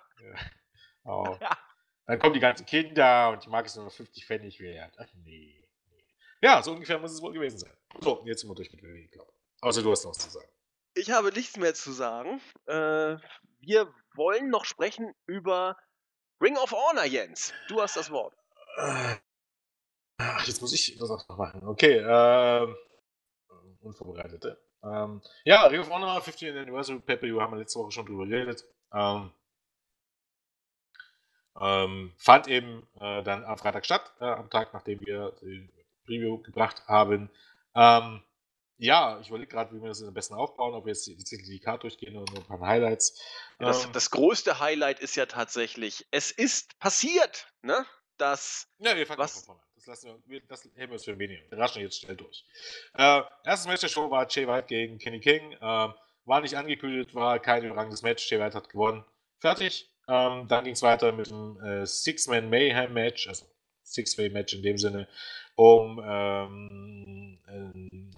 [1.04, 1.38] Oh.
[2.04, 4.94] Dann kommen die ganzen Kinder und die mag es nur noch 50 Pfennig wert.
[4.98, 5.66] Ach nee.
[6.42, 7.72] Ja, so ungefähr muss es wohl gewesen sein.
[8.00, 9.62] So, jetzt sind wir durch mit WWE, glaube ich.
[9.62, 10.48] Außer du hast noch was zu sagen.
[10.96, 12.40] Ich habe nichts mehr zu sagen.
[12.64, 13.18] Äh,
[13.60, 15.76] wir wollen noch sprechen über
[16.40, 17.52] Ring of Honor, Jens.
[17.68, 18.34] Du hast das Wort.
[18.78, 21.66] Ach, jetzt muss ich das auch noch machen.
[21.68, 22.74] Okay, ähm,
[23.80, 24.58] Unvorbereitete.
[24.82, 28.64] Ähm, ja, Ring of Honor 15 Anniversary Pay-Per-View haben wir letzte Woche schon drüber geredet.
[28.94, 29.30] Ähm,
[31.60, 35.70] ähm, fand eben äh, dann am Freitag statt, äh, am Tag, nachdem wir den
[36.06, 37.30] Preview gebracht haben.
[37.74, 38.22] Ähm,
[38.78, 41.82] ja, ich überlege gerade, wie wir das am besten aufbauen, ob wir jetzt die, Karte
[41.82, 43.20] durchgehen oder nur ein paar Highlights.
[43.58, 47.86] Ja, das, ähm, das, größte Highlight ist ja tatsächlich, es ist passiert, ne?
[48.18, 51.42] Das, ja, wir fangen was, von Das, lassen wir, das heben wir uns für weniger.
[51.50, 52.44] Wir raschen jetzt schnell durch.
[52.94, 55.52] Äh, erstes Match der Show war Jay White gegen Kenny King.
[55.52, 58.30] Äh, war nicht angekündigt, war kein überragendes Match.
[58.30, 59.04] Jay White hat gewonnen.
[59.38, 59.90] Fertig.
[60.08, 63.44] Ähm, dann ging es weiter mit dem äh, Six-Man Mayhem Match, also
[63.86, 65.08] Six-Way-Match in dem Sinne,
[65.56, 67.38] um ähm,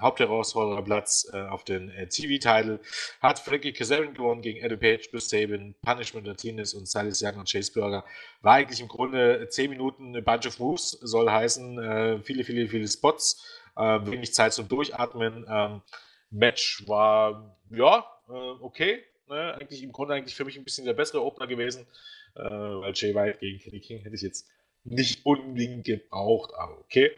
[0.00, 2.80] Hauptherausfordererplatz äh, auf den äh, TV-Title.
[3.20, 7.50] Hat Frankie Kazarian gewonnen gegen Eddie Page, Chris Sabin, Punishment Martinez und Silas Young und
[7.50, 8.04] Chase Burger.
[8.42, 12.68] War eigentlich im Grunde 10 Minuten a Bunch of Moves, soll heißen, äh, viele, viele,
[12.68, 13.44] viele Spots,
[13.76, 15.44] äh, wenig Zeit zum Durchatmen.
[15.48, 15.82] Ähm,
[16.30, 19.02] Match war, ja, äh, okay.
[19.28, 19.54] Ne?
[19.54, 21.86] Eigentlich im Grunde eigentlich für mich ein bisschen der bessere Opener gewesen,
[22.34, 24.48] äh, weil Jay White gegen Kenny King hätte ich jetzt
[24.84, 27.10] nicht unbedingt gebraucht, aber okay.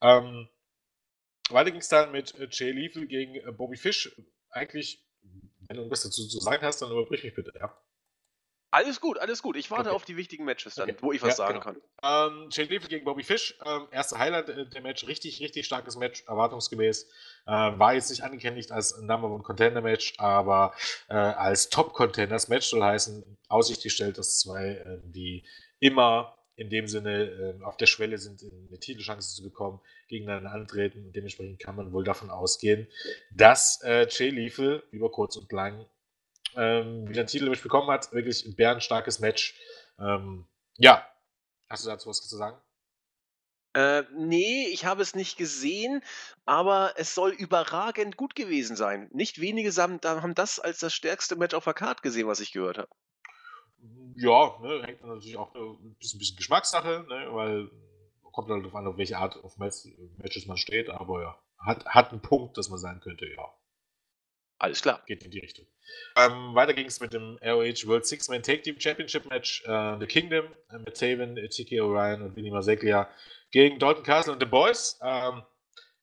[0.00, 0.48] Ähm,
[1.50, 4.14] weiter ging es dann mit äh, Jay Lethal gegen äh, Bobby Fish.
[4.50, 5.04] Eigentlich,
[5.68, 7.76] wenn du irgendwas dazu zu sagen hast, dann überbrich mich bitte, ja.
[8.74, 9.54] Alles gut, alles gut.
[9.54, 9.94] Ich warte okay.
[9.94, 10.98] auf die wichtigen Matches dann, okay.
[11.00, 11.80] wo ich was ja, sagen genau.
[12.02, 12.32] kann.
[12.42, 13.56] Ähm, Jay Lethal gegen Bobby Fish.
[13.64, 15.06] Ähm, erste Highlight äh, der Match.
[15.06, 17.04] Richtig, richtig starkes Match, erwartungsgemäß.
[17.46, 20.74] Äh, war jetzt nicht angekündigt als Number One Contender Match, aber
[21.08, 25.46] äh, als Top Contenders Match soll heißen, aussichtlich stellt, dass zwei, äh, die
[25.78, 27.24] immer in dem Sinne
[27.60, 31.06] äh, auf der Schwelle sind, eine Titelchance zu bekommen, gegeneinander antreten.
[31.06, 32.86] Und dementsprechend kann man wohl davon ausgehen,
[33.30, 35.86] dass äh, Jay Lethal über kurz und lang
[36.56, 38.12] ähm, wieder einen Titelmatch bekommen hat.
[38.12, 39.58] Wirklich ein bärenstarkes Match.
[39.98, 40.46] Ähm,
[40.76, 41.06] ja,
[41.68, 42.58] hast du dazu was zu sagen?
[43.74, 46.00] Äh, nee, ich habe es nicht gesehen,
[46.44, 49.08] aber es soll überragend gut gewesen sein.
[49.12, 52.78] Nicht wenige haben das als das stärkste Match auf der Card gesehen, was ich gehört
[52.78, 52.90] habe.
[54.16, 57.70] Ja, ne, hängt dann natürlich auch ein bisschen, bisschen Geschmackssache, ne, weil
[58.34, 62.10] kommt halt darauf an, auf welche Art of Matches man steht, aber ja, hat, hat
[62.10, 63.48] einen Punkt, dass man sagen könnte, ja.
[64.58, 65.02] Alles klar.
[65.06, 65.66] Geht in die Richtung.
[66.16, 69.62] Ähm, weiter ging es mit dem ROH World Six-Man Take Team Championship Match.
[69.66, 73.08] Äh, The Kingdom äh, mit Taven, Tiki Orion und Vinny Maseglia
[73.50, 74.98] gegen Dalton Castle und The Boys.
[75.02, 75.42] Ähm,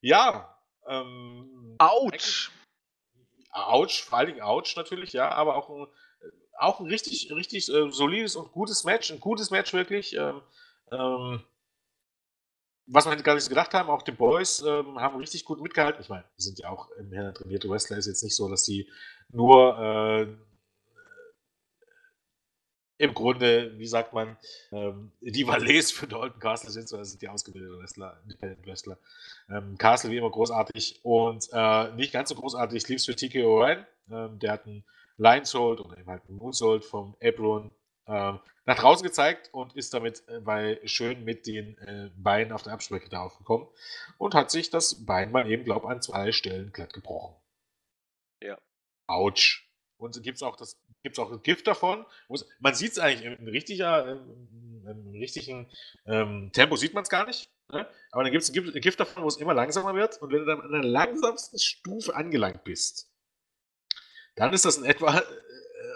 [0.01, 0.57] ja.
[0.87, 2.51] Ähm, Autsch.
[3.51, 5.87] Autsch, vor allen Dingen Autsch natürlich, ja, aber auch ein
[6.57, 10.15] auch ein richtig, richtig äh, solides und gutes Match, ein gutes Match wirklich.
[10.15, 10.41] Ähm,
[10.91, 11.43] ähm,
[12.87, 16.01] was man gar nicht gedacht haben, auch die Boys ähm, haben richtig gut mitgehalten.
[16.01, 18.63] Ich meine, die sind ja auch im Herren trainierte Wrestler, ist jetzt nicht so, dass
[18.63, 18.89] die
[19.29, 20.27] nur äh,
[22.97, 24.37] im Grunde, wie sagt man,
[24.71, 28.97] ähm, die Valets für Dalton Castle sind, sondern sind die ausgebildeten Wrestler, Independent Wrestler.
[29.49, 33.85] Ähm, Castle wie immer großartig und äh, nicht ganz so großartig lieb's für TK O'Ryan.
[34.11, 34.83] Ähm, der hat einen
[35.21, 37.71] Lions Hold oder eben halt Moonsault vom Apron
[38.07, 42.63] ähm, nach draußen gezeigt und ist damit äh, bei schön mit den äh, Beinen auf
[42.63, 43.67] der Abspreche darauf gekommen
[44.17, 47.35] und hat sich das Bein mal eben, glaube an zwei Stellen glatt gebrochen.
[48.41, 48.57] Ja.
[49.05, 49.69] Autsch.
[49.97, 52.05] Und gibt es auch das gibt's auch das Gift davon.
[52.59, 55.69] Man sieht es eigentlich im, richtiger, im, im richtigen
[56.05, 57.49] ähm, Tempo sieht man es gar nicht.
[57.71, 57.87] Ne?
[58.11, 60.21] Aber dann gibt es ein Gift davon, wo es immer langsamer wird.
[60.21, 63.10] Und wenn du dann an der langsamsten Stufe angelangt bist,
[64.35, 65.23] dann ist das in etwa äh,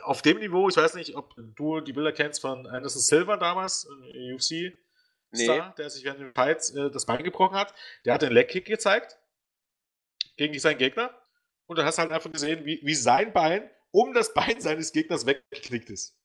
[0.04, 3.88] auf dem Niveau, ich weiß nicht, ob du die Bilder kennst von Anderson Silver damals,
[4.34, 4.74] UFC
[5.36, 5.74] Star, nee.
[5.78, 7.74] der sich während dem Fight äh, das Bein gebrochen hat.
[8.06, 9.18] Der hat den Leg-Kick gezeigt
[10.38, 11.12] gegen seinen Gegner.
[11.68, 14.92] Und dann hast du halt einfach gesehen, wie, wie sein Bein um das Bein seines
[14.92, 16.18] Gegners weggeknickt ist.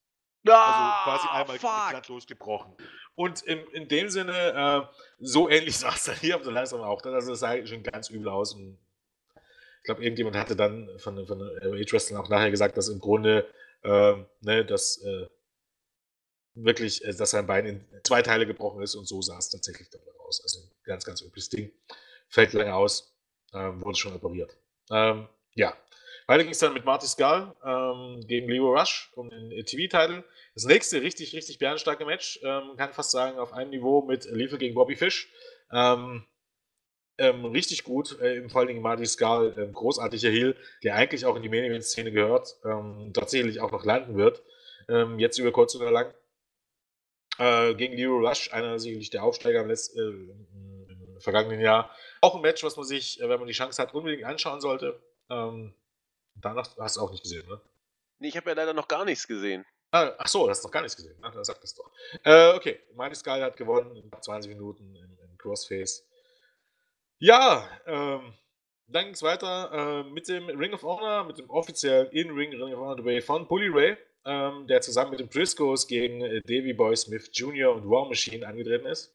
[0.49, 2.75] Ah, also quasi einmal glatt durchgebrochen.
[3.15, 6.81] Und in, in dem Sinne, äh, so ähnlich sah es dann hier auf der Leistung
[6.83, 7.03] auch.
[7.03, 8.79] Also das sah schon ganz übel aus und
[9.91, 13.47] glaube, irgendjemand hatte dann von, von Age Wrestling auch nachher gesagt, dass im Grunde,
[13.83, 15.27] äh, ne, dass äh,
[16.55, 19.91] wirklich, äh, dass sein Bein in zwei Teile gebrochen ist und so sah es tatsächlich
[19.91, 20.41] dann aus.
[20.43, 21.73] Also ein ganz, ganz übles Ding.
[22.29, 23.13] Fällt lange aus,
[23.53, 24.57] ähm, wurde schon operiert.
[24.91, 25.77] Ähm, ja.
[26.29, 30.23] Weiter ging es dann mit Marty Skull ähm, gegen Leo Rush um den TV-Titel.
[30.55, 34.59] Das nächste richtig, richtig bärenstarke Match, ähm, kann fast sagen, auf einem Niveau mit Lethal
[34.59, 35.33] gegen Bobby Fish.
[35.73, 36.25] Ähm,
[37.21, 41.37] ähm, richtig gut, äh, vor allen Dingen Marty Skull, äh, großartiger Heel, der eigentlich auch
[41.37, 44.43] in die Main Szene gehört, ähm, tatsächlich auch noch landen wird,
[44.89, 46.15] ähm, jetzt über kurz oder lang.
[47.39, 51.95] Äh, gegen Leo Rush, einer sicherlich der Aufsteiger im, letzten, äh, im, vergangenen Jahr.
[52.23, 54.99] Auch ein Match, was man sich, äh, wenn man die Chance hat, unbedingt anschauen sollte.
[55.29, 55.75] Ähm,
[56.37, 57.61] danach hast du auch nicht gesehen, ne?
[58.19, 59.67] Nee, ich habe ja leider noch gar nichts gesehen.
[59.91, 61.17] Ah, ach so, hast du noch gar nichts gesehen.
[61.21, 61.91] Ach, dann sag das doch.
[62.25, 66.10] Äh, okay, Marty Skull hat gewonnen in 20 Minuten im, im Crossface.
[67.23, 68.33] Ja, ähm,
[68.87, 72.73] dann ging es weiter äh, mit dem Ring of Honor, mit dem offiziellen In-Ring Ring
[72.73, 76.73] of Honor Debate von Bully Ray, ähm, der zusammen mit den Briscoes gegen äh, Davy
[76.73, 77.75] Boy Smith Jr.
[77.75, 79.15] und War Machine angetreten ist.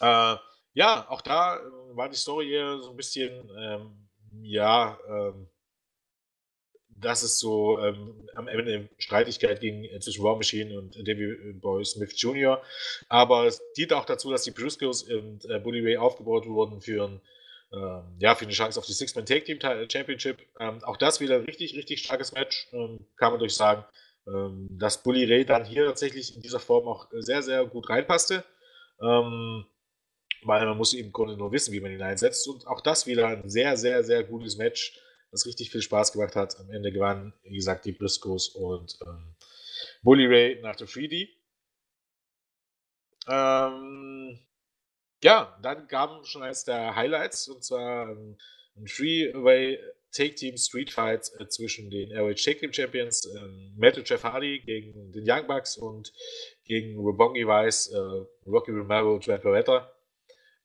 [0.00, 0.36] Äh,
[0.74, 1.60] ja, auch da äh,
[1.96, 4.08] war die Story eher so ein bisschen, ähm,
[4.42, 5.48] ja, ähm,
[7.02, 11.52] dass es so ähm, am Ende eine Streitigkeit ging äh, zwischen War Machine und Davy
[11.54, 12.62] Boy Smith Jr.
[13.08, 17.04] Aber es dient auch dazu, dass die Briscoes und äh, Bully Ray aufgebaut wurden für,
[17.04, 17.20] ein,
[17.72, 20.38] ähm, ja, für eine Chance auf die Six-Man Tag Team Championship.
[20.58, 23.84] Ähm, auch das wieder ein richtig, richtig starkes Match, ähm, kann man durch sagen,
[24.26, 28.44] ähm, dass Bully Ray dann hier tatsächlich in dieser Form auch sehr, sehr gut reinpasste.
[29.00, 29.66] Ähm,
[30.44, 32.48] weil man muss im Grunde nur wissen, wie man ihn einsetzt.
[32.48, 34.98] Und auch das wieder ein sehr, sehr, sehr gutes Match
[35.32, 36.58] was richtig viel Spaß gemacht hat.
[36.60, 39.34] Am Ende gewannen, wie gesagt, die Briscoes und ähm,
[40.02, 41.28] Bully Ray nach der 3D.
[43.28, 44.38] Ähm,
[45.22, 48.36] ja, dann kamen schon eines der Highlights, und zwar ähm,
[48.76, 49.78] ein Three-Way
[50.12, 53.38] Take Team Street Fight äh, zwischen den ROH Take Team Champions äh,
[53.76, 56.12] Matt Jeff Hardy gegen den Young Bucks und
[56.64, 59.44] gegen Rebongi Weiss, äh, Rocky Romero und Trent.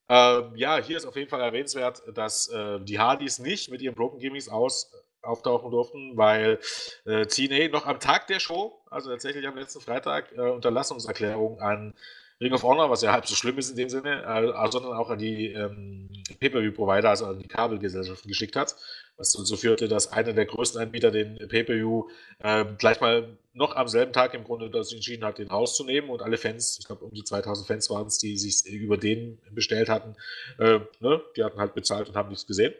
[0.08, 3.94] Ähm, ja, hier ist auf jeden Fall erwähnenswert, dass äh, die Hardys nicht mit ihren
[3.94, 4.90] Broken Gimmicks aus
[5.22, 6.58] auftauchen durften, weil
[7.04, 11.94] äh, TNA noch am Tag der Show, also tatsächlich am letzten Freitag, äh, Unterlassungserklärung an
[12.40, 15.10] Ring of Honor, was ja halb so schlimm ist in dem Sinne, äh, sondern auch
[15.10, 16.08] an die ähm,
[16.40, 18.76] Pay-Per-View-Provider, also an die Kabelgesellschaften geschickt hat,
[19.18, 22.08] was dazu führte, dass einer der größten Anbieter den Pay-Per-View
[22.38, 26.22] äh, gleich mal noch am selben Tag im Grunde das entschieden hat, den rauszunehmen und
[26.22, 29.88] alle Fans, ich glaube um die 2000 Fans waren es, die sich über den bestellt
[29.88, 30.14] hatten,
[30.58, 32.72] äh, ne, die hatten halt bezahlt und haben nichts gesehen.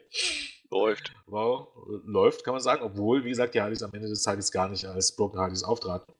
[0.71, 1.11] Läuft.
[1.25, 1.67] Wow,
[2.05, 4.85] läuft, kann man sagen, obwohl, wie gesagt, die Hardys am Ende des Tages gar nicht
[4.85, 6.13] als Broken Hardys auftraten.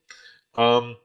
[0.56, 0.96] Ähm,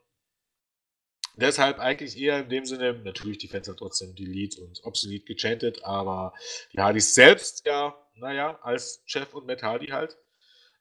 [1.35, 5.85] deshalb eigentlich eher in dem Sinne, natürlich die Fans haben trotzdem Delete und Obsolete gechantet,
[5.85, 6.33] aber
[6.73, 10.17] die Hardys selbst ja, naja, als Chef und Matt Hardy halt.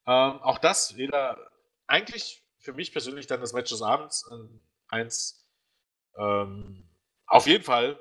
[0.07, 1.51] Ähm, auch das wieder
[1.87, 4.29] eigentlich für mich persönlich dann das Match des Abends.
[4.33, 5.47] Ähm, eins,
[6.17, 6.89] ähm,
[7.27, 7.99] auf jeden Fall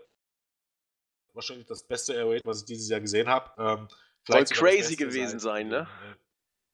[1.33, 3.51] wahrscheinlich das beste Airway, was ich dieses Jahr gesehen habe.
[3.57, 3.87] Ähm,
[4.25, 5.87] Soll crazy gewesen sein, ne?
[6.03, 6.15] Äh,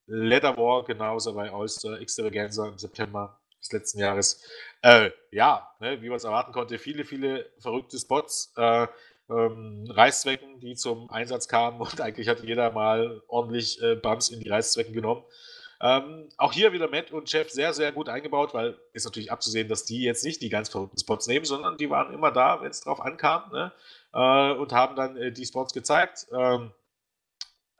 [0.05, 4.43] Leather War, genauso bei Oyster Extravaganza im September des letzten Jahres.
[4.82, 8.88] Äh, ja, ne, wie man es erwarten konnte, viele, viele verrückte Spots, äh,
[9.30, 14.39] ähm, Reißzwecken, die zum Einsatz kamen und eigentlich hat jeder mal ordentlich äh, Bums in
[14.39, 15.23] die Reißzwecken genommen.
[15.82, 19.69] Ähm, auch hier wieder Matt und Jeff sehr, sehr gut eingebaut, weil ist natürlich abzusehen,
[19.69, 22.69] dass die jetzt nicht die ganz verrückten Spots nehmen, sondern die waren immer da, wenn
[22.69, 23.71] es drauf ankam ne?
[24.13, 26.27] äh, und haben dann äh, die Spots gezeigt.
[26.34, 26.73] Ähm,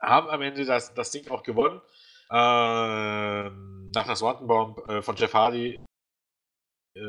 [0.00, 1.82] haben am Ende das, das Ding auch gewonnen.
[2.30, 5.78] Ähm, nach der Swanton äh, von Jeff Hardy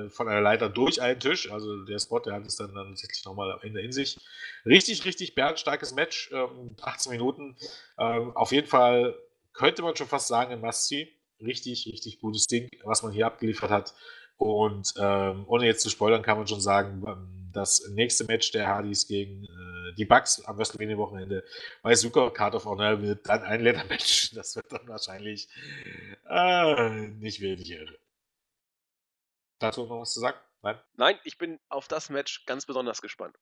[0.10, 1.52] von einer Leiter durch einen Tisch.
[1.52, 4.18] Also der Spot, der hat es dann, tatsächlich nochmal am Ende in sich.
[4.66, 6.30] Richtig, richtig bernstarkes Match.
[6.32, 7.56] Ähm, 18 Minuten.
[7.98, 9.16] Ähm, auf jeden Fall
[9.54, 11.12] könnte man schon fast sagen, ein Must-See.
[11.44, 13.96] Richtig, richtig gutes Ding, was man hier abgeliefert hat.
[14.38, 18.68] Und ähm, ohne jetzt zu spoilern, kann man schon sagen, ähm, das nächste Match der
[18.68, 21.44] Hardys gegen äh, die Bucks am WrestleMania-Wochenende
[21.82, 24.32] bei Zucker Card of Honor wird dann ein Leather-Match.
[24.34, 25.48] Das wird dann wahrscheinlich
[26.30, 28.01] äh, nicht wirklich irre.
[29.62, 30.38] Dazu noch was zu sagen?
[30.64, 30.78] Nein?
[30.96, 33.36] Nein, ich bin auf das Match ganz besonders gespannt.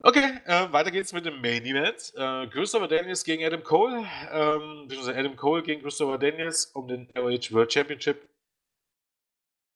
[0.00, 2.12] Okay, äh, weiter geht's mit dem Main Event.
[2.16, 7.08] Äh, Christopher Daniels gegen Adam Cole, ähm, beziehungsweise Adam Cole gegen Christopher Daniels um den
[7.16, 8.28] ROH World Championship.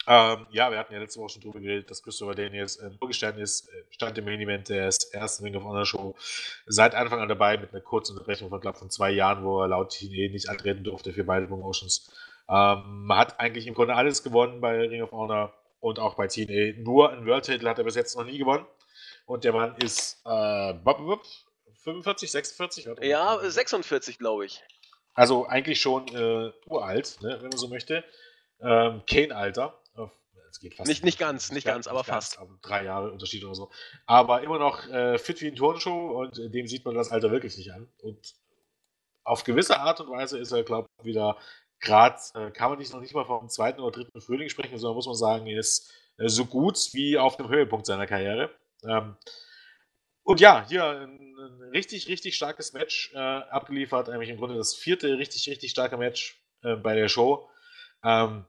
[0.06, 3.38] Ähm, ja, wir hatten ja letzte Woche schon drüber geredet, dass Christopher Daniels ein Urgestein
[3.38, 6.14] ist, äh, stand im Main Event der ersten Ring of Honor Show
[6.66, 9.68] seit Anfang an dabei mit einer kurzen Unterbrechung von, glaube von zwei Jahren, wo er
[9.68, 12.10] laut TNA nicht antreten durfte für beide Promotions.
[12.50, 16.80] Ähm, hat eigentlich im Grunde alles gewonnen bei Ring of Honor und auch bei TNA.
[16.82, 18.66] Nur ein World Title hat er bis jetzt noch nie gewonnen.
[19.26, 20.74] Und der Mann ist äh,
[21.82, 22.88] 45, 46?
[23.02, 24.62] Ja, 46, glaube ich.
[25.14, 28.04] Also eigentlich schon äh, uralt, ne, wenn man so möchte.
[28.60, 29.78] Ähm, Kane-Alter.
[30.60, 32.36] Nicht, nicht, nicht ganz, nicht ganz, aber fast.
[32.36, 33.70] Ganz, aber drei Jahre Unterschied oder so.
[34.06, 37.56] Aber immer noch äh, fit wie ein Turnschuh und dem sieht man das Alter wirklich
[37.56, 37.88] nicht an.
[37.98, 38.34] Und
[39.24, 41.36] auf gewisse Art und Weise ist er, glaube ich, wieder
[41.80, 44.96] gerade, äh, kann man nicht noch nicht mal vom zweiten oder dritten Frühling sprechen, sondern
[44.96, 48.50] muss man sagen, er ist äh, so gut wie auf dem Höhepunkt seiner Karriere.
[48.84, 49.16] Ähm,
[50.22, 54.10] und ja, hier ein, ein, richtig, richtig starkes Match äh, abgeliefert.
[54.10, 57.48] Eigentlich im Grunde das vierte richtig, richtig starke Match äh, bei der Show.
[58.04, 58.44] Ähm,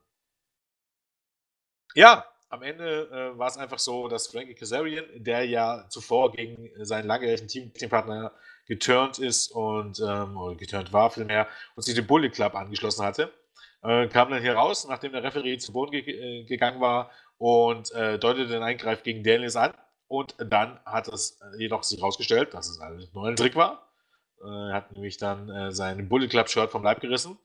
[1.96, 6.70] ja, am Ende äh, war es einfach so, dass Frankie Kazarian, der ja zuvor gegen
[6.84, 8.34] seinen langjährigen Team Teampartner
[8.70, 13.34] geturnt ist und ähm, oder geturnt war vielmehr und sich dem Bullet Club angeschlossen hatte,
[13.84, 17.92] äh, kam dann hier raus, nachdem der Referee zu Boden ge äh, gegangen war und
[17.94, 19.74] äh, deutete den Eingreif gegen Daniels an.
[20.08, 23.90] Und dann hat es jedoch sich herausgestellt, dass es ein Trick war.
[24.42, 27.38] Äh, er hat nämlich dann äh, sein Bullet Club Shirt vom Leib gerissen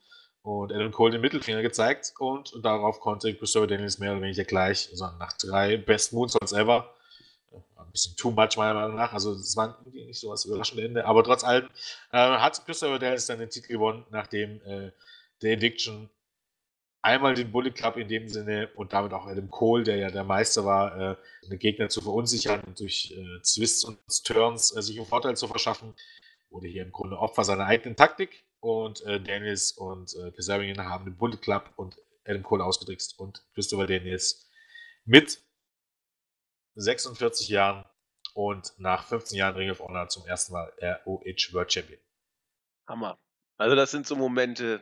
[0.43, 4.89] und Adam Cole den Mittelfinger gezeigt und darauf konnte Christopher Daniels mehr oder weniger gleich,
[4.91, 6.93] also nach drei Best Moonsaults ever,
[7.95, 11.23] bisschen too much meiner Meinung nach, also es war nicht so was überraschende Ende, aber
[11.23, 11.69] trotz allem
[12.11, 14.91] äh, hat Christopher Daniels dann den Titel gewonnen, nachdem äh,
[15.41, 16.09] der Addiction
[17.01, 20.23] einmal den Bullet Club in dem Sinne und damit auch Adam Cole, der ja der
[20.23, 21.15] Meister war, äh,
[21.47, 25.47] den Gegner zu verunsichern und durch äh, Twists und Turns äh, sich einen Vorteil zu
[25.47, 25.93] verschaffen,
[26.49, 28.43] wurde hier im Grunde Opfer seiner eigenen Taktik.
[28.59, 33.43] Und äh, Daniels und äh, Kazarian haben den Bullet Club und Adam Cole ausgedrickst und
[33.53, 34.49] Christopher Daniels
[35.05, 35.39] mit
[36.75, 37.85] 46 Jahren
[38.33, 40.71] und nach 15 Jahren Ring of Honor zum ersten Mal
[41.05, 41.99] ROH World Champion.
[42.87, 43.17] Hammer.
[43.57, 44.81] Also das sind so Momente,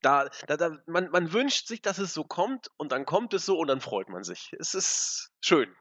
[0.00, 3.44] da, da, da man, man wünscht sich, dass es so kommt und dann kommt es
[3.44, 4.52] so und dann freut man sich.
[4.58, 5.74] Es ist schön.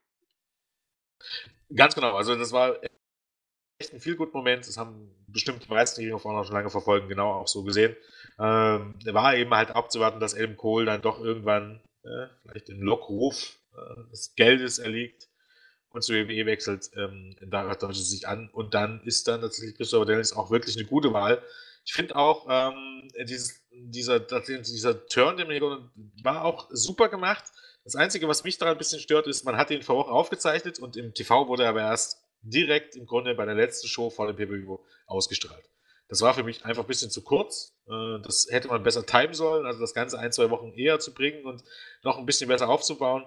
[1.74, 2.16] Ganz genau.
[2.16, 2.78] Also das war
[3.80, 4.68] echt ein viel gut Moment.
[4.68, 7.96] Das haben bestimmt die meisten, die auf auch schon lange verfolgen, genau auch so gesehen.
[8.38, 13.58] Ähm, war eben halt abzuwarten, dass Adam Cole dann doch irgendwann äh, vielleicht den Lockruf
[14.12, 15.28] des Geldes erliegt
[15.92, 16.92] und zu WWE wechselt.
[16.96, 18.50] Ähm, da deutet es sich an.
[18.52, 21.42] Und dann ist dann tatsächlich Christopher Daniels auch wirklich eine gute Wahl.
[21.86, 25.48] Ich finde auch, ähm, dieses, dieser, dieser Turn, der
[26.24, 27.46] war auch super gemacht.
[27.84, 30.80] Das Einzige, was mich daran ein bisschen stört, ist, man hat ihn vor Wochen aufgezeichnet
[30.80, 34.32] und im TV wurde er aber erst direkt im Grunde bei der letzten Show vor
[34.32, 34.78] dem pay
[35.08, 35.64] ausgestrahlt.
[36.08, 37.76] Das war für mich einfach ein bisschen zu kurz.
[37.88, 41.14] Äh, das hätte man besser timen sollen, also das Ganze ein, zwei Wochen eher zu
[41.14, 41.64] bringen und
[42.04, 43.26] noch ein bisschen besser aufzubauen.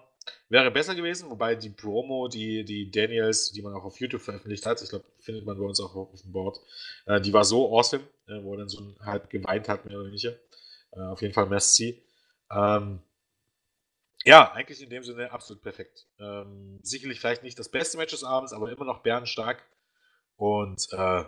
[0.48, 4.66] Wäre besser gewesen, wobei die Promo, die, die Daniels, die man auch auf YouTube veröffentlicht
[4.66, 6.60] hat, ich glaube, findet man bei uns auch auf dem Board,
[7.06, 10.34] äh, die war so awesome, wo er dann so halb geweint hat, mehr oder weniger.
[10.92, 12.02] Äh, auf jeden Fall Merci.
[12.50, 13.00] Ähm,
[14.24, 16.06] ja, eigentlich in dem Sinne absolut perfekt.
[16.18, 19.64] Ähm, sicherlich vielleicht nicht das beste Match des Abends, aber immer noch bärenstark.
[20.36, 21.24] Und äh,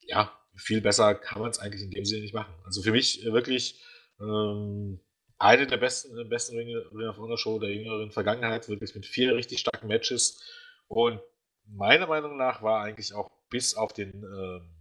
[0.00, 2.54] ja, viel besser kann man es eigentlich in dem Sinne nicht machen.
[2.64, 3.82] Also für mich äh, wirklich
[4.20, 5.00] ähm,
[5.38, 9.06] eine der besten, äh, besten Ring, Ring of Honor Show der jüngeren Vergangenheit, wirklich mit
[9.06, 10.42] vier richtig starken Matches.
[10.88, 11.20] Und
[11.66, 14.76] meiner Meinung nach war eigentlich auch bis auf den ähm,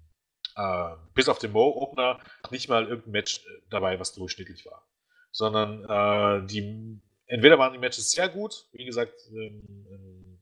[0.56, 2.20] äh, bis auf den Mo-Opener
[2.52, 4.88] nicht mal irgendein Match äh, dabei, was durchschnittlich war.
[5.32, 10.42] Sondern äh, die entweder waren die Matches sehr gut, wie gesagt, ähm, ähm,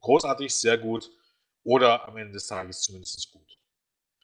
[0.00, 1.10] großartig, sehr gut,
[1.62, 3.58] oder am Ende des Tages zumindest gut.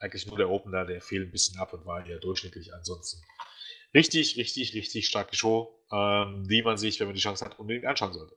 [0.01, 2.75] Eigentlich nur der Opener, der fehlt ein bisschen ab und war eher durchschnittlich.
[2.75, 3.23] Ansonsten
[3.95, 7.87] richtig, richtig, richtig starke Show, ähm, die man sich, wenn man die Chance hat, unbedingt
[7.87, 8.37] anschauen sollte.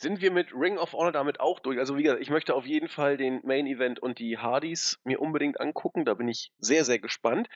[0.00, 1.78] Sind wir mit Ring of Honor damit auch durch?
[1.78, 5.20] Also wie gesagt, ich möchte auf jeden Fall den Main Event und die Hardys mir
[5.20, 6.04] unbedingt angucken.
[6.04, 7.48] Da bin ich sehr, sehr gespannt.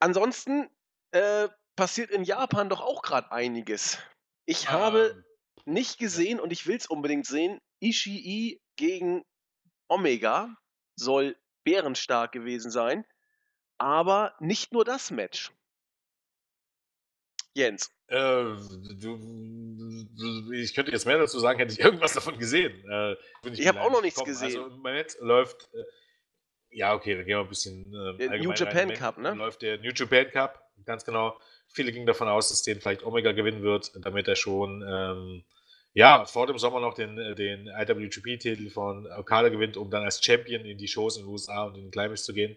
[0.00, 0.68] Ansonsten
[1.12, 3.98] äh, passiert in Japan doch auch gerade einiges.
[4.46, 4.72] Ich ah.
[4.72, 5.24] habe
[5.66, 7.60] nicht gesehen und ich will es unbedingt sehen.
[7.80, 9.22] Ishii gegen
[9.88, 10.56] Omega
[10.96, 13.04] soll bärenstark gewesen sein.
[13.80, 15.50] Aber nicht nur das Match.
[17.54, 17.90] Jens.
[18.08, 18.44] Äh,
[19.00, 22.84] du, ich könnte jetzt mehr dazu sagen, hätte ich irgendwas davon gesehen.
[22.90, 23.16] Äh,
[23.50, 24.48] ich, habe auch noch nichts gesehen.
[24.48, 25.82] Also im Moment läuft, äh,
[26.68, 27.86] ja okay, dann gehen wir ein bisschen
[28.18, 29.32] äh, New Japan Cup, ne?
[29.32, 31.40] Läuft der New Japan Cup, ganz genau.
[31.68, 35.44] Viele gingen davon aus, dass den vielleicht Omega gewinnen wird, damit er schon ähm,
[35.92, 40.24] ja, vor dem Sommer noch den, äh, den IWGP-Titel von Okada gewinnt, um dann als
[40.24, 42.56] Champion in die Shows in den USA und in den Climax zu gehen.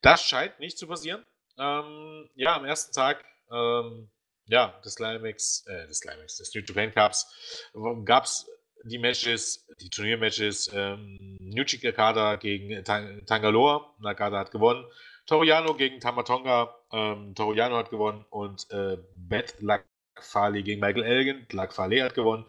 [0.00, 1.24] Das scheint nicht zu passieren.
[1.58, 4.08] Ähm, ja, am ersten Tag ähm,
[4.46, 7.70] ja, des Climax, äh, des Climax, des New Japan Cups
[8.04, 8.46] gab es
[8.84, 14.84] die Matches, die Turniermatches, ähm, Nuchi Nakada gegen Tang Tangaloa, Nakada hat gewonnen,
[15.26, 19.62] Toriano gegen Tamatonga, ähm, Toriano hat gewonnen und äh, Beth
[20.16, 22.44] Lakfali gegen Michael Elgin, Lakfali hat gewonnen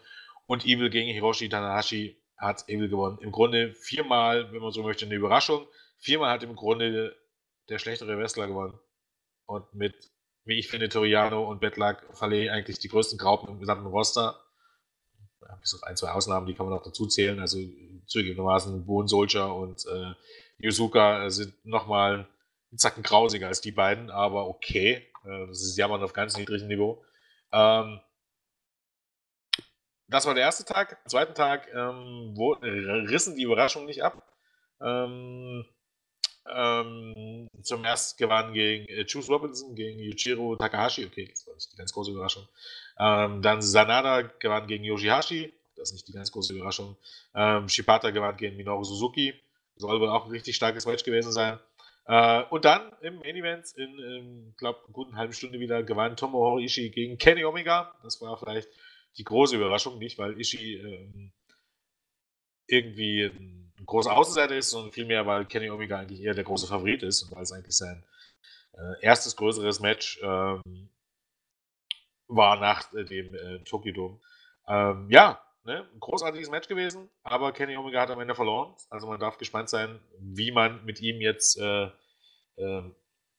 [0.47, 3.17] und Evil gegen Hiroshi Tanahashi hat Evil gewonnen.
[3.21, 5.65] Im Grunde viermal, wenn man so möchte, eine Überraschung.
[5.97, 7.15] Viermal hat im Grunde
[7.69, 8.77] der schlechtere Wrestler gewonnen.
[9.45, 9.95] Und mit,
[10.45, 14.39] wie ich finde, Toriano und Betlak Fale eigentlich die größten Graupen im gesamten Roster.
[15.61, 17.39] Bis auf ein, zwei Ausnahmen, die kann man auch dazu zählen.
[17.39, 17.57] Also
[18.07, 20.13] zugegebenermaßen Bone Soldier und äh,
[20.57, 22.27] Yuzuka sind nochmal
[22.71, 25.07] einen Zacken grausiger als die beiden, aber okay.
[25.25, 27.03] Äh, das ist Jammern auf ganz niedrigem Niveau.
[27.53, 28.01] Ähm,
[30.07, 30.99] das war der erste Tag.
[31.03, 34.21] Am zweiten Tag ähm, wo, rissen die Überraschungen nicht ab.
[34.81, 35.65] Ähm,
[36.53, 41.05] ähm, zum ersten gewann gegen äh, Juice Robinson, gegen Yuichiro Takahashi.
[41.05, 42.47] Okay, das war nicht die ganz große Überraschung.
[42.99, 45.53] Ähm, dann Sanada gewann gegen Yoshihashi.
[45.75, 46.97] Das ist nicht die ganz große Überraschung.
[47.33, 49.33] Ähm, Shibata gewann gegen Minoru Suzuki.
[49.77, 51.59] Soll wohl auch ein richtig starkes Match gewesen sein.
[52.05, 56.59] Äh, und dann im Main Event in, in glaube guten halben Stunde wieder gewann Tomohiro
[56.59, 57.95] Ishii gegen Kenny Omega.
[58.03, 58.69] Das war vielleicht
[59.17, 61.31] die große Überraschung, nicht weil Ishii ähm,
[62.67, 66.67] irgendwie ein ein großer Außenseiter ist, sondern vielmehr, weil Kenny Omega eigentlich eher der große
[66.67, 68.05] Favorit ist und weil es eigentlich sein
[68.73, 70.89] äh, erstes größeres Match ähm,
[72.27, 74.19] war nach äh, dem äh, Tokyo Dome.
[74.67, 78.75] Ähm, ja, ne, ein großartiges Match gewesen, aber Kenny Omega hat am Ende verloren.
[78.89, 81.89] Also man darf gespannt sein, wie man mit ihm jetzt äh,
[82.57, 82.95] ähm,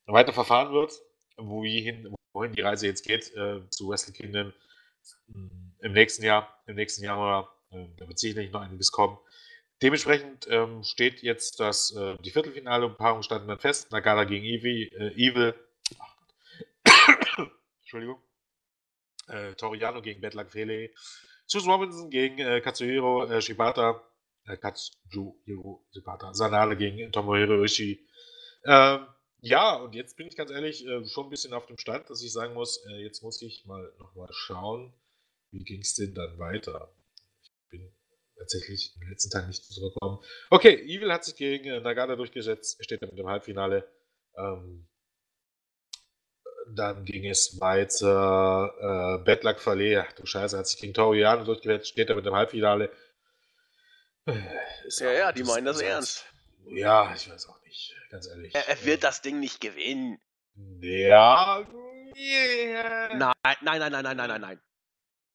[0.06, 0.92] weiter verfahren wird,
[1.36, 4.52] wohin, wohin die Reise jetzt geht äh, zu Wrestle Kingdom
[5.80, 7.55] im nächsten Jahr, im nächsten Januar.
[7.70, 9.18] Äh, da wird sicherlich noch einiges kommen.
[9.82, 13.90] Dementsprechend ähm, steht jetzt das, äh, die Viertelfinale-Paarung standen dann fest.
[13.92, 15.55] Nagara gegen Evi, äh, Evil.
[17.80, 18.22] Entschuldigung.
[19.26, 20.90] Äh, Toriano gegen Bedlak Fele.
[21.46, 24.02] Susan Robinson gegen äh, Katsuhiro äh, Shibata.
[24.46, 26.34] Äh, Katsuhiro Shibata.
[26.34, 28.00] Sanale gegen Tomohiro Ishii.
[28.66, 29.06] Ähm,
[29.40, 32.22] ja, und jetzt bin ich ganz ehrlich äh, schon ein bisschen auf dem Stand, dass
[32.22, 34.94] ich sagen muss, äh, jetzt muss ich mal nochmal schauen,
[35.50, 36.90] wie ging es denn dann weiter.
[37.42, 37.94] Ich bin
[38.38, 40.18] tatsächlich den letzten Tagen nicht zurückkommen.
[40.48, 43.86] Okay, Evil hat sich gegen äh, Nagata durchgesetzt, steht damit im Halbfinale.
[44.36, 44.88] Ähm,
[46.68, 49.22] dann ging es weiter.
[49.26, 52.90] Äh, Luck Fale, ach du Scheiße, hat sich gegen Toriano durchgesetzt, steht damit im Halbfinale.
[54.26, 54.40] Äh,
[54.88, 56.24] ja, ja, die meinen das ernst.
[56.66, 58.54] Ja, ich weiß auch nicht, ganz ehrlich.
[58.54, 60.18] Er, er wird das Ding nicht gewinnen.
[60.80, 61.66] Ja.
[62.16, 63.14] Yeah.
[63.16, 63.32] Nein,
[63.62, 64.60] nein, nein, nein, nein, nein, nein, nein.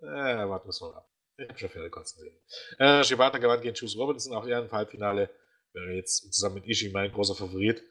[0.02, 1.10] Äh, warten wir mal ab.
[1.38, 2.42] Ich habe schon Pferde kotzen sehen.
[2.80, 5.30] Äh, Shibata gewann gegen Juice Robinson, auch er im Halbfinale.
[5.74, 7.82] Wäre jetzt zusammen mit Ishii mein großer Favorit.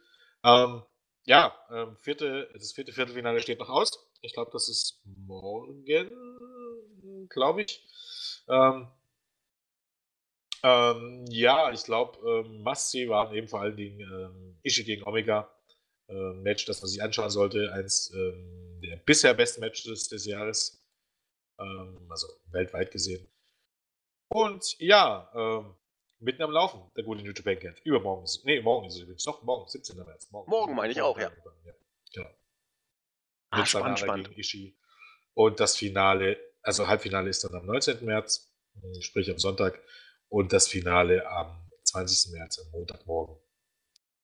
[0.42, 0.82] Ähm,
[1.28, 3.90] ja, ähm, vierte, das vierte Viertelfinale steht noch aus.
[4.22, 5.84] Ich glaube, das ist morgen,
[7.28, 7.86] glaube ich.
[8.48, 8.88] Ähm,
[10.62, 15.54] ähm, ja, ich glaube, ähm, Must-See waren eben vor allen Dingen ähm, Ishii gegen Omega.
[16.08, 17.72] Ähm, Match, das man sich anschauen sollte.
[17.74, 20.82] Eins ähm, der bisher besten Matches des Jahres.
[21.60, 23.28] Ähm, also weltweit gesehen.
[24.28, 25.74] Und ja, ähm,
[26.20, 27.78] mitten am Laufen, der gute New Japan Camp.
[27.84, 29.24] Übermorgen ist Nee, morgen ist es übrigens.
[29.24, 29.96] Doch, morgen, 17.
[29.96, 30.30] März.
[30.30, 31.30] Morgen, morgen meine ich auch, ja.
[31.64, 31.74] ja.
[32.12, 32.30] Genau.
[33.50, 34.28] Ah, Mit spannend, spannend.
[34.28, 34.78] Gegen Ishii.
[35.34, 38.04] Und das Finale, also Halbfinale ist dann am 19.
[38.04, 39.80] März, hm, sprich am Sonntag.
[40.28, 42.32] Und das Finale am 20.
[42.32, 43.36] März, am Montagmorgen,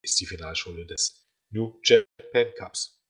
[0.01, 3.01] ist die Finalschule des New Japan Cups.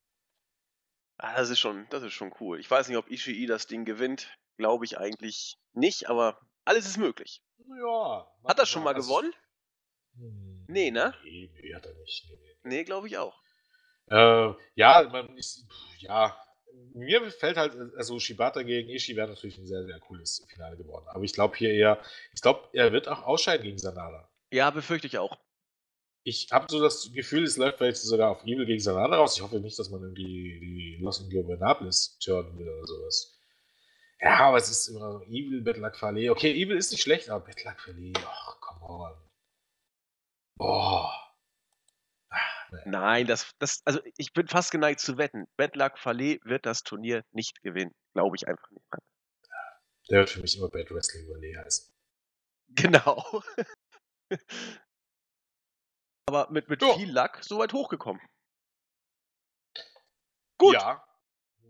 [1.18, 2.60] Ah, das ist schon, das ist schon cool.
[2.60, 4.38] Ich weiß nicht, ob Ishii das Ding gewinnt.
[4.58, 7.42] Glaube ich eigentlich nicht, aber alles ist möglich.
[7.58, 8.28] Ja.
[8.46, 9.34] Hat er schon mal also, gewonnen?
[10.18, 11.14] Hm, nee, ne?
[11.24, 12.26] Nee, nee, hat er nicht.
[12.30, 12.70] Nee, nee.
[12.76, 13.36] nee glaube ich auch.
[14.08, 15.66] Äh, ja, man ist,
[16.00, 16.38] ja,
[16.94, 21.06] mir fällt halt, also Shibata gegen Ishii wäre natürlich ein sehr, sehr cooles Finale geworden.
[21.10, 22.00] Aber ich glaube hier eher,
[22.34, 24.30] ich glaube, er wird auch ausscheiden gegen Sanada.
[24.52, 25.38] Ja, befürchte ich auch.
[26.24, 29.36] Ich habe so das Gefühl, es läuft vielleicht sogar auf Evil gegen Sanada raus.
[29.36, 33.35] Ich hoffe nicht, dass man irgendwie die Los Ingobernables turnen will oder sowas.
[34.20, 36.32] Ja, aber es ist immer so Evil, Betlak Fale.
[36.32, 39.30] Okay, Evil ist nicht schlecht, aber Betlak Fale, ach, come on.
[40.58, 41.26] Boah.
[42.86, 45.46] Nein, das, das, also ich bin fast geneigt zu wetten.
[45.58, 47.94] Betlak Fale wird das Turnier nicht gewinnen.
[48.14, 48.86] Glaube ich einfach nicht.
[50.10, 51.92] Der wird für mich immer Bad Wrestling Valet heißen.
[52.70, 53.42] Genau.
[56.28, 58.22] aber mit, mit viel Luck so weit hochgekommen.
[60.58, 60.74] Gut.
[60.74, 61.06] Ja.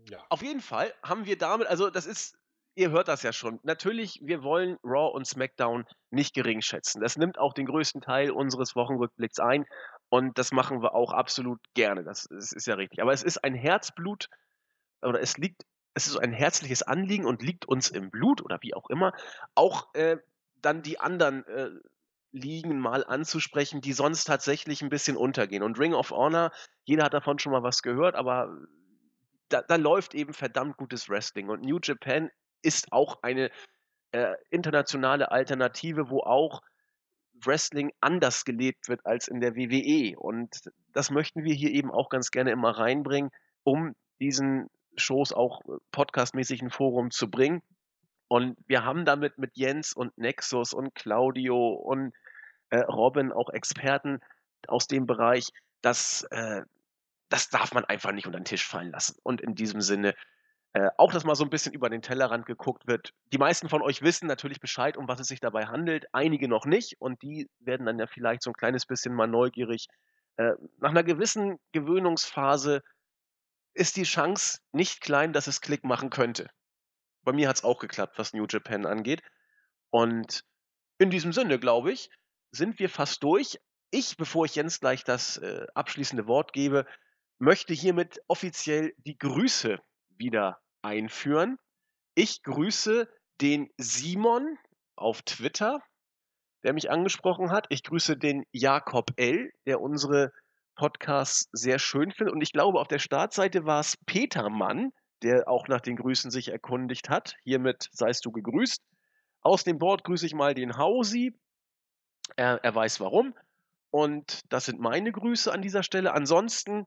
[0.08, 0.24] ja.
[0.28, 2.35] Auf jeden Fall haben wir damit, also das ist
[2.76, 3.58] ihr hört das ja schon.
[3.62, 7.00] Natürlich, wir wollen Raw und SmackDown nicht gering schätzen.
[7.00, 9.66] Das nimmt auch den größten Teil unseres Wochenrückblicks ein
[10.10, 12.04] und das machen wir auch absolut gerne.
[12.04, 13.02] Das, das ist ja richtig.
[13.02, 14.28] Aber es ist ein Herzblut
[15.02, 15.62] oder es liegt,
[15.94, 19.12] es ist ein herzliches Anliegen und liegt uns im Blut oder wie auch immer,
[19.54, 20.18] auch äh,
[20.60, 21.70] dann die anderen äh,
[22.32, 25.62] Ligen mal anzusprechen, die sonst tatsächlich ein bisschen untergehen.
[25.62, 26.52] Und Ring of Honor,
[26.84, 28.54] jeder hat davon schon mal was gehört, aber
[29.48, 31.48] da, da, läuft eben verdammt gutes Wrestling.
[31.48, 32.30] Und New Japan
[32.66, 33.50] ist auch eine
[34.12, 36.62] äh, internationale Alternative, wo auch
[37.44, 40.18] Wrestling anders gelebt wird als in der WWE.
[40.18, 43.30] Und das möchten wir hier eben auch ganz gerne immer reinbringen,
[43.62, 47.62] um diesen Shows auch äh, podcastmäßig ein Forum zu bringen.
[48.28, 52.12] Und wir haben damit mit Jens und Nexus und Claudio und
[52.70, 54.20] äh, Robin auch Experten
[54.66, 55.50] aus dem Bereich,
[55.82, 56.62] dass äh,
[57.28, 59.16] das darf man einfach nicht unter den Tisch fallen lassen.
[59.22, 60.14] Und in diesem Sinne
[60.76, 63.14] äh, auch, dass mal so ein bisschen über den Tellerrand geguckt wird.
[63.32, 66.66] Die meisten von euch wissen natürlich Bescheid, um was es sich dabei handelt, einige noch
[66.66, 69.86] nicht und die werden dann ja vielleicht so ein kleines bisschen mal neugierig.
[70.36, 72.82] Äh, nach einer gewissen Gewöhnungsphase
[73.72, 76.46] ist die Chance nicht klein, dass es Klick machen könnte.
[77.22, 79.22] Bei mir hat es auch geklappt, was New Japan angeht.
[79.88, 80.44] Und
[80.98, 82.10] in diesem Sinne, glaube ich,
[82.50, 83.58] sind wir fast durch.
[83.90, 86.84] Ich, bevor ich Jens gleich das äh, abschließende Wort gebe,
[87.38, 89.78] möchte hiermit offiziell die Grüße
[90.18, 91.58] wieder einführen.
[92.14, 93.08] Ich grüße
[93.40, 94.58] den Simon
[94.94, 95.82] auf Twitter,
[96.62, 97.66] der mich angesprochen hat.
[97.68, 100.32] Ich grüße den Jakob L., der unsere
[100.76, 102.34] Podcasts sehr schön findet.
[102.34, 104.92] Und ich glaube, auf der Startseite war es Petermann,
[105.22, 107.36] der auch nach den Grüßen sich erkundigt hat.
[107.44, 108.82] Hiermit seist du gegrüßt.
[109.42, 111.34] Aus dem Board grüße ich mal den Hausi.
[112.36, 113.34] Er, er weiß warum.
[113.90, 116.12] Und das sind meine Grüße an dieser Stelle.
[116.12, 116.86] Ansonsten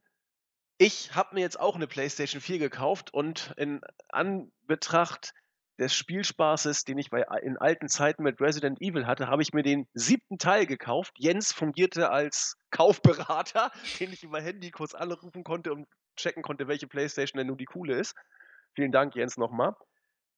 [0.80, 5.34] ich habe mir jetzt auch eine PlayStation 4 gekauft und in Anbetracht
[5.78, 9.62] des Spielspaßes, den ich bei, in alten Zeiten mit Resident Evil hatte, habe ich mir
[9.62, 11.12] den siebten Teil gekauft.
[11.18, 13.70] Jens fungierte als Kaufberater,
[14.00, 15.86] den ich über Handy kurz anrufen konnte und
[16.16, 18.14] checken konnte, welche PlayStation denn nun die coole ist.
[18.74, 19.74] Vielen Dank, Jens, nochmal.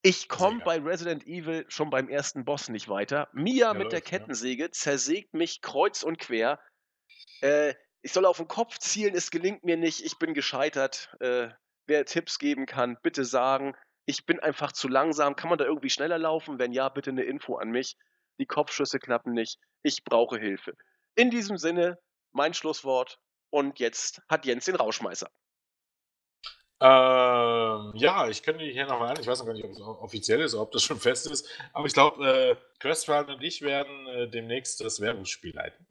[0.02, 3.28] Ich komme bei Resident Evil schon beim ersten Boss nicht weiter.
[3.32, 4.72] Mia ja, mit der Kettensäge ja.
[4.72, 6.58] zersägt mich kreuz und quer.
[7.42, 11.14] Äh, ich soll auf den Kopf zielen, es gelingt mir nicht, ich bin gescheitert.
[11.20, 11.48] Äh,
[11.86, 13.74] wer Tipps geben kann, bitte sagen.
[14.06, 15.36] Ich bin einfach zu langsam.
[15.36, 16.58] Kann man da irgendwie schneller laufen?
[16.58, 17.96] Wenn ja, bitte eine Info an mich.
[18.38, 20.74] die Kopfschüsse klappen nicht, ich brauche Hilfe.
[21.14, 21.98] In diesem Sinne,
[22.32, 23.18] mein Schlusswort
[23.50, 25.28] und jetzt hat Jens den Rauschmeißer.
[26.80, 29.20] Ähm, ja, ich könnte hier noch mal an.
[29.20, 31.48] Ich weiß noch gar nicht, ob es offiziell ist oder ob das schon fest ist.
[31.72, 35.86] Aber ich glaube, äh, Crestfallen und ich werden äh, demnächst das Werbungsspiel leiten.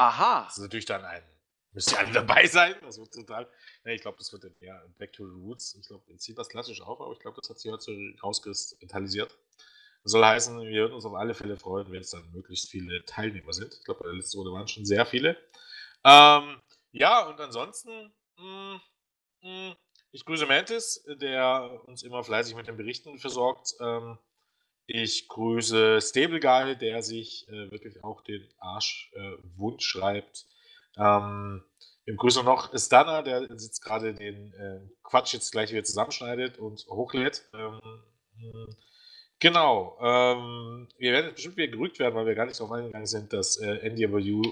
[0.00, 0.44] Aha.
[0.44, 1.22] Das ist natürlich dann ein.
[1.72, 2.74] Müsst ihr alle dabei sein?
[2.80, 3.46] Das wird total.
[3.84, 5.76] Nee, ich glaube, das wird ja Back to the Roots.
[5.78, 9.36] Ich glaube, zieht das klassisch auf, aber ich glaube, das hat sich heute rauskristallisiert.
[10.04, 13.52] Soll heißen, wir würden uns auf alle Fälle freuen, wenn es dann möglichst viele Teilnehmer
[13.52, 13.74] sind.
[13.74, 15.36] Ich glaube, bei der letzten Runde waren schon sehr viele.
[16.02, 16.62] Ähm,
[16.92, 18.80] ja, und ansonsten hm,
[19.42, 19.76] hm,
[20.12, 23.74] ich grüße Mantis, der uns immer fleißig mit den Berichten versorgt.
[23.80, 24.18] Ähm,
[24.92, 30.46] ich grüße Stable Guy, der sich äh, wirklich auch den Arsch äh, wund schreibt.
[30.96, 31.62] Ähm,
[32.04, 36.86] wir grüßen noch Stana, der sitzt gerade den äh, Quatsch jetzt gleich wieder zusammenschneidet und
[36.88, 37.48] hochlädt.
[37.54, 37.80] Ähm,
[38.36, 38.76] hm,
[39.38, 39.98] genau.
[40.00, 43.32] Ähm, wir werden jetzt bestimmt wieder gerügt werden, weil wir gar nicht darauf eingegangen sind,
[43.32, 44.42] dass äh, NDW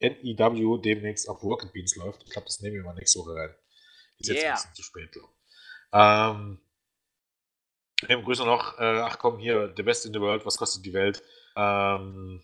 [0.00, 2.22] NEW demnächst auf Rocket Beans läuft.
[2.24, 3.54] Ich glaube, das nehmen wir mal nächste Woche rein.
[4.18, 4.36] Ist yeah.
[4.36, 5.28] jetzt ein bisschen zu spät, glaube
[5.92, 6.60] ähm,
[8.06, 10.92] wir begrüßen noch, äh, ach komm, hier, The Best in the World, was kostet die
[10.92, 11.22] Welt?
[11.56, 12.42] Ähm,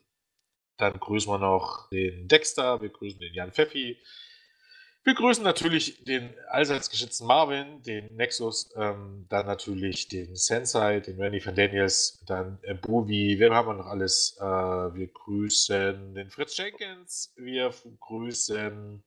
[0.77, 3.99] dann grüßen wir noch den Dexter, wir grüßen den Jan Pfeffi,
[5.07, 11.21] wir grüßen natürlich den allseits geschätzten Marvin, den Nexus, ähm, dann natürlich den Sensei, den
[11.21, 14.37] Randy van Daniels, dann äh, Buvi, wer haben wir noch alles?
[14.41, 19.05] Äh, wir grüßen den Fritz Jenkins, wir grüßen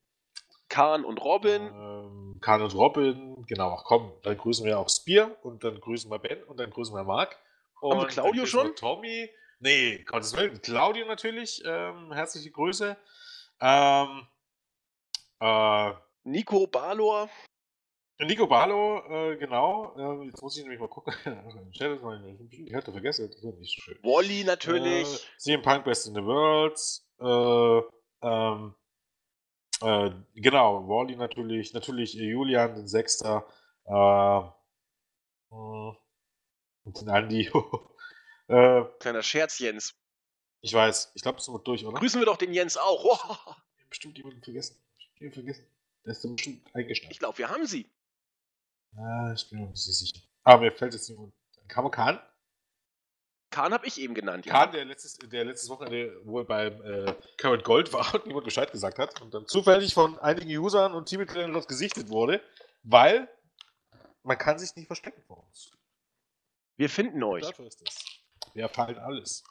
[0.70, 1.64] Kahn und Robin.
[1.64, 6.10] Ähm, Kahn und Robin, genau, ach komm, dann grüßen wir auch Spear und dann grüßen
[6.10, 7.38] wir Ben und dann grüßen wir Mark.
[7.82, 8.76] Und haben wir Claudio schon?
[8.76, 9.30] Tommy,
[9.60, 12.96] nee, Gottes Willen, Claudio natürlich, ähm, herzliche Grüße.
[13.62, 14.28] Ähm,
[15.42, 15.92] äh,
[16.24, 17.30] Nico Balor.
[18.22, 19.96] Nico Barlow, äh, genau.
[19.98, 21.14] Äh, jetzt muss ich nämlich mal gucken.
[21.72, 23.98] ich hatte vergessen, das ist nicht so schön.
[24.04, 25.08] Wally natürlich.
[25.08, 26.78] Äh, CM Punk Best in the World.
[27.22, 28.76] Äh, ähm,
[29.82, 31.74] äh, genau, Wally natürlich.
[31.74, 33.48] Natürlich Julian, den Sechster.
[33.86, 34.42] Äh,
[35.52, 35.96] hm,
[36.84, 37.52] und den Andi.
[38.48, 39.96] äh, Kleiner Scherz, Jens.
[40.62, 41.12] Ich weiß.
[41.16, 42.00] Ich glaube, das ist durch, oder?
[42.00, 43.04] Grüßen wir doch den Jens auch.
[43.06, 43.54] Oh.
[43.90, 44.78] Bestimmt jemanden vergessen.
[44.98, 45.66] Ich vergessen.
[46.06, 47.12] Der ist bestimmt eingeschnappt.
[47.12, 47.90] Ich glaube, wir haben sie.
[48.96, 50.22] Ja, ich bin mir nicht so sicher.
[50.44, 51.34] Aber mir fällt jetzt niemand.
[51.68, 51.92] Kam man
[53.50, 53.74] Kahn?
[53.74, 54.54] Habe ich eben genannt, ja.
[54.54, 58.72] Kahn, der letztes, der letztes Wochenende wohl beim äh, Current Gold war und niemand Bescheid
[58.72, 62.42] gesagt hat und dann zufällig von einigen Usern und Teammitgliedern dort gesichtet wurde,
[62.84, 63.28] weil
[64.24, 65.72] man kann sich nicht verstecken vor uns.
[66.78, 67.44] Wir finden euch.
[67.44, 67.98] Dafür ist das.
[68.54, 69.44] Wir erfallen alles.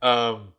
[0.00, 0.52] Ähm,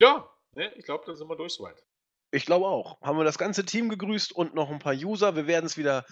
[0.00, 1.82] ja, ne, ich glaube, dann sind wir durch soweit.
[2.30, 3.00] Ich glaube auch.
[3.02, 5.36] Haben wir das ganze Team gegrüßt und noch ein paar User.
[5.36, 6.06] Wir werden es wieder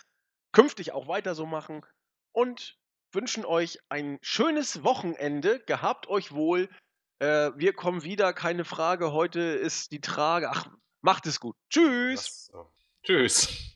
[0.52, 1.85] künftig auch weiter so machen
[2.32, 2.80] und
[3.12, 5.60] wünschen euch ein schönes Wochenende.
[5.60, 6.68] Gehabt euch wohl.
[7.18, 9.12] Äh, wir kommen wieder, keine Frage.
[9.12, 10.50] Heute ist die Trage.
[10.50, 10.68] Ach,
[11.02, 11.56] macht es gut.
[11.68, 12.50] Tschüss.
[13.02, 13.69] Tschüss.